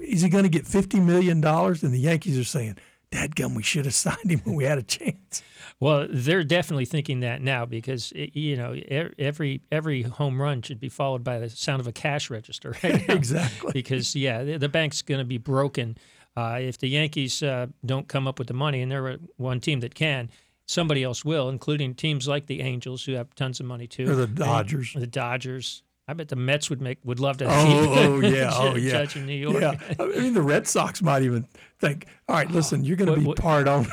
is 0.00 0.22
he 0.22 0.28
going 0.28 0.44
to 0.44 0.50
get 0.50 0.64
$50 0.64 1.04
million? 1.04 1.44
And 1.44 1.94
the 1.94 1.98
Yankees 1.98 2.38
are 2.38 2.44
saying, 2.44 2.76
Dadgum, 3.12 3.56
we 3.56 3.62
should 3.62 3.84
have 3.84 3.94
signed 4.06 4.30
him 4.30 4.40
when 4.44 4.54
we 4.54 4.64
had 4.64 4.78
a 4.78 4.82
chance. 4.82 5.42
Well, 5.78 6.06
they're 6.08 6.44
definitely 6.44 6.86
thinking 6.86 7.20
that 7.20 7.42
now 7.42 7.66
because 7.66 8.12
you 8.14 8.56
know 8.56 8.74
every 9.18 9.60
every 9.70 10.02
home 10.02 10.40
run 10.40 10.62
should 10.62 10.80
be 10.80 10.88
followed 10.88 11.22
by 11.22 11.38
the 11.38 11.50
sound 11.50 11.80
of 11.80 11.86
a 11.86 11.92
cash 11.92 12.30
register. 12.30 12.74
Right 12.82 13.04
exactly. 13.10 13.72
because 13.72 14.16
yeah, 14.16 14.56
the 14.56 14.68
bank's 14.68 15.02
going 15.02 15.18
to 15.18 15.24
be 15.24 15.38
broken 15.38 15.98
uh, 16.36 16.58
if 16.60 16.78
the 16.78 16.88
Yankees 16.88 17.42
uh, 17.42 17.66
don't 17.84 18.08
come 18.08 18.26
up 18.26 18.38
with 18.38 18.48
the 18.48 18.54
money, 18.54 18.82
and 18.82 18.90
they're 18.90 19.18
one 19.36 19.60
team 19.60 19.80
that 19.80 19.94
can. 19.94 20.30
Somebody 20.68 21.04
else 21.04 21.24
will, 21.24 21.48
including 21.48 21.94
teams 21.94 22.26
like 22.26 22.46
the 22.46 22.60
Angels, 22.60 23.04
who 23.04 23.12
have 23.12 23.32
tons 23.36 23.60
of 23.60 23.66
money 23.66 23.86
too. 23.86 24.10
Or 24.10 24.16
the 24.16 24.26
Dodgers. 24.26 24.94
And 24.94 25.02
the 25.02 25.06
Dodgers. 25.06 25.82
I 26.08 26.12
bet 26.12 26.28
the 26.28 26.36
Mets 26.36 26.70
would 26.70 26.80
make 26.80 26.98
would 27.04 27.20
love 27.20 27.38
to. 27.38 27.46
Oh, 27.46 27.50
oh 27.52 28.20
yeah, 28.20 28.50
oh 28.54 28.76
yeah. 28.76 28.90
Judge 28.90 29.16
in 29.16 29.26
New 29.26 29.34
York. 29.34 29.60
Yeah, 29.60 29.94
I 29.98 30.06
mean 30.06 30.34
the 30.34 30.42
Red 30.42 30.66
Sox 30.66 31.02
might 31.02 31.22
even 31.22 31.46
think, 31.78 32.06
all 32.28 32.36
right, 32.36 32.50
listen, 32.50 32.84
you're 32.84 32.96
going 32.96 33.12
to 33.12 33.20
be 33.20 33.34
part 33.34 33.66
owner. 33.66 33.88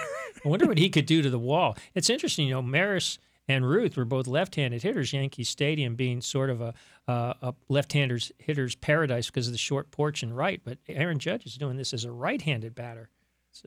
I 0.45 0.47
wonder 0.47 0.67
what 0.67 0.77
he 0.77 0.89
could 0.89 1.05
do 1.05 1.21
to 1.21 1.29
the 1.29 1.39
wall. 1.39 1.77
It's 1.95 2.09
interesting, 2.09 2.47
you 2.47 2.53
know, 2.53 2.61
Maris 2.61 3.17
and 3.47 3.67
Ruth 3.67 3.97
were 3.97 4.05
both 4.05 4.27
left-handed 4.27 4.83
hitters. 4.83 5.13
Yankee 5.13 5.43
Stadium 5.43 5.95
being 5.95 6.21
sort 6.21 6.49
of 6.49 6.61
a, 6.61 6.73
uh, 7.07 7.33
a 7.41 7.53
left-handers 7.69 8.31
hitter's 8.39 8.75
paradise 8.75 9.27
because 9.27 9.47
of 9.47 9.53
the 9.53 9.57
short 9.57 9.91
porch 9.91 10.21
and 10.21 10.35
right, 10.35 10.61
but 10.63 10.77
Aaron 10.87 11.19
Judge 11.19 11.45
is 11.45 11.57
doing 11.57 11.77
this 11.77 11.93
as 11.93 12.03
a 12.03 12.11
right-handed 12.11 12.75
batter. 12.75 13.09
It's 13.51 13.63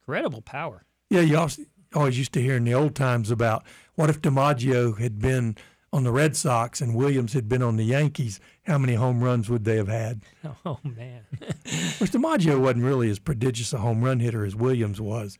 incredible 0.00 0.42
power. 0.42 0.84
Yeah, 1.10 1.20
you 1.20 1.38
also, 1.38 1.62
always 1.94 2.18
used 2.18 2.32
to 2.34 2.42
hear 2.42 2.56
in 2.56 2.64
the 2.64 2.74
old 2.74 2.94
times 2.94 3.30
about 3.30 3.64
what 3.94 4.10
if 4.10 4.20
DiMaggio 4.20 4.98
had 4.98 5.18
been 5.18 5.56
on 5.94 6.02
the 6.02 6.10
Red 6.10 6.36
Sox 6.36 6.80
and 6.80 6.92
Williams 6.96 7.34
had 7.34 7.48
been 7.48 7.62
on 7.62 7.76
the 7.76 7.84
Yankees, 7.84 8.40
how 8.66 8.78
many 8.78 8.94
home 8.94 9.22
runs 9.22 9.48
would 9.48 9.64
they 9.64 9.76
have 9.76 9.88
had? 9.88 10.22
Oh 10.66 10.78
man, 10.82 11.22
which 11.40 12.10
DiMaggio 12.10 12.58
wasn't 12.58 12.84
really 12.84 13.08
as 13.10 13.18
prodigious 13.18 13.72
a 13.72 13.78
home 13.78 14.02
run 14.02 14.18
hitter 14.18 14.44
as 14.44 14.56
Williams 14.56 15.00
was. 15.00 15.38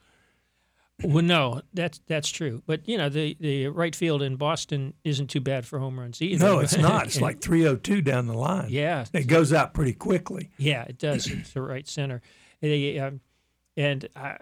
Well, 1.02 1.24
no, 1.24 1.62
that's 1.72 2.00
that's 2.06 2.28
true. 2.28 2.62
But 2.66 2.88
you 2.88 2.96
know, 2.96 3.08
the 3.08 3.36
the 3.40 3.68
right 3.68 3.94
field 3.96 4.22
in 4.22 4.36
Boston 4.36 4.94
isn't 5.02 5.28
too 5.28 5.40
bad 5.40 5.66
for 5.66 5.78
home 5.78 5.98
runs 5.98 6.22
either. 6.22 6.44
No, 6.44 6.60
it's 6.60 6.76
not. 6.76 7.06
It's 7.06 7.20
like 7.20 7.40
302 7.40 8.00
down 8.02 8.26
the 8.26 8.34
line. 8.34 8.68
Yeah, 8.70 9.06
it 9.12 9.26
goes 9.26 9.52
out 9.52 9.74
pretty 9.74 9.94
quickly. 9.94 10.50
Yeah, 10.56 10.82
it 10.84 10.98
does. 10.98 11.26
it's 11.26 11.52
the 11.52 11.62
right 11.62 11.88
center, 11.88 12.22
and, 12.62 12.98
um, 13.00 13.20
and 13.76 14.08
uh, 14.14 14.34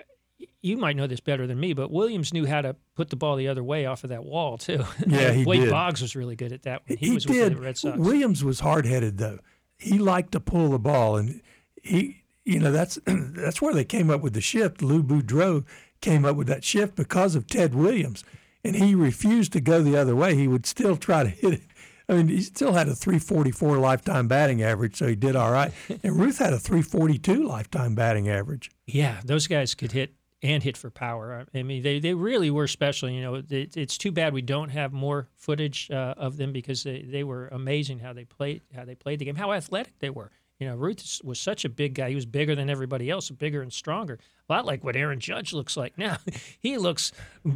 you 0.63 0.77
might 0.77 0.97
know 0.97 1.09
this 1.09 1.21
better 1.21 1.47
than 1.47 1.59
me, 1.59 1.73
but 1.73 1.91
Williams 1.91 2.33
knew 2.33 2.47
how 2.47 2.63
to 2.63 2.77
put 2.95 3.11
the 3.11 3.17
ball 3.17 3.37
the 3.37 3.49
other 3.49 3.65
way 3.65 3.85
off 3.85 4.05
of 4.05 4.11
that 4.11 4.25
wall 4.25 4.57
too. 4.57 4.85
Yeah, 5.07 5.33
he 5.33 5.45
Wade 5.45 5.63
did. 5.63 5.71
Boggs 5.71 6.01
was 6.01 6.15
really 6.17 6.37
good 6.37 6.53
at 6.53 6.63
that 6.63 6.83
when 6.87 6.99
he, 6.99 7.09
he 7.09 7.15
was 7.15 7.25
did. 7.25 7.51
with 7.51 7.59
the 7.59 7.65
Red 7.65 7.77
Sox. 7.77 7.99
Williams 7.99 8.45
was 8.45 8.61
hard 8.61 8.87
headed 8.87 9.19
though. 9.19 9.41
He 9.77 9.99
liked 9.99 10.33
to 10.33 10.41
pull 10.41 10.71
the 10.71 10.79
ball, 10.79 11.17
and 11.17 11.43
he, 11.83 12.23
you 12.45 12.61
know, 12.61 12.71
that's 12.71 12.99
that's 13.07 13.61
where 13.61 13.75
they 13.75 13.85
came 13.85 14.09
up 14.09 14.21
with 14.21 14.35
the 14.35 14.41
shift. 14.41 14.83
Lou 14.83 15.03
Boudreau 15.03 15.65
came 16.01 16.25
up 16.25 16.37
with 16.37 16.47
that 16.47 16.65
shift 16.65 16.95
because 16.95 17.35
of 17.35 17.49
Ted 17.49 17.75
Williams, 17.75 18.25
and 18.63 18.77
he 18.77 18.95
refused 18.95 19.53
to 19.55 19.61
go 19.61 19.83
the 19.83 19.97
other 19.97 20.15
way. 20.15 20.37
He 20.37 20.47
would 20.47 20.67
still 20.67 20.97
try 20.97 21.25
to 21.25 21.29
hit 21.29 21.55
it. 21.55 21.63
I 22.09 22.15
mean, 22.15 22.29
he 22.29 22.43
still 22.43 22.73
had 22.73 22.89
a 22.89 22.95
344 22.95 23.79
lifetime 23.79 24.29
batting 24.29 24.63
average, 24.63 24.97
so 24.97 25.07
he 25.07 25.17
did 25.17 25.35
all 25.37 25.53
right. 25.53 25.73
And 26.03 26.19
Ruth 26.19 26.39
had 26.39 26.53
a 26.53 26.59
342 26.59 27.45
lifetime 27.47 27.95
batting 27.95 28.29
average. 28.29 28.71
Yeah, 28.87 29.21
those 29.25 29.47
guys 29.47 29.75
could 29.75 29.93
hit 29.93 30.15
and 30.43 30.63
hit 30.63 30.77
for 30.77 30.91
power. 30.91 31.47
I 31.55 31.63
mean, 31.63 31.83
they, 31.83 32.01
they 32.01 32.15
really 32.15 32.51
were 32.51 32.67
special. 32.67 33.09
You 33.09 33.23
know, 33.23 33.35
it, 33.49 33.77
it's 33.77 33.97
too 33.97 34.13
bad 34.13 34.33
we 34.33 34.43
don't 34.43 34.71
have 34.71 34.93
more 34.93 35.29
footage 35.37 35.91
uh, 35.91 36.15
of 36.17 36.37
them 36.37 36.53
because 36.53 36.83
they, 36.83 37.03
they 37.03 37.25
were 37.25 37.49
amazing 37.49 38.01
how 38.01 38.13
they 38.13 38.25
played 38.25 38.63
how 38.75 38.85
they 38.85 38.95
played 38.95 39.21
the 39.21 39.25
game, 39.25 39.37
how 39.37 39.53
athletic 39.53 39.99
they 40.01 40.11
were. 40.11 40.31
You 40.59 40.69
know, 40.69 40.77
Ruth 40.77 41.21
was 41.25 41.41
such 41.41 41.65
a 41.65 41.69
big 41.69 41.95
guy. 41.95 42.11
He 42.11 42.15
was 42.15 42.25
bigger 42.25 42.55
than 42.55 42.71
everybody 42.71 43.11
else, 43.11 43.29
bigger 43.31 43.63
and 43.63 43.73
stronger. 43.73 44.21
A 44.49 44.53
lot 44.53 44.65
like 44.65 44.85
what 44.85 44.95
Aaron 44.95 45.19
Judge 45.19 45.53
looks 45.53 45.77
like 45.77 45.99
now. 45.99 46.19
he 46.61 46.79
looks, 46.79 47.11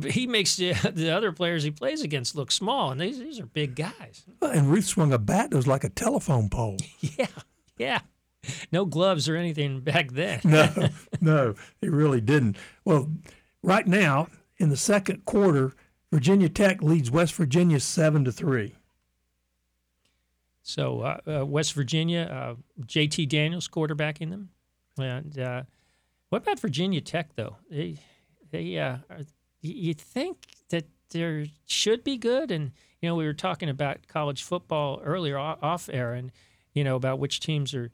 he 0.09 0.27
makes 0.27 0.57
the, 0.57 0.72
the 0.92 1.11
other 1.11 1.31
players 1.31 1.62
he 1.62 1.70
plays 1.70 2.03
against 2.03 2.35
look 2.35 2.51
small, 2.51 2.90
and 2.90 3.01
these, 3.01 3.20
these 3.20 3.38
are 3.38 3.46
big 3.46 3.77
guys. 3.77 4.25
And 4.42 4.68
Ruth 4.68 4.87
swung 4.87 5.12
a 5.12 5.18
bat 5.18 5.51
that 5.51 5.57
was 5.57 5.68
like 5.68 5.85
a 5.85 5.88
telephone 5.88 6.49
pole. 6.49 6.79
Yeah, 7.16 7.27
yeah. 7.79 8.01
No 8.72 8.85
gloves 8.85 9.28
or 9.28 9.37
anything 9.37 9.80
back 9.80 10.12
then. 10.12 10.40
no, 10.44 10.88
no, 11.20 11.54
he 11.80 11.88
really 11.88 12.20
didn't. 12.20 12.56
Well, 12.85 13.11
right 13.62 13.87
now 13.87 14.28
in 14.59 14.68
the 14.68 14.76
second 14.76 15.24
quarter, 15.24 15.72
Virginia 16.12 16.48
Tech 16.48 16.82
leads 16.82 17.11
West 17.11 17.35
Virginia 17.35 17.80
seven 17.80 18.24
to 18.24 18.32
three. 18.32 18.74
So 20.62 21.00
uh, 21.02 21.20
uh, 21.40 21.46
West 21.46 21.74
Virginia, 21.74 22.22
uh, 22.22 22.54
J.T. 22.85 23.26
Daniels 23.26 23.68
quarterbacking 23.68 24.30
them, 24.30 24.50
and 24.98 25.38
uh, 25.38 25.62
what 26.28 26.42
about 26.42 26.59
Virginia 26.59 27.00
Tech 27.00 27.37
though? 27.37 27.56
They, 27.70 27.98
they, 28.50 28.76
uh, 28.76 28.96
you 29.61 29.94
think 29.94 30.38
that 30.70 30.87
they 31.11 31.52
should 31.66 32.02
be 32.02 32.16
good, 32.16 32.50
and 32.50 32.72
you 33.00 33.09
know 33.09 33.14
we 33.14 33.26
were 33.26 33.32
talking 33.32 33.68
about 33.68 34.09
college 34.09 34.42
football 34.42 35.00
earlier 35.04 35.38
off 35.38 35.88
air, 35.92 36.14
and 36.14 36.32
you 36.72 36.82
know 36.82 36.96
about 36.96 37.20
which 37.20 37.38
teams 37.38 37.72
are 37.72 37.92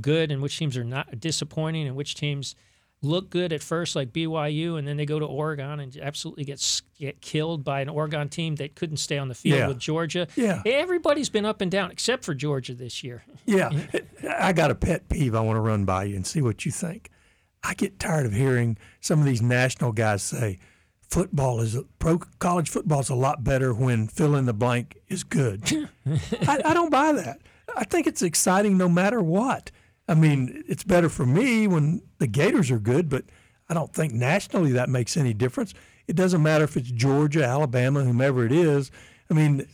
good 0.00 0.30
and 0.30 0.42
which 0.42 0.58
teams 0.58 0.76
are 0.76 0.84
not 0.84 1.20
disappointing, 1.20 1.86
and 1.86 1.96
which 1.96 2.14
teams 2.14 2.54
look 3.02 3.30
good 3.30 3.52
at 3.52 3.62
first, 3.62 3.96
like 3.96 4.12
BYU, 4.12 4.78
and 4.78 4.86
then 4.86 4.96
they 4.96 5.06
go 5.06 5.18
to 5.18 5.24
Oregon 5.24 5.80
and 5.80 5.96
absolutely 5.96 6.44
get, 6.44 6.82
get 6.98 7.20
killed 7.20 7.64
by 7.64 7.80
an 7.80 7.88
Oregon 7.88 8.28
team 8.28 8.56
that 8.56 8.74
couldn't 8.74 8.98
stay 8.98 9.18
on 9.18 9.28
the 9.28 9.34
field 9.34 9.58
yeah. 9.58 9.68
with 9.68 9.78
Georgia. 9.78 10.26
Yeah. 10.36 10.62
Everybody's 10.66 11.30
been 11.30 11.46
up 11.46 11.60
and 11.60 11.70
down 11.70 11.90
except 11.90 12.24
for 12.24 12.34
Georgia 12.34 12.74
this 12.74 13.02
year. 13.02 13.24
Yeah. 13.46 13.70
I 14.38 14.52
got 14.52 14.70
a 14.70 14.74
pet 14.74 15.08
peeve 15.08 15.34
I 15.34 15.40
want 15.40 15.56
to 15.56 15.60
run 15.60 15.84
by 15.84 16.04
you 16.04 16.16
and 16.16 16.26
see 16.26 16.42
what 16.42 16.66
you 16.66 16.72
think. 16.72 17.10
I 17.62 17.74
get 17.74 17.98
tired 17.98 18.26
of 18.26 18.32
hearing 18.32 18.78
some 19.00 19.20
of 19.20 19.26
these 19.26 19.42
national 19.42 19.92
guys 19.92 20.22
say, 20.22 20.58
football 21.08 21.60
is 21.60 21.76
pro 21.98 22.18
college 22.38 22.70
football 22.70 23.00
is 23.00 23.08
a 23.08 23.14
lot 23.14 23.42
better 23.42 23.74
when 23.74 24.06
fill 24.06 24.36
in 24.36 24.46
the 24.46 24.52
blank 24.52 24.96
is 25.08 25.24
good. 25.24 25.88
I, 26.46 26.60
I 26.64 26.74
don't 26.74 26.90
buy 26.90 27.12
that. 27.12 27.40
I 27.76 27.84
think 27.84 28.06
it's 28.06 28.22
exciting 28.22 28.76
no 28.76 28.88
matter 28.88 29.20
what. 29.20 29.70
I 30.08 30.14
mean, 30.14 30.64
it's 30.66 30.84
better 30.84 31.08
for 31.08 31.24
me 31.24 31.66
when 31.66 32.02
the 32.18 32.26
Gators 32.26 32.70
are 32.70 32.78
good, 32.78 33.08
but 33.08 33.24
I 33.68 33.74
don't 33.74 33.92
think 33.92 34.12
nationally 34.12 34.72
that 34.72 34.88
makes 34.88 35.16
any 35.16 35.32
difference. 35.32 35.72
It 36.08 36.16
doesn't 36.16 36.42
matter 36.42 36.64
if 36.64 36.76
it's 36.76 36.90
Georgia, 36.90 37.44
Alabama, 37.44 38.02
whomever 38.02 38.44
it 38.44 38.52
is. 38.52 38.90
I 39.30 39.34
mean, 39.34 39.66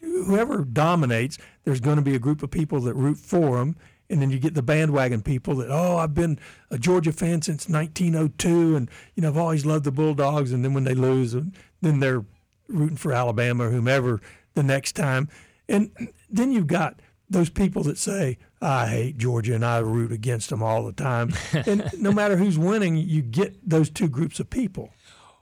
whoever 0.00 0.64
dominates, 0.64 1.38
there's 1.64 1.80
going 1.80 1.96
to 1.96 2.02
be 2.02 2.16
a 2.16 2.18
group 2.18 2.42
of 2.42 2.50
people 2.50 2.80
that 2.80 2.94
root 2.94 3.18
for 3.18 3.58
them, 3.58 3.76
and 4.10 4.20
then 4.20 4.30
you 4.30 4.38
get 4.38 4.54
the 4.54 4.62
bandwagon 4.62 5.22
people 5.22 5.56
that 5.56 5.70
oh 5.70 5.98
I've 5.98 6.14
been 6.14 6.38
a 6.70 6.78
Georgia 6.78 7.12
fan 7.12 7.42
since 7.42 7.68
1902 7.68 8.76
and 8.76 8.90
you 9.14 9.22
know 9.22 9.28
I've 9.28 9.36
always 9.36 9.66
loved 9.66 9.84
the 9.84 9.92
Bulldogs 9.92 10.52
and 10.52 10.64
then 10.64 10.74
when 10.74 10.84
they 10.84 10.94
lose 10.94 11.32
then 11.32 12.00
they're 12.00 12.24
rooting 12.68 12.96
for 12.96 13.12
Alabama 13.12 13.66
or 13.66 13.70
whomever 13.70 14.20
the 14.54 14.62
next 14.62 14.92
time 14.92 15.28
and 15.68 15.90
then 16.30 16.52
you've 16.52 16.66
got 16.66 17.00
those 17.28 17.50
people 17.50 17.82
that 17.84 17.98
say 17.98 18.38
I 18.60 18.86
hate 18.88 19.18
Georgia 19.18 19.54
and 19.54 19.64
I 19.64 19.78
root 19.78 20.12
against 20.12 20.50
them 20.50 20.62
all 20.62 20.84
the 20.84 20.92
time 20.92 21.32
and 21.66 21.90
no 21.98 22.12
matter 22.12 22.36
who's 22.36 22.58
winning 22.58 22.96
you 22.96 23.22
get 23.22 23.68
those 23.68 23.90
two 23.90 24.08
groups 24.08 24.38
of 24.40 24.48
people 24.50 24.90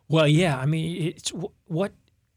well 0.09 0.27
yeah 0.29 0.59
I 0.59 0.66
mean 0.66 1.12
it's 1.14 1.31
what 1.66 1.92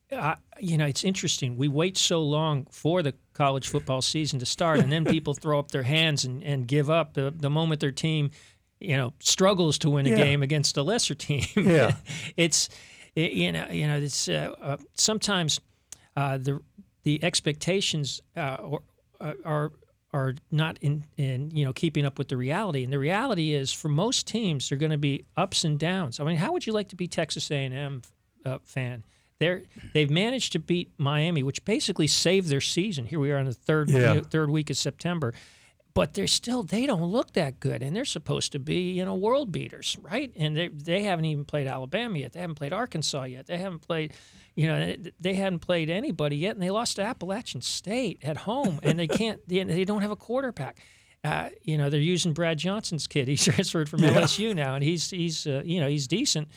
uh, 0.09 0.35
you 0.57 0.77
know, 0.77 0.85
it's 0.85 1.03
interesting. 1.03 1.57
We 1.57 1.67
wait 1.67 1.97
so 1.97 2.23
long 2.23 2.65
for 2.71 3.03
the 3.03 3.13
college 3.33 3.67
football 3.67 4.01
season 4.01 4.39
to 4.39 4.45
start, 4.45 4.79
and 4.79 4.89
then 4.89 5.03
people 5.15 5.33
throw 5.33 5.59
up 5.59 5.71
their 5.71 5.83
hands 5.83 6.23
and, 6.23 6.41
and 6.43 6.65
give 6.65 6.89
up 6.89 7.13
the, 7.13 7.33
the 7.35 7.49
moment 7.49 7.81
their 7.81 7.91
team, 7.91 8.31
you 8.79 8.95
know, 8.95 9.11
struggles 9.19 9.77
to 9.79 9.89
win 9.89 10.07
a 10.07 10.11
Yeah. 10.11 10.15
game 10.15 10.43
against 10.43 10.77
a 10.77 10.81
lesser 10.81 11.13
team. 11.13 11.43
Yeah. 11.57 11.95
it's 12.37 12.69
it, 13.15 13.33
you 13.33 13.51
know, 13.51 13.67
you 13.69 13.85
know, 13.85 13.97
it's 13.97 14.29
uh, 14.29 14.55
uh, 14.61 14.77
sometimes 14.93 15.59
uh, 16.15 16.37
the 16.37 16.61
the 17.03 17.21
expectations 17.21 18.21
uh, 18.37 18.55
or, 18.61 18.83
are 19.45 19.71
are 20.13 20.35
not 20.51 20.77
in, 20.81 21.03
in 21.17 21.51
you 21.51 21.65
know 21.65 21.73
keeping 21.73 22.05
up 22.05 22.17
with 22.17 22.29
the 22.29 22.37
reality, 22.37 22.83
and 22.83 22.91
the 22.93 22.99
reality 22.99 23.53
is 23.53 23.73
for 23.73 23.89
most 23.89 24.25
teams 24.27 24.69
they're 24.69 24.77
going 24.77 24.91
to 24.91 24.97
be 24.97 25.25
ups 25.35 25.63
and 25.63 25.77
downs. 25.77 26.19
I 26.19 26.23
mean, 26.23 26.37
how 26.37 26.53
would 26.53 26.65
you 26.65 26.73
like 26.73 26.89
to 26.89 26.95
be 26.95 27.07
Texas 27.07 27.51
A&M 27.51 28.01
uh, 28.45 28.57
fan? 28.63 29.03
They're 29.39 29.63
they've 29.93 30.09
managed 30.09 30.53
to 30.53 30.59
beat 30.59 30.91
Miami, 30.97 31.43
which 31.43 31.63
basically 31.65 32.07
saved 32.07 32.47
their 32.49 32.61
season. 32.61 33.05
Here 33.05 33.19
we 33.19 33.31
are 33.31 33.37
in 33.37 33.45
the 33.45 33.53
third 33.53 33.89
Yeah. 33.89 34.21
third 34.21 34.49
week 34.49 34.69
of 34.69 34.77
September, 34.77 35.33
but 35.97 36.13
they're 36.13 36.27
still 36.27 36.61
they 36.61 36.85
don't 36.85 37.01
look 37.01 37.33
that 37.33 37.59
good, 37.59 37.81
and 37.81 37.95
they're 37.95 38.05
supposed 38.05 38.51
to 38.51 38.59
be 38.59 38.91
you 38.91 39.03
know 39.03 39.15
world 39.15 39.51
beaters, 39.51 39.97
right? 39.99 40.31
And 40.35 40.55
they 40.55 40.67
they 40.67 41.01
haven't 41.01 41.25
even 41.25 41.43
played 41.43 41.65
Alabama 41.65 42.19
yet. 42.19 42.33
They 42.33 42.39
haven't 42.39 42.55
played 42.55 42.71
Arkansas 42.71 43.23
yet. 43.23 43.47
They 43.47 43.57
haven't 43.57 43.79
played. 43.79 44.13
You 44.53 44.67
know, 44.67 44.95
they- 45.19 45.33
hadn't 45.33 45.59
played 45.59 45.89
anybody 45.89 46.37
yet, 46.37 46.55
and 46.55 46.61
they 46.61 46.69
lost 46.69 46.97
to 46.97 47.03
Appalachian 47.03 47.61
State 47.61 48.19
at 48.23 48.37
home, 48.37 48.79
and 48.83 48.97
they 48.99 49.07
can't. 49.07 49.39
They, 49.47 49.63
they 49.63 49.85
don't 49.85 50.01
have 50.03 50.11
a 50.11 50.15
quarterback. 50.15 50.77
Uh, 51.23 51.49
you 51.63 51.77
know, 51.79 51.89
they're 51.89 51.99
using 51.99 52.33
Brad 52.33 52.59
Johnson's 52.59 53.07
kid. 53.07 53.27
He's 53.27 53.43
transferred 53.51 53.89
from. 53.89 54.01
LSU 54.01 54.55
now, 54.55 54.75
and 54.75 54.83
he's 54.83 55.09
he's 55.09 55.47
uh, 55.47 55.63
you 55.65 55.79
know 55.79 55.87
he's 55.87 56.07
decent. 56.07 56.47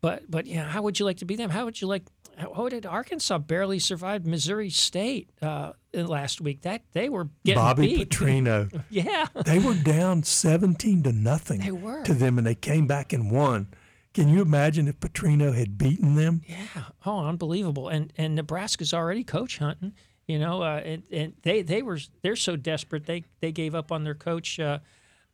But 0.00 0.30
but 0.30 0.46
yeah, 0.46 0.64
how 0.64 0.82
would 0.82 0.98
you 0.98 1.04
like 1.04 1.18
to 1.18 1.24
be 1.24 1.36
them? 1.36 1.50
How 1.50 1.64
would 1.64 1.80
you 1.80 1.86
like? 1.86 2.04
How 2.36 2.68
did 2.68 2.84
Arkansas 2.84 3.38
barely 3.38 3.78
survive 3.78 4.26
Missouri 4.26 4.68
State 4.68 5.30
uh, 5.40 5.72
last 5.94 6.40
week? 6.40 6.62
That 6.62 6.82
they 6.92 7.08
were 7.08 7.28
getting 7.44 7.62
Bobby 7.62 7.96
beat. 7.96 8.10
Petrino 8.10 8.82
yeah, 8.90 9.26
they 9.46 9.58
were 9.58 9.74
down 9.74 10.22
17 10.22 11.04
to 11.04 11.12
nothing 11.12 11.60
They 11.60 11.70
were. 11.70 12.02
to 12.04 12.12
them 12.12 12.36
and 12.36 12.46
they 12.46 12.54
came 12.54 12.86
back 12.86 13.14
and 13.14 13.30
won 13.30 13.68
can 14.12 14.28
you 14.28 14.40
imagine 14.42 14.88
if 14.88 14.98
Petrino 15.00 15.54
had 15.54 15.76
beaten 15.76 16.14
them 16.14 16.42
yeah. 16.46 16.56
Oh, 17.04 17.26
unbelievable! 17.26 17.88
And 17.88 18.12
and 18.16 18.34
Nebraska's 18.34 18.94
already 18.94 19.24
coach 19.24 19.58
hunting. 19.58 19.92
You 20.26 20.38
know, 20.38 20.62
uh, 20.62 20.80
and, 20.84 21.02
and 21.12 21.34
they 21.42 21.62
they 21.62 21.82
were 21.82 21.98
they're 22.22 22.34
so 22.34 22.56
desperate 22.56 23.04
they 23.04 23.24
they 23.40 23.52
gave 23.52 23.74
up 23.74 23.92
on 23.92 24.04
their 24.04 24.14
coach, 24.14 24.58
uh, 24.58 24.78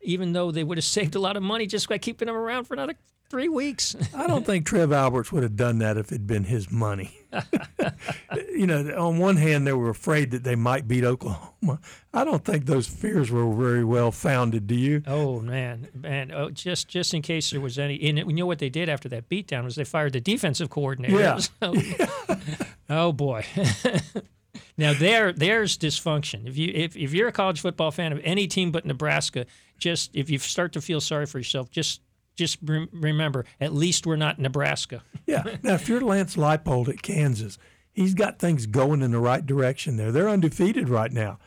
even 0.02 0.32
though 0.32 0.50
they 0.50 0.64
would 0.64 0.78
have 0.78 0.84
saved 0.98 1.14
a 1.14 1.20
lot 1.20 1.36
of 1.36 1.42
money 1.44 1.66
just 1.66 1.88
by 1.88 1.98
keeping 1.98 2.28
him 2.28 2.34
around 2.34 2.64
for 2.64 2.74
another 2.74 2.94
three 3.32 3.48
weeks. 3.48 3.96
I 4.14 4.26
don't 4.26 4.44
think 4.44 4.66
Trev 4.66 4.92
Alberts 4.92 5.32
would 5.32 5.42
have 5.42 5.56
done 5.56 5.78
that 5.78 5.96
if 5.96 6.12
it'd 6.12 6.26
been 6.26 6.44
his 6.44 6.70
money. 6.70 7.16
you 8.54 8.66
know, 8.66 8.94
on 8.94 9.16
one 9.16 9.36
hand, 9.36 9.66
they 9.66 9.72
were 9.72 9.88
afraid 9.88 10.32
that 10.32 10.44
they 10.44 10.54
might 10.54 10.86
beat 10.86 11.02
Oklahoma. 11.02 11.80
I 12.12 12.24
don't 12.24 12.44
think 12.44 12.66
those 12.66 12.86
fears 12.86 13.30
were 13.30 13.50
very 13.54 13.84
well 13.84 14.12
founded. 14.12 14.66
Do 14.66 14.74
you? 14.74 15.02
Oh 15.06 15.40
man, 15.40 15.88
man! 15.94 16.30
Oh, 16.30 16.50
just 16.50 16.88
just 16.88 17.14
in 17.14 17.22
case 17.22 17.48
there 17.50 17.60
was 17.62 17.78
any, 17.78 18.06
and 18.06 18.18
you 18.18 18.34
know 18.34 18.44
what 18.44 18.58
they 18.58 18.68
did 18.68 18.90
after 18.90 19.08
that 19.08 19.30
beatdown 19.30 19.64
was 19.64 19.76
they 19.76 19.84
fired 19.84 20.12
the 20.12 20.20
defensive 20.20 20.68
coordinator. 20.68 21.18
Yeah. 21.18 21.38
So- 21.62 21.74
oh 22.90 23.12
boy. 23.12 23.46
now 24.76 24.92
there 24.92 25.32
there's 25.32 25.78
dysfunction. 25.78 26.46
If 26.46 26.58
you 26.58 26.70
if, 26.74 26.94
if 26.98 27.14
you're 27.14 27.28
a 27.28 27.32
college 27.32 27.62
football 27.62 27.92
fan 27.92 28.12
of 28.12 28.20
any 28.24 28.46
team 28.46 28.70
but 28.72 28.84
Nebraska, 28.84 29.46
just 29.78 30.14
if 30.14 30.28
you 30.28 30.38
start 30.38 30.74
to 30.74 30.82
feel 30.82 31.00
sorry 31.00 31.24
for 31.24 31.38
yourself, 31.38 31.70
just 31.70 32.02
just 32.36 32.58
rem- 32.62 32.88
remember 32.92 33.44
at 33.60 33.72
least 33.72 34.06
we're 34.06 34.16
not 34.16 34.38
Nebraska. 34.38 35.02
Yeah. 35.26 35.44
Now, 35.62 35.74
if 35.74 35.88
you're 35.88 36.00
Lance 36.00 36.34
Leipold 36.36 36.88
at 36.88 37.00
Kansas, 37.00 37.56
he's 37.92 38.12
got 38.12 38.38
things 38.40 38.66
going 38.66 39.00
in 39.02 39.12
the 39.12 39.20
right 39.20 39.46
direction 39.46 39.96
there. 39.96 40.10
They're 40.10 40.28
undefeated 40.28 40.88
right 40.88 41.12
now. 41.12 41.38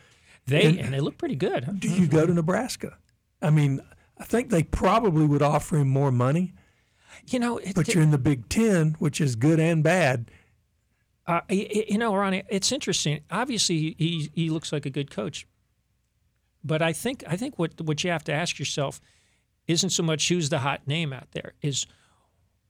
They 0.46 0.64
And- 0.64 0.78
and 0.80 0.94
they 0.94 1.00
look 1.00 1.18
pretty 1.18 1.36
good. 1.36 1.64
Huh? 1.64 1.72
Do 1.78 1.88
you 1.88 2.06
go 2.06 2.24
to 2.26 2.32
Nebraska? 2.32 2.96
I 3.42 3.50
mean, 3.50 3.80
I 4.18 4.24
think 4.24 4.48
they 4.50 4.62
probably 4.62 5.26
would 5.26 5.42
offer 5.42 5.76
him 5.76 5.88
more 5.88 6.10
money, 6.10 6.54
You 7.26 7.38
know, 7.38 7.58
it, 7.58 7.74
but 7.74 7.92
you're 7.92 8.02
in 8.02 8.12
the 8.12 8.18
Big 8.18 8.48
Ten, 8.48 8.96
which 8.98 9.20
is 9.20 9.36
good 9.36 9.60
and 9.60 9.84
bad. 9.84 10.30
Uh, 11.26 11.40
you 11.50 11.98
know, 11.98 12.14
Ronnie, 12.16 12.44
it's 12.48 12.72
interesting. 12.72 13.20
Obviously, 13.30 13.76
he, 13.78 13.94
he 13.98 14.30
he 14.34 14.50
looks 14.50 14.72
like 14.72 14.86
a 14.86 14.90
good 14.90 15.10
coach, 15.10 15.46
but 16.64 16.80
I 16.82 16.92
think 16.92 17.24
I 17.28 17.36
think 17.36 17.58
what 17.58 17.80
what 17.82 18.02
you 18.04 18.10
have 18.10 18.24
to 18.24 18.32
ask 18.32 18.58
yourself 18.58 19.00
isn't 19.68 19.90
so 19.90 20.02
much 20.02 20.28
who's 20.28 20.48
the 20.48 20.60
hot 20.60 20.86
name 20.86 21.12
out 21.12 21.30
there, 21.32 21.52
is 21.62 21.86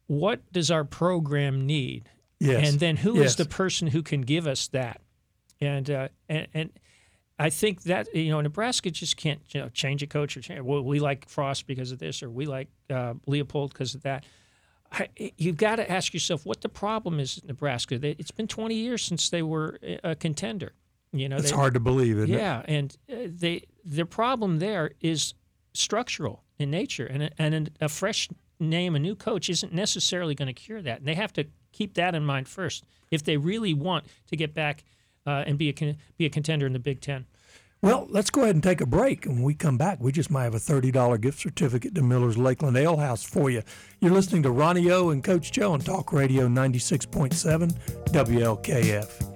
what 0.06 0.40
does 0.52 0.70
our 0.70 0.84
program 0.84 1.66
need, 1.66 2.08
Yes. 2.38 2.70
and 2.70 2.80
then 2.80 2.96
who 2.98 3.16
is 3.16 3.22
Yes. 3.22 3.34
the 3.36 3.44
person 3.46 3.88
who 3.88 4.02
can 4.02 4.20
give 4.22 4.46
us 4.46 4.68
that, 4.68 5.00
and 5.60 5.90
uh, 5.90 6.08
and 6.28 6.46
and. 6.54 6.70
I 7.38 7.50
think 7.50 7.82
that 7.82 8.14
you 8.14 8.30
know 8.30 8.40
Nebraska 8.40 8.90
just 8.90 9.18
can't 9.18 9.40
you 9.54 9.60
know 9.60 9.68
change 9.68 10.02
a 10.02 10.06
coach 10.06 10.38
or 10.38 10.40
change. 10.40 10.62
Well, 10.62 10.82
we 10.82 11.00
like 11.00 11.28
Frost 11.28 11.66
because 11.66 11.92
of 11.92 11.98
this, 11.98 12.22
or 12.22 12.30
we 12.30 12.46
like 12.46 12.68
uh, 12.88 13.12
Leopold 13.26 13.74
because 13.74 13.94
of 13.94 14.02
that. 14.04 14.24
I, 14.90 15.08
you've 15.36 15.58
got 15.58 15.76
to 15.76 15.90
ask 15.90 16.14
yourself 16.14 16.46
what 16.46 16.62
the 16.62 16.70
problem 16.70 17.20
is 17.20 17.36
in 17.36 17.48
Nebraska. 17.48 17.98
They, 17.98 18.12
it's 18.12 18.30
been 18.30 18.46
20 18.46 18.74
years 18.74 19.02
since 19.02 19.28
they 19.28 19.42
were 19.42 19.78
a 20.02 20.14
contender. 20.14 20.72
You 21.12 21.28
know, 21.28 21.36
It's 21.36 21.50
they- 21.50 21.56
hard 21.56 21.74
to 21.74 21.80
believe, 21.80 22.16
isn't 22.16 22.30
it? 22.34 22.38
yeah, 22.38 22.62
and 22.66 22.96
uh, 23.12 23.16
they 23.26 23.64
the 23.84 24.06
problem 24.06 24.58
there 24.58 24.92
is 25.02 25.34
structural 25.74 26.42
in 26.58 26.70
nature, 26.70 27.06
and 27.06 27.24
a, 27.24 27.30
and 27.38 27.70
a 27.80 27.88
fresh 27.88 28.28
name, 28.58 28.94
a 28.94 28.98
new 28.98 29.14
coach, 29.14 29.48
isn't 29.50 29.72
necessarily 29.72 30.34
going 30.34 30.46
to 30.46 30.54
cure 30.54 30.82
that. 30.82 30.98
And 30.98 31.06
they 31.08 31.14
have 31.14 31.32
to 31.34 31.44
keep 31.72 31.94
that 31.94 32.14
in 32.14 32.24
mind 32.24 32.48
first 32.48 32.84
if 33.10 33.22
they 33.24 33.36
really 33.36 33.74
want 33.74 34.06
to 34.28 34.36
get 34.36 34.54
back 34.54 34.84
uh, 35.26 35.44
and 35.46 35.58
be 35.58 35.68
a 35.68 35.96
be 36.16 36.26
a 36.26 36.30
contender 36.30 36.66
in 36.66 36.72
the 36.72 36.78
Big 36.78 37.00
Ten. 37.00 37.26
Well, 37.82 38.06
let's 38.10 38.30
go 38.30 38.42
ahead 38.42 38.54
and 38.54 38.64
take 38.64 38.80
a 38.80 38.86
break. 38.86 39.26
And 39.26 39.36
when 39.36 39.44
we 39.44 39.54
come 39.54 39.76
back, 39.76 40.00
we 40.00 40.10
just 40.10 40.30
might 40.30 40.44
have 40.44 40.54
a 40.54 40.58
$30 40.58 41.20
gift 41.20 41.38
certificate 41.38 41.94
to 41.94 42.02
Miller's 42.02 42.38
Lakeland 42.38 42.76
Ale 42.76 42.96
House 42.96 43.22
for 43.22 43.50
you. 43.50 43.62
You're 44.00 44.12
listening 44.12 44.42
to 44.44 44.50
Ronnie 44.50 44.90
O 44.90 45.10
and 45.10 45.22
Coach 45.22 45.52
Joe 45.52 45.72
on 45.72 45.80
Talk 45.80 46.12
Radio 46.12 46.48
96.7 46.48 47.72
WLKF. 48.06 49.35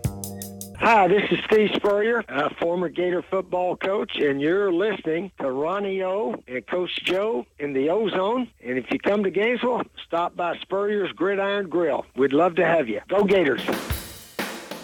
Hi, 0.81 1.09
this 1.09 1.31
is 1.31 1.39
Steve 1.45 1.73
Spurrier, 1.77 2.25
a 2.27 2.55
former 2.55 2.89
Gator 2.89 3.21
football 3.21 3.77
coach, 3.77 4.17
and 4.17 4.41
you're 4.41 4.73
listening 4.73 5.31
to 5.39 5.51
Ronnie 5.51 6.03
O 6.03 6.43
and 6.49 6.67
Coach 6.67 7.05
Joe 7.05 7.45
in 7.59 7.75
the 7.75 7.91
Ozone. 7.91 8.49
And 8.65 8.79
if 8.79 8.91
you 8.91 8.99
come 8.99 9.23
to 9.25 9.31
Gainesville, 9.31 9.83
stop 10.07 10.35
by 10.37 10.57
Spurrier's 10.57 11.13
Gridiron 11.13 11.69
Grill. 11.69 12.07
We'd 12.17 12.33
love 12.33 12.55
to 12.55 12.65
have 12.65 12.89
you. 12.89 13.03
Go 13.09 13.25
Gators! 13.25 13.61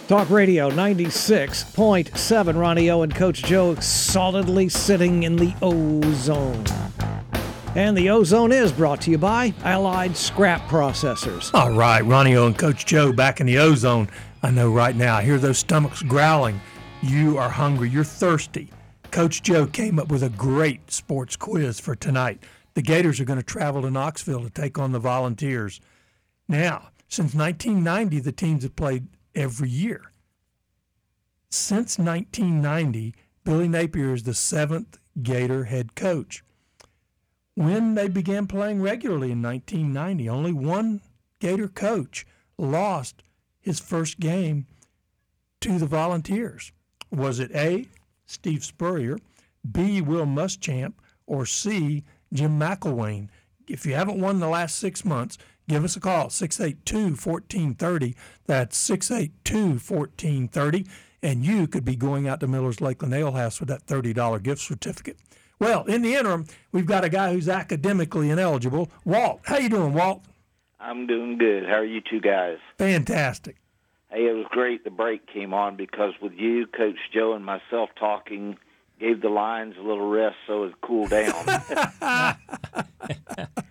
Talk 0.06 0.28
Radio 0.28 0.70
96.7. 0.70 2.60
Ronnie 2.60 2.90
O 2.90 3.00
and 3.00 3.14
Coach 3.14 3.42
Joe 3.42 3.74
solidly 3.76 4.68
sitting 4.68 5.22
in 5.22 5.36
the 5.36 5.54
ozone. 5.62 6.62
And 7.74 7.96
the 7.96 8.08
ozone 8.08 8.52
is 8.52 8.72
brought 8.72 9.02
to 9.02 9.10
you 9.10 9.18
by 9.18 9.52
Allied 9.62 10.16
Scrap 10.16 10.66
Processors. 10.68 11.50
All 11.52 11.72
right, 11.72 12.02
Ronnie 12.02 12.34
O 12.34 12.46
and 12.46 12.56
Coach 12.56 12.86
Joe 12.86 13.12
back 13.12 13.38
in 13.40 13.46
the 13.46 13.58
ozone. 13.58 14.08
I 14.42 14.50
know 14.50 14.70
right 14.70 14.94
now, 14.94 15.16
I 15.16 15.22
hear 15.22 15.38
those 15.38 15.58
stomachs 15.58 16.02
growling. 16.02 16.60
You 17.02 17.38
are 17.38 17.48
hungry, 17.48 17.88
you're 17.88 18.04
thirsty. 18.04 18.70
Coach 19.10 19.42
Joe 19.42 19.66
came 19.66 19.98
up 19.98 20.08
with 20.08 20.22
a 20.22 20.28
great 20.28 20.90
sports 20.90 21.36
quiz 21.36 21.80
for 21.80 21.94
tonight. 21.94 22.42
The 22.74 22.82
Gators 22.82 23.18
are 23.18 23.24
going 23.24 23.38
to 23.38 23.42
travel 23.42 23.82
to 23.82 23.90
Knoxville 23.90 24.42
to 24.42 24.50
take 24.50 24.78
on 24.78 24.92
the 24.92 24.98
Volunteers. 24.98 25.80
Now, 26.48 26.90
since 27.08 27.34
1990, 27.34 28.20
the 28.20 28.32
teams 28.32 28.62
have 28.62 28.76
played 28.76 29.06
every 29.34 29.70
year. 29.70 30.12
Since 31.48 31.98
1990, 31.98 33.14
Billy 33.44 33.68
Napier 33.68 34.12
is 34.12 34.24
the 34.24 34.34
seventh 34.34 34.98
Gator 35.22 35.64
head 35.64 35.94
coach. 35.94 36.44
When 37.54 37.94
they 37.94 38.08
began 38.08 38.46
playing 38.46 38.82
regularly 38.82 39.32
in 39.32 39.40
1990, 39.40 40.28
only 40.28 40.52
one 40.52 41.00
Gator 41.40 41.68
coach 41.68 42.26
lost 42.58 43.22
his 43.66 43.80
first 43.80 44.20
game 44.20 44.64
to 45.60 45.76
the 45.78 45.86
Volunteers. 45.86 46.70
Was 47.10 47.40
it 47.40 47.50
A, 47.52 47.88
Steve 48.24 48.64
Spurrier, 48.64 49.18
B, 49.70 50.00
Will 50.00 50.24
Muschamp, 50.24 50.94
or 51.26 51.44
C, 51.44 52.04
Jim 52.32 52.58
McElwain? 52.58 53.28
If 53.68 53.84
you 53.84 53.94
haven't 53.94 54.20
won 54.20 54.38
the 54.38 54.48
last 54.48 54.76
six 54.76 55.04
months, 55.04 55.36
give 55.68 55.82
us 55.82 55.96
a 55.96 56.00
call, 56.00 56.30
682 56.30 57.16
1430. 57.16 58.14
That's 58.46 58.78
682 58.78 59.58
1430. 59.84 60.86
and 61.22 61.44
you 61.44 61.66
could 61.66 61.84
be 61.84 61.96
going 61.96 62.28
out 62.28 62.38
to 62.38 62.46
Miller's 62.46 62.80
Lakeland 62.80 63.14
Ale 63.14 63.32
House 63.32 63.58
with 63.58 63.68
that 63.68 63.84
$30 63.86 64.42
gift 64.44 64.60
certificate. 64.60 65.18
Well, 65.58 65.84
in 65.86 66.02
the 66.02 66.14
interim, 66.14 66.46
we've 66.70 66.86
got 66.86 67.04
a 67.04 67.08
guy 67.08 67.32
who's 67.32 67.48
academically 67.48 68.30
ineligible. 68.30 68.90
Walt, 69.04 69.40
how 69.44 69.56
you 69.56 69.68
doing, 69.68 69.92
Walt? 69.92 70.22
I'm 70.86 71.06
doing 71.08 71.36
good. 71.36 71.64
How 71.64 71.74
are 71.74 71.84
you 71.84 72.00
two 72.00 72.20
guys? 72.20 72.58
Fantastic. 72.78 73.56
Hey, 74.08 74.28
it 74.28 74.36
was 74.36 74.46
great 74.50 74.84
the 74.84 74.90
break 74.90 75.26
came 75.26 75.52
on 75.52 75.76
because 75.76 76.12
with 76.22 76.32
you, 76.34 76.68
Coach 76.68 76.98
Joe, 77.12 77.32
and 77.32 77.44
myself 77.44 77.90
talking, 77.98 78.56
gave 79.00 79.20
the 79.20 79.28
lines 79.28 79.74
a 79.76 79.82
little 79.82 80.08
rest 80.08 80.36
so 80.46 80.62
it 80.62 80.80
cooled 80.80 81.10
down. 81.10 81.32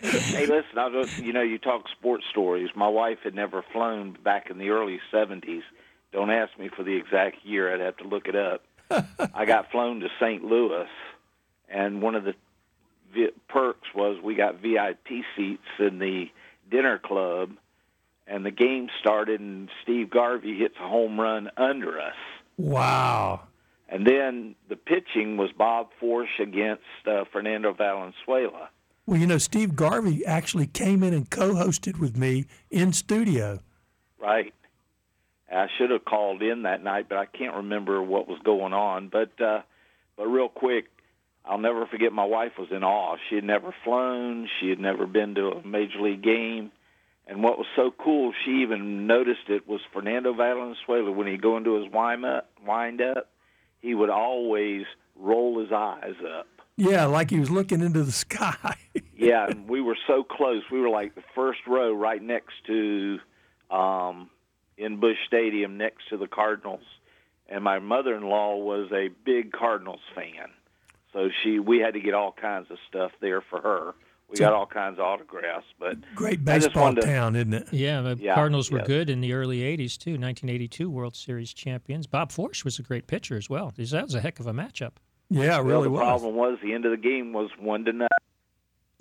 hey, 0.02 0.46
listen, 0.46 0.78
I 0.78 0.88
was, 0.88 1.18
you 1.18 1.32
know, 1.32 1.42
you 1.42 1.58
talk 1.58 1.86
sports 1.90 2.26
stories. 2.30 2.70
My 2.76 2.90
wife 2.90 3.20
had 3.24 3.34
never 3.34 3.64
flown 3.72 4.18
back 4.22 4.50
in 4.50 4.58
the 4.58 4.72
early 4.72 5.00
70s. 5.14 5.64
Don't 6.12 6.30
ask 6.30 6.60
me 6.60 6.68
for 6.68 6.84
the 6.84 6.98
exact 6.98 7.38
year. 7.46 7.74
I'd 7.74 7.80
have 7.80 7.96
to 7.98 8.08
look 8.08 8.28
it 8.28 8.36
up. 8.36 8.62
I 9.34 9.46
got 9.46 9.72
flown 9.72 10.02
to 10.02 10.10
St. 10.20 10.44
Louis, 10.44 10.90
and 11.70 12.02
one 12.02 12.16
of 12.16 12.26
the 12.26 12.34
perks 13.48 13.88
was 13.96 14.22
we 14.22 14.36
got 14.36 14.62
VIP 14.62 15.24
seats 15.38 15.64
in 15.80 16.00
the 16.00 16.26
dinner 16.70 17.00
club, 17.00 17.52
and 18.28 18.46
the 18.46 18.52
game 18.52 18.90
started, 19.00 19.40
and 19.40 19.70
Steve 19.84 20.10
Garvey 20.10 20.58
hits 20.58 20.76
a 20.80 20.88
home 20.88 21.20
run 21.20 21.50
under 21.58 22.00
us. 22.00 22.16
Wow. 22.58 23.42
And 23.88 24.06
then 24.06 24.56
the 24.68 24.76
pitching 24.76 25.38
was 25.38 25.52
Bob 25.52 25.90
Forsch 26.02 26.40
against 26.40 26.84
uh, 27.06 27.26
Fernando 27.32 27.74
Valenzuela. 27.74 28.70
Well, 29.06 29.20
you 29.20 29.28
know, 29.28 29.38
Steve 29.38 29.76
Garvey 29.76 30.26
actually 30.26 30.66
came 30.66 31.04
in 31.04 31.14
and 31.14 31.30
co-hosted 31.30 32.00
with 32.00 32.18
me 32.18 32.46
in 32.72 32.92
studio. 32.94 33.60
Right. 34.20 34.54
I 35.52 35.68
should 35.78 35.92
have 35.92 36.04
called 36.06 36.42
in 36.42 36.64
that 36.64 36.84
night, 36.84 37.08
but 37.08 37.20
I 37.20 37.28
can't 37.28 37.56
remember 37.56 38.02
what 38.02 38.28
was 38.28 38.40
going 38.44 38.74
on. 38.74 39.10
But 39.10 39.40
uh, 39.40 39.62
but 40.18 40.26
real 40.26 40.50
quick, 40.50 40.86
I'll 41.48 41.60
never 41.60 41.86
forget. 41.86 42.12
My 42.12 42.26
wife 42.26 42.54
was 42.58 42.70
in 42.72 42.84
awe. 42.84 43.18
She 43.30 43.36
had 43.36 43.44
never 43.44 43.74
flown. 43.84 44.50
She 44.60 44.70
had 44.70 44.80
never 44.80 45.06
been 45.06 45.36
to 45.36 45.50
a 45.52 45.68
major 45.68 46.02
league 46.02 46.24
game. 46.24 46.72
And 47.28 47.44
what 47.44 47.58
was 47.58 47.68
so 47.76 47.92
cool, 47.92 48.34
she 48.44 48.62
even 48.62 49.08
noticed 49.08 49.42
it 49.50 49.68
was 49.68 49.82
Fernando 49.94 50.34
Valenzuela 50.34 51.12
when 51.12 51.28
he'd 51.28 51.42
go 51.42 51.58
into 51.58 51.82
his 51.82 51.92
wind 51.92 52.24
up, 52.26 52.52
wind 52.66 53.02
up, 53.02 53.30
he 53.80 53.96
would 53.96 54.10
always 54.10 54.84
roll 55.16 55.60
his 55.60 55.72
eyes 55.72 56.16
up. 56.38 56.48
Yeah, 56.78 57.06
like 57.06 57.30
he 57.30 57.40
was 57.40 57.50
looking 57.50 57.82
into 57.82 58.04
the 58.04 58.12
sky. 58.26 58.78
yeah, 59.16 59.48
and 59.48 59.68
we 59.68 59.82
were 59.82 59.98
so 60.08 60.24
close. 60.24 60.64
We 60.72 60.80
were 60.80 60.90
like 60.90 61.16
the 61.16 61.24
first 61.34 61.60
row 61.68 61.94
right 61.94 62.22
next 62.22 62.54
to 62.68 63.20
um 63.72 64.30
in 64.78 65.00
Busch 65.00 65.18
Stadium 65.26 65.78
next 65.78 66.10
to 66.10 66.18
the 66.18 66.28
Cardinals. 66.28 66.84
And 67.48 67.64
my 67.64 67.80
mother-in-law 67.80 68.58
was 68.58 68.92
a 68.92 69.10
big 69.24 69.52
Cardinals 69.52 70.02
fan. 70.14 70.50
So 71.16 71.30
she 71.44 71.60
we 71.60 71.80
had 71.80 71.94
to 71.94 72.02
get 72.02 72.14
all 72.14 72.34
kinds 72.34 72.70
of 72.70 72.78
stuff 72.90 73.12
there 73.22 73.42
for 73.42 73.62
her. 73.62 73.94
We 74.30 74.38
got 74.38 74.54
all 74.54 74.66
kinds 74.66 74.98
of 75.00 75.06
autographs, 75.06 75.68
but 75.80 75.98
Great 76.16 76.44
baseball 76.44 76.94
to- 76.94 77.00
town, 77.02 77.36
isn't 77.36 77.54
it? 77.54 77.68
Yeah, 77.72 78.02
the 78.02 78.18
Yeah, 78.20 78.34
Cardinals 78.36 78.70
were 78.72 78.80
yes. 78.80 78.88
good 78.88 79.10
in 79.10 79.22
the 79.22 79.32
early 79.34 79.60
'80s 79.60 79.98
too. 79.98 80.12
1982 80.18 80.90
World 80.90 81.16
Series 81.16 81.54
champions. 81.54 82.06
Bob 82.06 82.32
Forsch 82.32 82.66
was 82.66 82.78
a 82.78 82.84
great 82.84 83.08
pitcher 83.08 83.38
as 83.38 83.50
well. 83.50 83.72
That 83.78 84.04
was 84.04 84.14
a 84.16 84.20
heck 84.22 84.40
of 84.42 84.48
a 84.48 84.52
matchup. 84.54 84.94
Yeah, 85.30 85.44
it 85.44 85.48
well, 85.48 85.64
really 85.64 85.84
the 85.84 85.90
was. 85.92 86.02
problem 86.02 86.36
was 86.36 86.58
the 86.62 86.74
end 86.74 86.86
of 86.86 86.92
the 86.92 86.98
game 86.98 87.34
was 87.34 87.50
one 87.60 87.86
to 87.86 87.94
nothing. 87.94 88.08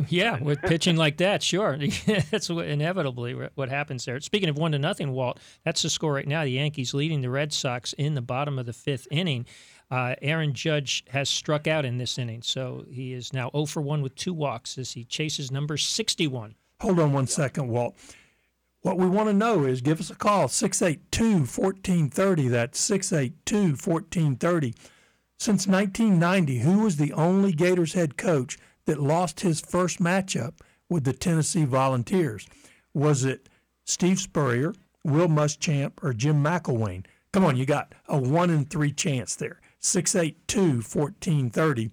Yeah, 0.09 0.41
with 0.43 0.61
pitching 0.63 0.97
like 0.97 1.19
that, 1.19 1.41
sure, 1.43 1.79
that's 2.31 2.51
what, 2.51 2.67
inevitably 2.67 3.33
what 3.55 3.69
happens 3.69 4.05
there. 4.05 4.19
Speaking 4.21 4.49
of 4.49 4.59
one 4.59 4.73
to 4.73 4.79
nothing, 4.79 5.13
Walt, 5.13 5.39
that's 5.65 5.83
the 5.83 5.91
score 5.91 6.15
right 6.15 6.27
now. 6.27 6.43
The 6.43 6.51
Yankees 6.51 6.95
leading 6.95 7.21
the 7.21 7.31
Red 7.31 7.53
Sox 7.53 7.93
in 7.93 8.15
the 8.15 8.21
bottom 8.21 8.59
of 8.59 8.67
the 8.67 8.73
fifth 8.73 9.07
inning. 9.11 9.47
Uh, 9.91 10.15
Aaron 10.23 10.55
Judge 10.55 11.05
has 11.11 11.29
struck 11.29 11.67
out 11.67 11.85
in 11.85 11.99
this 11.99 12.19
inning, 12.19 12.43
so 12.43 12.85
he 12.91 13.13
is 13.13 13.33
now 13.33 13.51
0 13.53 13.67
for 13.67 13.83
1 13.83 14.03
with 14.03 14.15
two 14.15 14.35
walks 14.35 14.79
as 14.79 14.93
he 14.93 15.05
chases 15.05 15.51
number 15.51 15.77
61. 15.77 16.55
Hold 16.81 17.01
on 17.01 17.13
one 17.13 17.27
second, 17.27 17.69
Walt. 17.69 17.95
What 18.83 18.99
we 18.99 19.07
want 19.07 19.31
to 19.31 19.35
know 19.35 19.65
is 19.65 19.81
give 19.81 20.01
us 20.01 20.11
a 20.11 20.15
call, 20.15 20.49
682 20.49 21.47
1430. 21.47 22.49
That's 22.49 22.79
682 22.79 23.57
1430. 23.57 24.75
Since 25.39 25.67
1990, 25.67 26.59
who 26.59 26.81
was 26.81 26.97
the 26.97 27.13
only 27.15 27.53
Gators 27.53 27.95
head 27.95 28.17
coach 28.17 28.59
that 28.85 29.01
lost 29.01 29.41
his 29.41 29.61
first 29.61 30.01
matchup 30.01 30.55
with 30.91 31.05
the 31.05 31.15
Tennessee 31.15 31.65
Volunteers? 31.65 32.47
Was 32.93 33.25
it 33.25 33.49
Steve 33.85 34.19
Spurrier, 34.19 34.75
Will 35.03 35.29
Muschamp, 35.29 35.93
or 36.03 36.13
Jim 36.13 36.43
McElwain? 36.43 37.07
Come 37.33 37.45
on, 37.45 37.57
you 37.57 37.65
got 37.65 37.95
a 38.07 38.19
one 38.19 38.51
in 38.51 38.67
three 38.67 38.93
chance 38.93 39.35
there. 39.35 39.61
682 39.85 40.83
1430. 40.83 41.91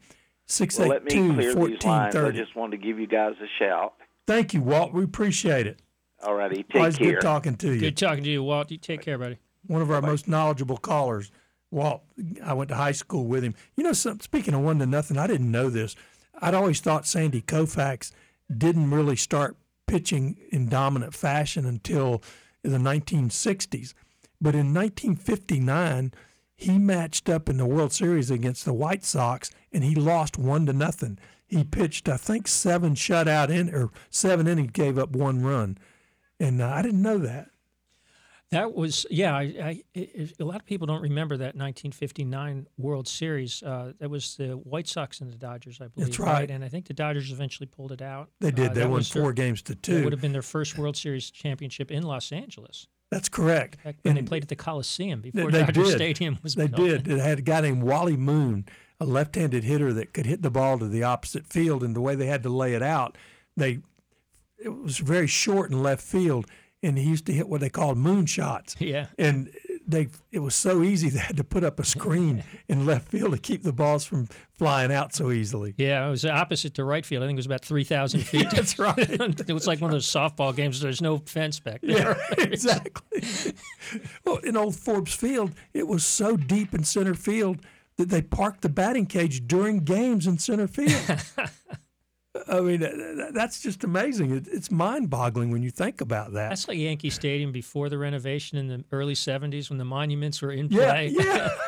Well, 0.80 0.88
let 0.88 1.04
me 1.04 1.12
682 1.12 1.34
clear 1.34 1.36
these 1.36 1.56
lines. 1.56 1.86
I 1.86 2.22
1430. 2.22 2.40
just 2.40 2.56
wanted 2.56 2.78
to 2.78 2.84
give 2.86 3.00
you 3.00 3.08
guys 3.08 3.34
a 3.42 3.48
shout. 3.60 3.94
Thank 4.28 4.54
you, 4.54 4.62
Walt. 4.62 4.94
We 4.94 5.04
appreciate 5.04 5.68
it. 5.68 5.82
All 6.24 6.36
righty, 6.36 6.64
take 6.64 6.76
Always 6.76 6.98
care. 6.98 7.14
good 7.14 7.22
talking 7.22 7.56
to 7.56 7.74
you. 7.74 7.80
Good 7.80 7.98
talking 7.98 8.24
to 8.24 8.30
you, 8.30 8.44
Walt. 8.44 8.72
You 8.72 8.78
take 8.78 9.02
care, 9.02 9.18
buddy. 9.18 9.38
One 9.68 9.82
of 9.82 9.92
our 9.92 10.02
most 10.02 10.28
knowledgeable 10.28 10.78
callers. 10.78 11.32
Walt, 11.72 12.04
I 12.44 12.54
went 12.54 12.70
to 12.70 12.76
high 12.76 12.92
school 12.92 13.26
with 13.26 13.44
him. 13.44 13.56
You 13.76 13.84
know, 13.84 13.94
some, 13.94 14.20
speaking 14.20 14.54
of 14.54 14.62
one 14.62 14.80
to 14.80 14.86
nothing, 14.86 15.18
I 15.18 15.28
didn't 15.28 15.50
know 15.50 15.70
this. 15.70 15.96
I'd 16.42 16.54
always 16.54 16.80
thought 16.80 17.08
Sandy 17.08 17.42
Koufax 17.42 18.12
didn't 18.56 18.92
really 18.92 19.16
start 19.16 19.58
pitching 19.88 20.38
in 20.52 20.70
dominant 20.70 21.14
fashion 21.14 21.66
until 21.66 22.22
the 22.62 22.78
1960s. 22.78 23.94
But 24.40 24.54
in 24.56 24.74
1959, 24.74 26.14
he 26.62 26.78
matched 26.78 27.30
up 27.30 27.50
in 27.50 27.58
the 27.58 27.66
World 27.66 27.92
Series 27.92 28.30
against 28.30 28.66
the 28.66 28.74
White 28.74 29.04
Sox, 29.04 29.50
and 29.72 29.84
he 29.84 29.96
lost 29.96 30.38
one 30.38 30.66
to 30.68 30.74
nothing. 30.74 31.18
He 31.48 31.64
pitched, 31.64 32.08
I 32.08 32.18
think, 32.18 32.48
seven 32.48 32.96
shutout 32.96 33.50
in 33.50 33.74
or 33.74 33.90
seven 34.10 34.48
innings, 34.48 34.72
gave 34.72 34.98
up 34.98 35.12
one 35.12 35.44
run, 35.44 35.78
and 36.40 36.62
uh, 36.62 36.70
I 36.70 36.82
didn't 36.82 37.02
know 37.02 37.18
that. 37.20 37.50
That 38.52 38.74
was 38.74 39.06
yeah. 39.10 39.34
I, 39.34 39.42
I, 39.42 39.82
I, 39.96 40.30
a 40.38 40.44
lot 40.44 40.58
of 40.58 40.66
people 40.66 40.86
don't 40.86 41.02
remember 41.02 41.38
that 41.38 41.56
1959 41.56 42.68
World 42.78 43.08
Series. 43.08 43.64
Uh, 43.64 43.94
that 44.00 44.10
was 44.10 44.36
the 44.36 44.52
White 44.52 44.90
Sox 44.90 45.22
and 45.22 45.32
the 45.32 45.38
Dodgers, 45.38 45.80
I 45.80 45.88
believe. 45.88 46.08
That's 46.08 46.20
right. 46.20 46.52
And 46.52 46.62
I 46.64 46.68
think 46.68 46.88
the 46.88 46.94
Dodgers 46.94 47.32
eventually 47.32 47.68
pulled 47.68 47.94
it 47.94 48.02
out. 48.02 48.30
They 48.42 48.52
did. 48.52 48.72
Uh, 48.72 48.74
they 48.74 48.82
won 48.84 48.92
was 48.92 49.10
their- 49.10 49.24
four 49.24 49.32
games 49.32 49.62
to 49.64 49.76
two. 49.76 49.98
It 49.98 50.04
would 50.04 50.12
have 50.12 50.22
been 50.22 50.34
their 50.34 50.42
first 50.42 50.78
World 50.78 50.98
Series 50.98 51.32
championship 51.32 51.92
in 51.92 52.04
Los 52.04 52.34
Angeles. 52.34 52.88
That's 53.12 53.30
correct. 53.30 53.78
When 54.04 54.16
they 54.16 54.22
played 54.24 54.44
at 54.44 54.50
the 54.50 54.56
Coliseum 54.56 55.20
before 55.22 55.52
they 55.52 55.60
Dodger 55.60 55.84
did. 55.84 55.96
Stadium 55.96 56.40
was 56.42 56.56
They 56.56 56.68
built. 56.68 57.04
did. 57.04 57.08
It 57.10 57.20
had 57.20 57.40
a 57.40 57.42
guy 57.42 57.60
named 57.62 57.84
Wally 57.84 58.16
Moon, 58.18 58.66
a 59.02 59.06
left-handed 59.06 59.66
hitter 59.66 59.92
that 59.94 60.14
could 60.14 60.26
hit 60.26 60.42
the 60.42 60.50
ball 60.50 60.80
to 60.80 60.88
the 60.88 61.04
opposite 61.04 61.46
field, 61.46 61.84
and 61.84 61.94
the 61.96 62.02
way 62.02 62.16
they 62.16 62.28
had 62.28 62.42
to 62.44 62.50
lay 62.50 62.74
it 62.74 62.82
out, 62.82 63.18
they 63.58 63.80
it 64.64 64.70
was 64.70 65.00
very 65.00 65.28
short 65.28 65.72
in 65.72 65.84
left 65.84 66.04
field, 66.04 66.46
and 66.84 66.98
he 66.98 67.04
used 67.04 67.26
to 67.26 67.34
hit 67.34 67.50
what 67.50 67.62
they 67.62 67.70
called 67.70 67.98
moon 67.98 68.26
shots. 68.28 68.76
Yeah. 68.80 69.08
And 69.18 69.52
they 69.92 70.08
it 70.32 70.40
was 70.40 70.56
so 70.56 70.82
easy 70.82 71.10
they 71.12 71.20
had 71.20 71.38
to 71.38 71.44
put 71.44 71.64
up 71.64 71.80
a 71.80 71.86
screen 71.86 72.44
in 72.68 72.86
left 72.86 73.10
field 73.10 73.34
to 73.34 73.38
keep 73.38 73.64
the 73.64 73.74
balls 73.74 74.06
from 74.06 74.28
flying 74.54 74.92
out 74.92 75.14
so 75.14 75.32
easily. 75.32 75.74
Yeah, 75.78 76.08
it 76.08 76.10
was 76.10 76.26
opposite 76.26 76.74
to 76.76 76.84
right 76.84 77.06
field. 77.06 77.24
I 77.24 77.28
think 77.28 77.38
it 77.38 77.40
was 77.40 77.46
about 77.46 77.66
3,000 77.66 78.20
feet. 78.22 78.50
That's 78.52 78.78
right. 78.80 78.98
it 78.98 79.54
was 79.54 79.68
like 79.68 79.82
one 79.82 79.90
of 79.90 79.96
those 79.96 80.08
softball 80.12 80.56
games. 80.56 80.80
There's 80.80 81.02
no 81.02 81.18
fence 81.20 81.60
back 81.60 81.82
there. 81.82 82.18
Yeah, 82.38 82.44
exactly. 82.44 83.24
well, 84.26 84.38
in 84.38 84.56
old 84.56 84.76
Forbes 84.76 85.14
Field, 85.14 85.52
it 85.74 85.88
was 85.88 86.06
so 86.06 86.38
deep 86.38 86.74
in 86.74 86.84
center 86.84 87.16
field 87.16 87.60
that 87.98 88.10
they 88.10 88.22
parked 88.22 88.62
the 88.62 88.70
batting 88.70 89.06
cage 89.06 89.48
during 89.48 89.80
games 89.80 90.28
in 90.28 90.38
center 90.38 90.68
field. 90.68 91.22
I 92.48 92.60
mean, 92.62 92.80
th- 92.80 92.92
th- 92.94 93.34
that's 93.34 93.62
just 93.62 93.84
amazing. 93.84 94.32
It's 94.52 94.72
mind-boggling 94.72 95.52
when 95.52 95.64
you 95.64 95.72
think 95.72 96.02
about 96.02 96.34
that. 96.34 96.50
That's 96.50 96.68
like 96.68 96.78
Yankee 96.78 97.10
Stadium 97.10 97.52
before 97.52 97.90
the 97.90 97.98
renovation 97.98 98.58
in 98.58 98.68
the 98.68 98.84
early 98.92 99.14
70s 99.14 99.70
when 99.70 99.78
the 99.78 99.86
monuments 99.86 100.42
were 100.42 100.52
in 100.52 100.70
play. 100.70 101.14
yeah. 101.18 101.50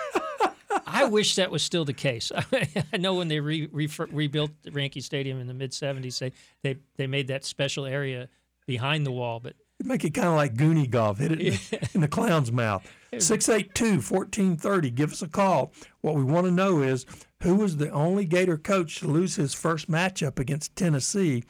I 0.86 1.06
wish 1.06 1.36
that 1.36 1.50
was 1.50 1.64
still 1.64 1.86
the 1.86 1.94
case. 1.94 2.32
I 2.94 2.98
know 2.98 3.16
when 3.16 3.28
they 3.28 3.40
re, 3.40 3.68
re, 3.72 3.90
rebuilt 4.12 4.52
Yankee 4.64 5.02
Stadium 5.02 5.40
in 5.40 5.48
the 5.48 5.54
mid 5.54 5.72
70s, 5.72 6.20
they, 6.20 6.32
they, 6.62 6.80
they 6.98 7.08
made 7.08 7.28
that 7.28 7.44
special 7.46 7.86
area 7.86 8.30
behind 8.68 9.06
the 9.06 9.12
wall, 9.12 9.40
but 9.40 9.56
Make 9.84 10.06
it 10.06 10.12
kind 10.12 10.28
of 10.28 10.36
like 10.36 10.54
Goonie 10.54 10.90
Golf. 10.90 11.18
Hit 11.18 11.32
it 11.34 11.42
in 11.42 11.54
the, 11.54 11.90
in 11.96 12.02
the 12.02 12.08
clown's 12.08 12.52
mouth. 12.52 12.90
682 13.18 13.96
1430. 13.96 14.90
Give 14.92 15.12
us 15.12 15.22
a 15.22 15.28
call. 15.28 15.74
What 16.02 16.16
we 16.16 16.24
want 16.24 16.46
to 16.46 16.52
know 16.52 16.82
is 16.82 17.06
who 17.44 17.56
was 17.56 17.76
the 17.76 17.90
only 17.90 18.24
Gator 18.24 18.58
coach 18.58 19.00
to 19.00 19.08
lose 19.08 19.36
his 19.36 19.54
first 19.54 19.92
matchup 19.92 20.40
against 20.40 20.78
Tennessee 20.78 21.44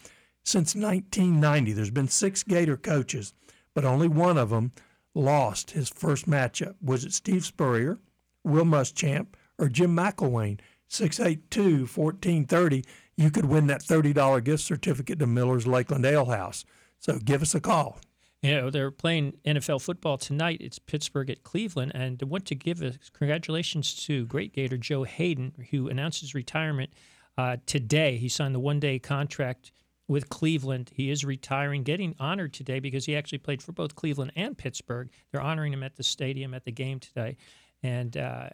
since 0.44 0.76
1990. 0.76 1.72
There's 1.72 1.92
been 1.92 2.08
six 2.08 2.42
Gator 2.42 2.78
coaches, 2.78 3.34
but 3.76 3.86
only 3.86 4.08
one 4.08 4.38
of 4.38 4.50
them 4.50 4.72
lost 5.14 5.72
his 5.72 5.90
first 5.90 6.28
matchup. 6.28 6.74
Was 6.82 7.06
it 7.06 7.14
Steve 7.14 7.46
Spurrier, 7.46 8.00
Will 8.44 8.66
Muschamp, 8.66 9.28
or 9.60 9.70
Jim 9.70 9.96
McElwain? 9.96 10.60
682 10.88 11.86
1430. 11.86 12.84
You 13.16 13.30
could 13.30 13.46
win 13.46 13.68
that 13.68 13.82
$30 13.82 14.44
gift 14.44 14.64
certificate 14.64 15.20
to 15.20 15.28
Miller's 15.28 15.68
Lakeland 15.68 16.06
Ale 16.06 16.26
House. 16.26 16.66
So 17.00 17.20
give 17.20 17.44
us 17.44 17.54
a 17.54 17.62
call. 17.62 18.00
You 18.44 18.56
know, 18.56 18.70
they're 18.70 18.92
playing 18.92 19.38
NFL 19.46 19.82
football 19.82 20.18
tonight. 20.18 20.58
It's 20.60 20.78
Pittsburgh 20.78 21.30
at 21.30 21.44
Cleveland. 21.44 21.94
And 21.96 22.22
I 22.22 22.26
want 22.26 22.46
to 22.48 22.56
give 22.56 22.82
a 22.82 22.94
congratulations 23.14 24.06
to 24.06 24.26
great 24.26 24.52
Gator 24.52 24.76
Joe 24.76 25.04
Haden, 25.04 25.54
who 25.72 25.88
announced 25.88 26.20
his 26.20 26.36
retirement 26.36 26.92
uh, 27.38 27.56
today. 27.66 28.18
He 28.18 28.28
signed 28.28 28.54
the 28.54 28.60
one 28.60 28.82
day 28.82 29.00
contract 29.00 29.72
with 30.10 30.28
Cleveland. 30.28 30.92
He 30.94 31.10
is 31.10 31.24
retiring, 31.24 31.84
getting 31.84 32.16
honored 32.20 32.54
today 32.54 32.82
because 32.82 33.06
he 33.06 33.16
actually 33.16 33.38
played 33.38 33.64
for 33.64 33.72
both 33.72 33.96
Cleveland 33.96 34.34
and 34.36 34.58
Pittsburgh. 34.58 35.10
They're 35.32 35.40
honoring 35.40 35.72
him 35.72 35.82
at 35.82 35.96
the 35.96 36.04
stadium 36.04 36.54
at 36.54 36.66
the 36.66 36.72
game 36.72 37.00
today. 37.00 37.38
And 37.82 38.18
uh, 38.18 38.50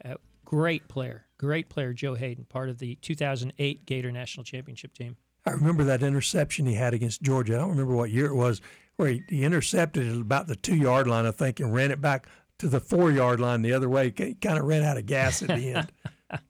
great 0.46 0.88
player, 0.88 1.26
great 1.40 1.68
player, 1.68 1.94
Joe 1.94 2.14
Haden, 2.14 2.46
part 2.46 2.70
of 2.70 2.78
the 2.78 2.94
2008 3.02 3.88
Gator 3.88 4.12
National 4.12 4.44
Championship 4.44 4.94
team. 4.94 5.18
I 5.48 5.52
remember 5.52 5.84
that 5.86 6.04
interception 6.04 6.68
he 6.68 6.76
had 6.76 6.94
against 6.94 7.24
Georgia. 7.24 7.56
I 7.56 7.58
don't 7.58 7.70
remember 7.70 7.96
what 7.96 8.12
year 8.12 8.28
it 8.28 8.36
was, 8.36 8.62
where 9.00 9.12
he, 9.12 9.24
he 9.30 9.44
intercepted 9.46 10.06
it 10.06 10.20
about 10.20 10.48
the 10.48 10.58
two 10.58 10.76
yard 10.76 11.08
line, 11.08 11.26
I 11.26 11.32
think, 11.32 11.62
and 11.62 11.74
ran 11.74 11.90
it 11.90 12.02
back 12.02 12.28
to 12.58 12.68
the 12.68 12.82
four 12.82 13.12
yard 13.12 13.40
line 13.40 13.62
the 13.62 13.72
other 13.72 13.88
way. 13.88 14.14
He 14.16 14.34
kind 14.34 14.60
of 14.60 14.66
ran 14.66 14.84
out 14.84 14.98
of 14.98 15.06
gas 15.06 15.42
at 15.42 15.48
the 15.48 15.74
end. 15.74 15.92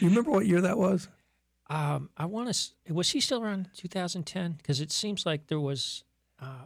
you 0.00 0.08
remember 0.08 0.32
what 0.32 0.44
year 0.44 0.60
that 0.60 0.76
was? 0.76 1.08
Um, 1.70 2.10
I 2.16 2.24
want 2.24 2.52
to. 2.52 2.92
Was 2.92 3.10
he 3.10 3.20
still 3.20 3.40
around 3.40 3.68
2010? 3.76 4.54
Because 4.54 4.80
it 4.80 4.90
seems 4.90 5.24
like 5.24 5.46
there 5.46 5.60
was. 5.60 6.02
Uh, 6.42 6.64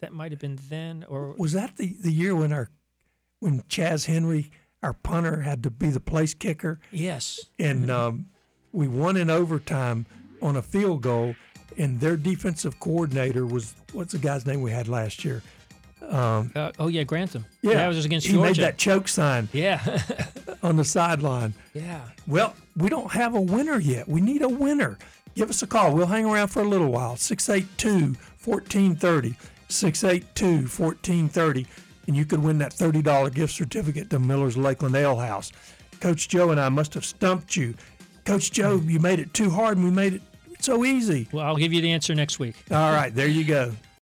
that 0.00 0.12
might 0.12 0.32
have 0.32 0.40
been 0.40 0.58
then, 0.68 1.04
or 1.08 1.34
was 1.38 1.52
that 1.52 1.76
the, 1.76 1.96
the 2.02 2.10
year 2.10 2.34
when 2.34 2.52
our 2.52 2.68
when 3.38 3.62
Chas 3.68 4.04
Henry, 4.04 4.50
our 4.82 4.92
punter, 4.92 5.42
had 5.42 5.62
to 5.62 5.70
be 5.70 5.88
the 5.88 6.00
place 6.00 6.34
kicker? 6.34 6.78
Yes. 6.90 7.46
And 7.58 7.90
um, 7.90 8.26
we 8.72 8.88
won 8.88 9.16
in 9.16 9.30
overtime 9.30 10.06
on 10.42 10.56
a 10.56 10.62
field 10.62 11.02
goal, 11.02 11.36
and 11.78 12.00
their 12.00 12.16
defensive 12.16 12.78
coordinator 12.80 13.46
was 13.46 13.74
what's 13.92 14.12
the 14.12 14.18
guy's 14.18 14.46
name 14.46 14.62
we 14.62 14.70
had 14.70 14.88
last 14.88 15.24
year? 15.24 15.42
Um, 16.08 16.52
uh, 16.56 16.72
oh 16.78 16.88
yeah, 16.88 17.04
Grantham. 17.04 17.44
Yeah, 17.62 17.74
that 17.74 17.88
was 17.88 18.04
against 18.04 18.26
he 18.26 18.32
Georgia. 18.34 18.48
made 18.48 18.56
that 18.56 18.76
choke 18.78 19.08
sign. 19.08 19.48
Yeah, 19.52 20.00
on 20.62 20.76
the 20.76 20.84
sideline. 20.84 21.54
Yeah. 21.74 22.00
Well, 22.26 22.54
we 22.76 22.88
don't 22.88 23.12
have 23.12 23.34
a 23.34 23.40
winner 23.40 23.78
yet. 23.78 24.08
We 24.08 24.20
need 24.20 24.42
a 24.42 24.48
winner. 24.48 24.98
Give 25.34 25.48
us 25.48 25.62
a 25.62 25.66
call. 25.66 25.94
We'll 25.94 26.06
hang 26.06 26.26
around 26.26 26.48
for 26.48 26.60
a 26.60 26.68
little 26.68 26.90
while. 26.90 27.16
682 27.16 28.18
1430. 28.44 29.34
682 29.68 30.68
1430. 30.68 31.66
And 32.06 32.16
you 32.16 32.24
could 32.24 32.42
win 32.42 32.58
that 32.58 32.72
$30 32.74 33.32
gift 33.32 33.54
certificate 33.54 34.10
to 34.10 34.18
Miller's 34.18 34.56
Lakeland 34.56 34.94
Ale 34.96 35.16
House. 35.16 35.52
Coach 36.00 36.28
Joe 36.28 36.50
and 36.50 36.60
I 36.60 36.68
must 36.68 36.92
have 36.94 37.04
stumped 37.04 37.56
you. 37.56 37.74
Coach 38.24 38.50
Joe, 38.52 38.76
you 38.84 38.98
made 39.00 39.20
it 39.20 39.32
too 39.32 39.50
hard 39.50 39.78
and 39.78 39.86
we 39.86 39.90
made 39.90 40.14
it 40.14 40.22
so 40.66 40.84
easy. 40.84 41.28
Well, 41.32 41.44
I'll 41.44 41.56
give 41.56 41.72
you 41.72 41.80
the 41.80 41.92
answer 41.92 42.14
next 42.14 42.38
week. 42.38 42.56
All 42.70 42.92
right, 42.92 43.14
there 43.14 43.28
you 43.28 43.44
go. 43.44 43.72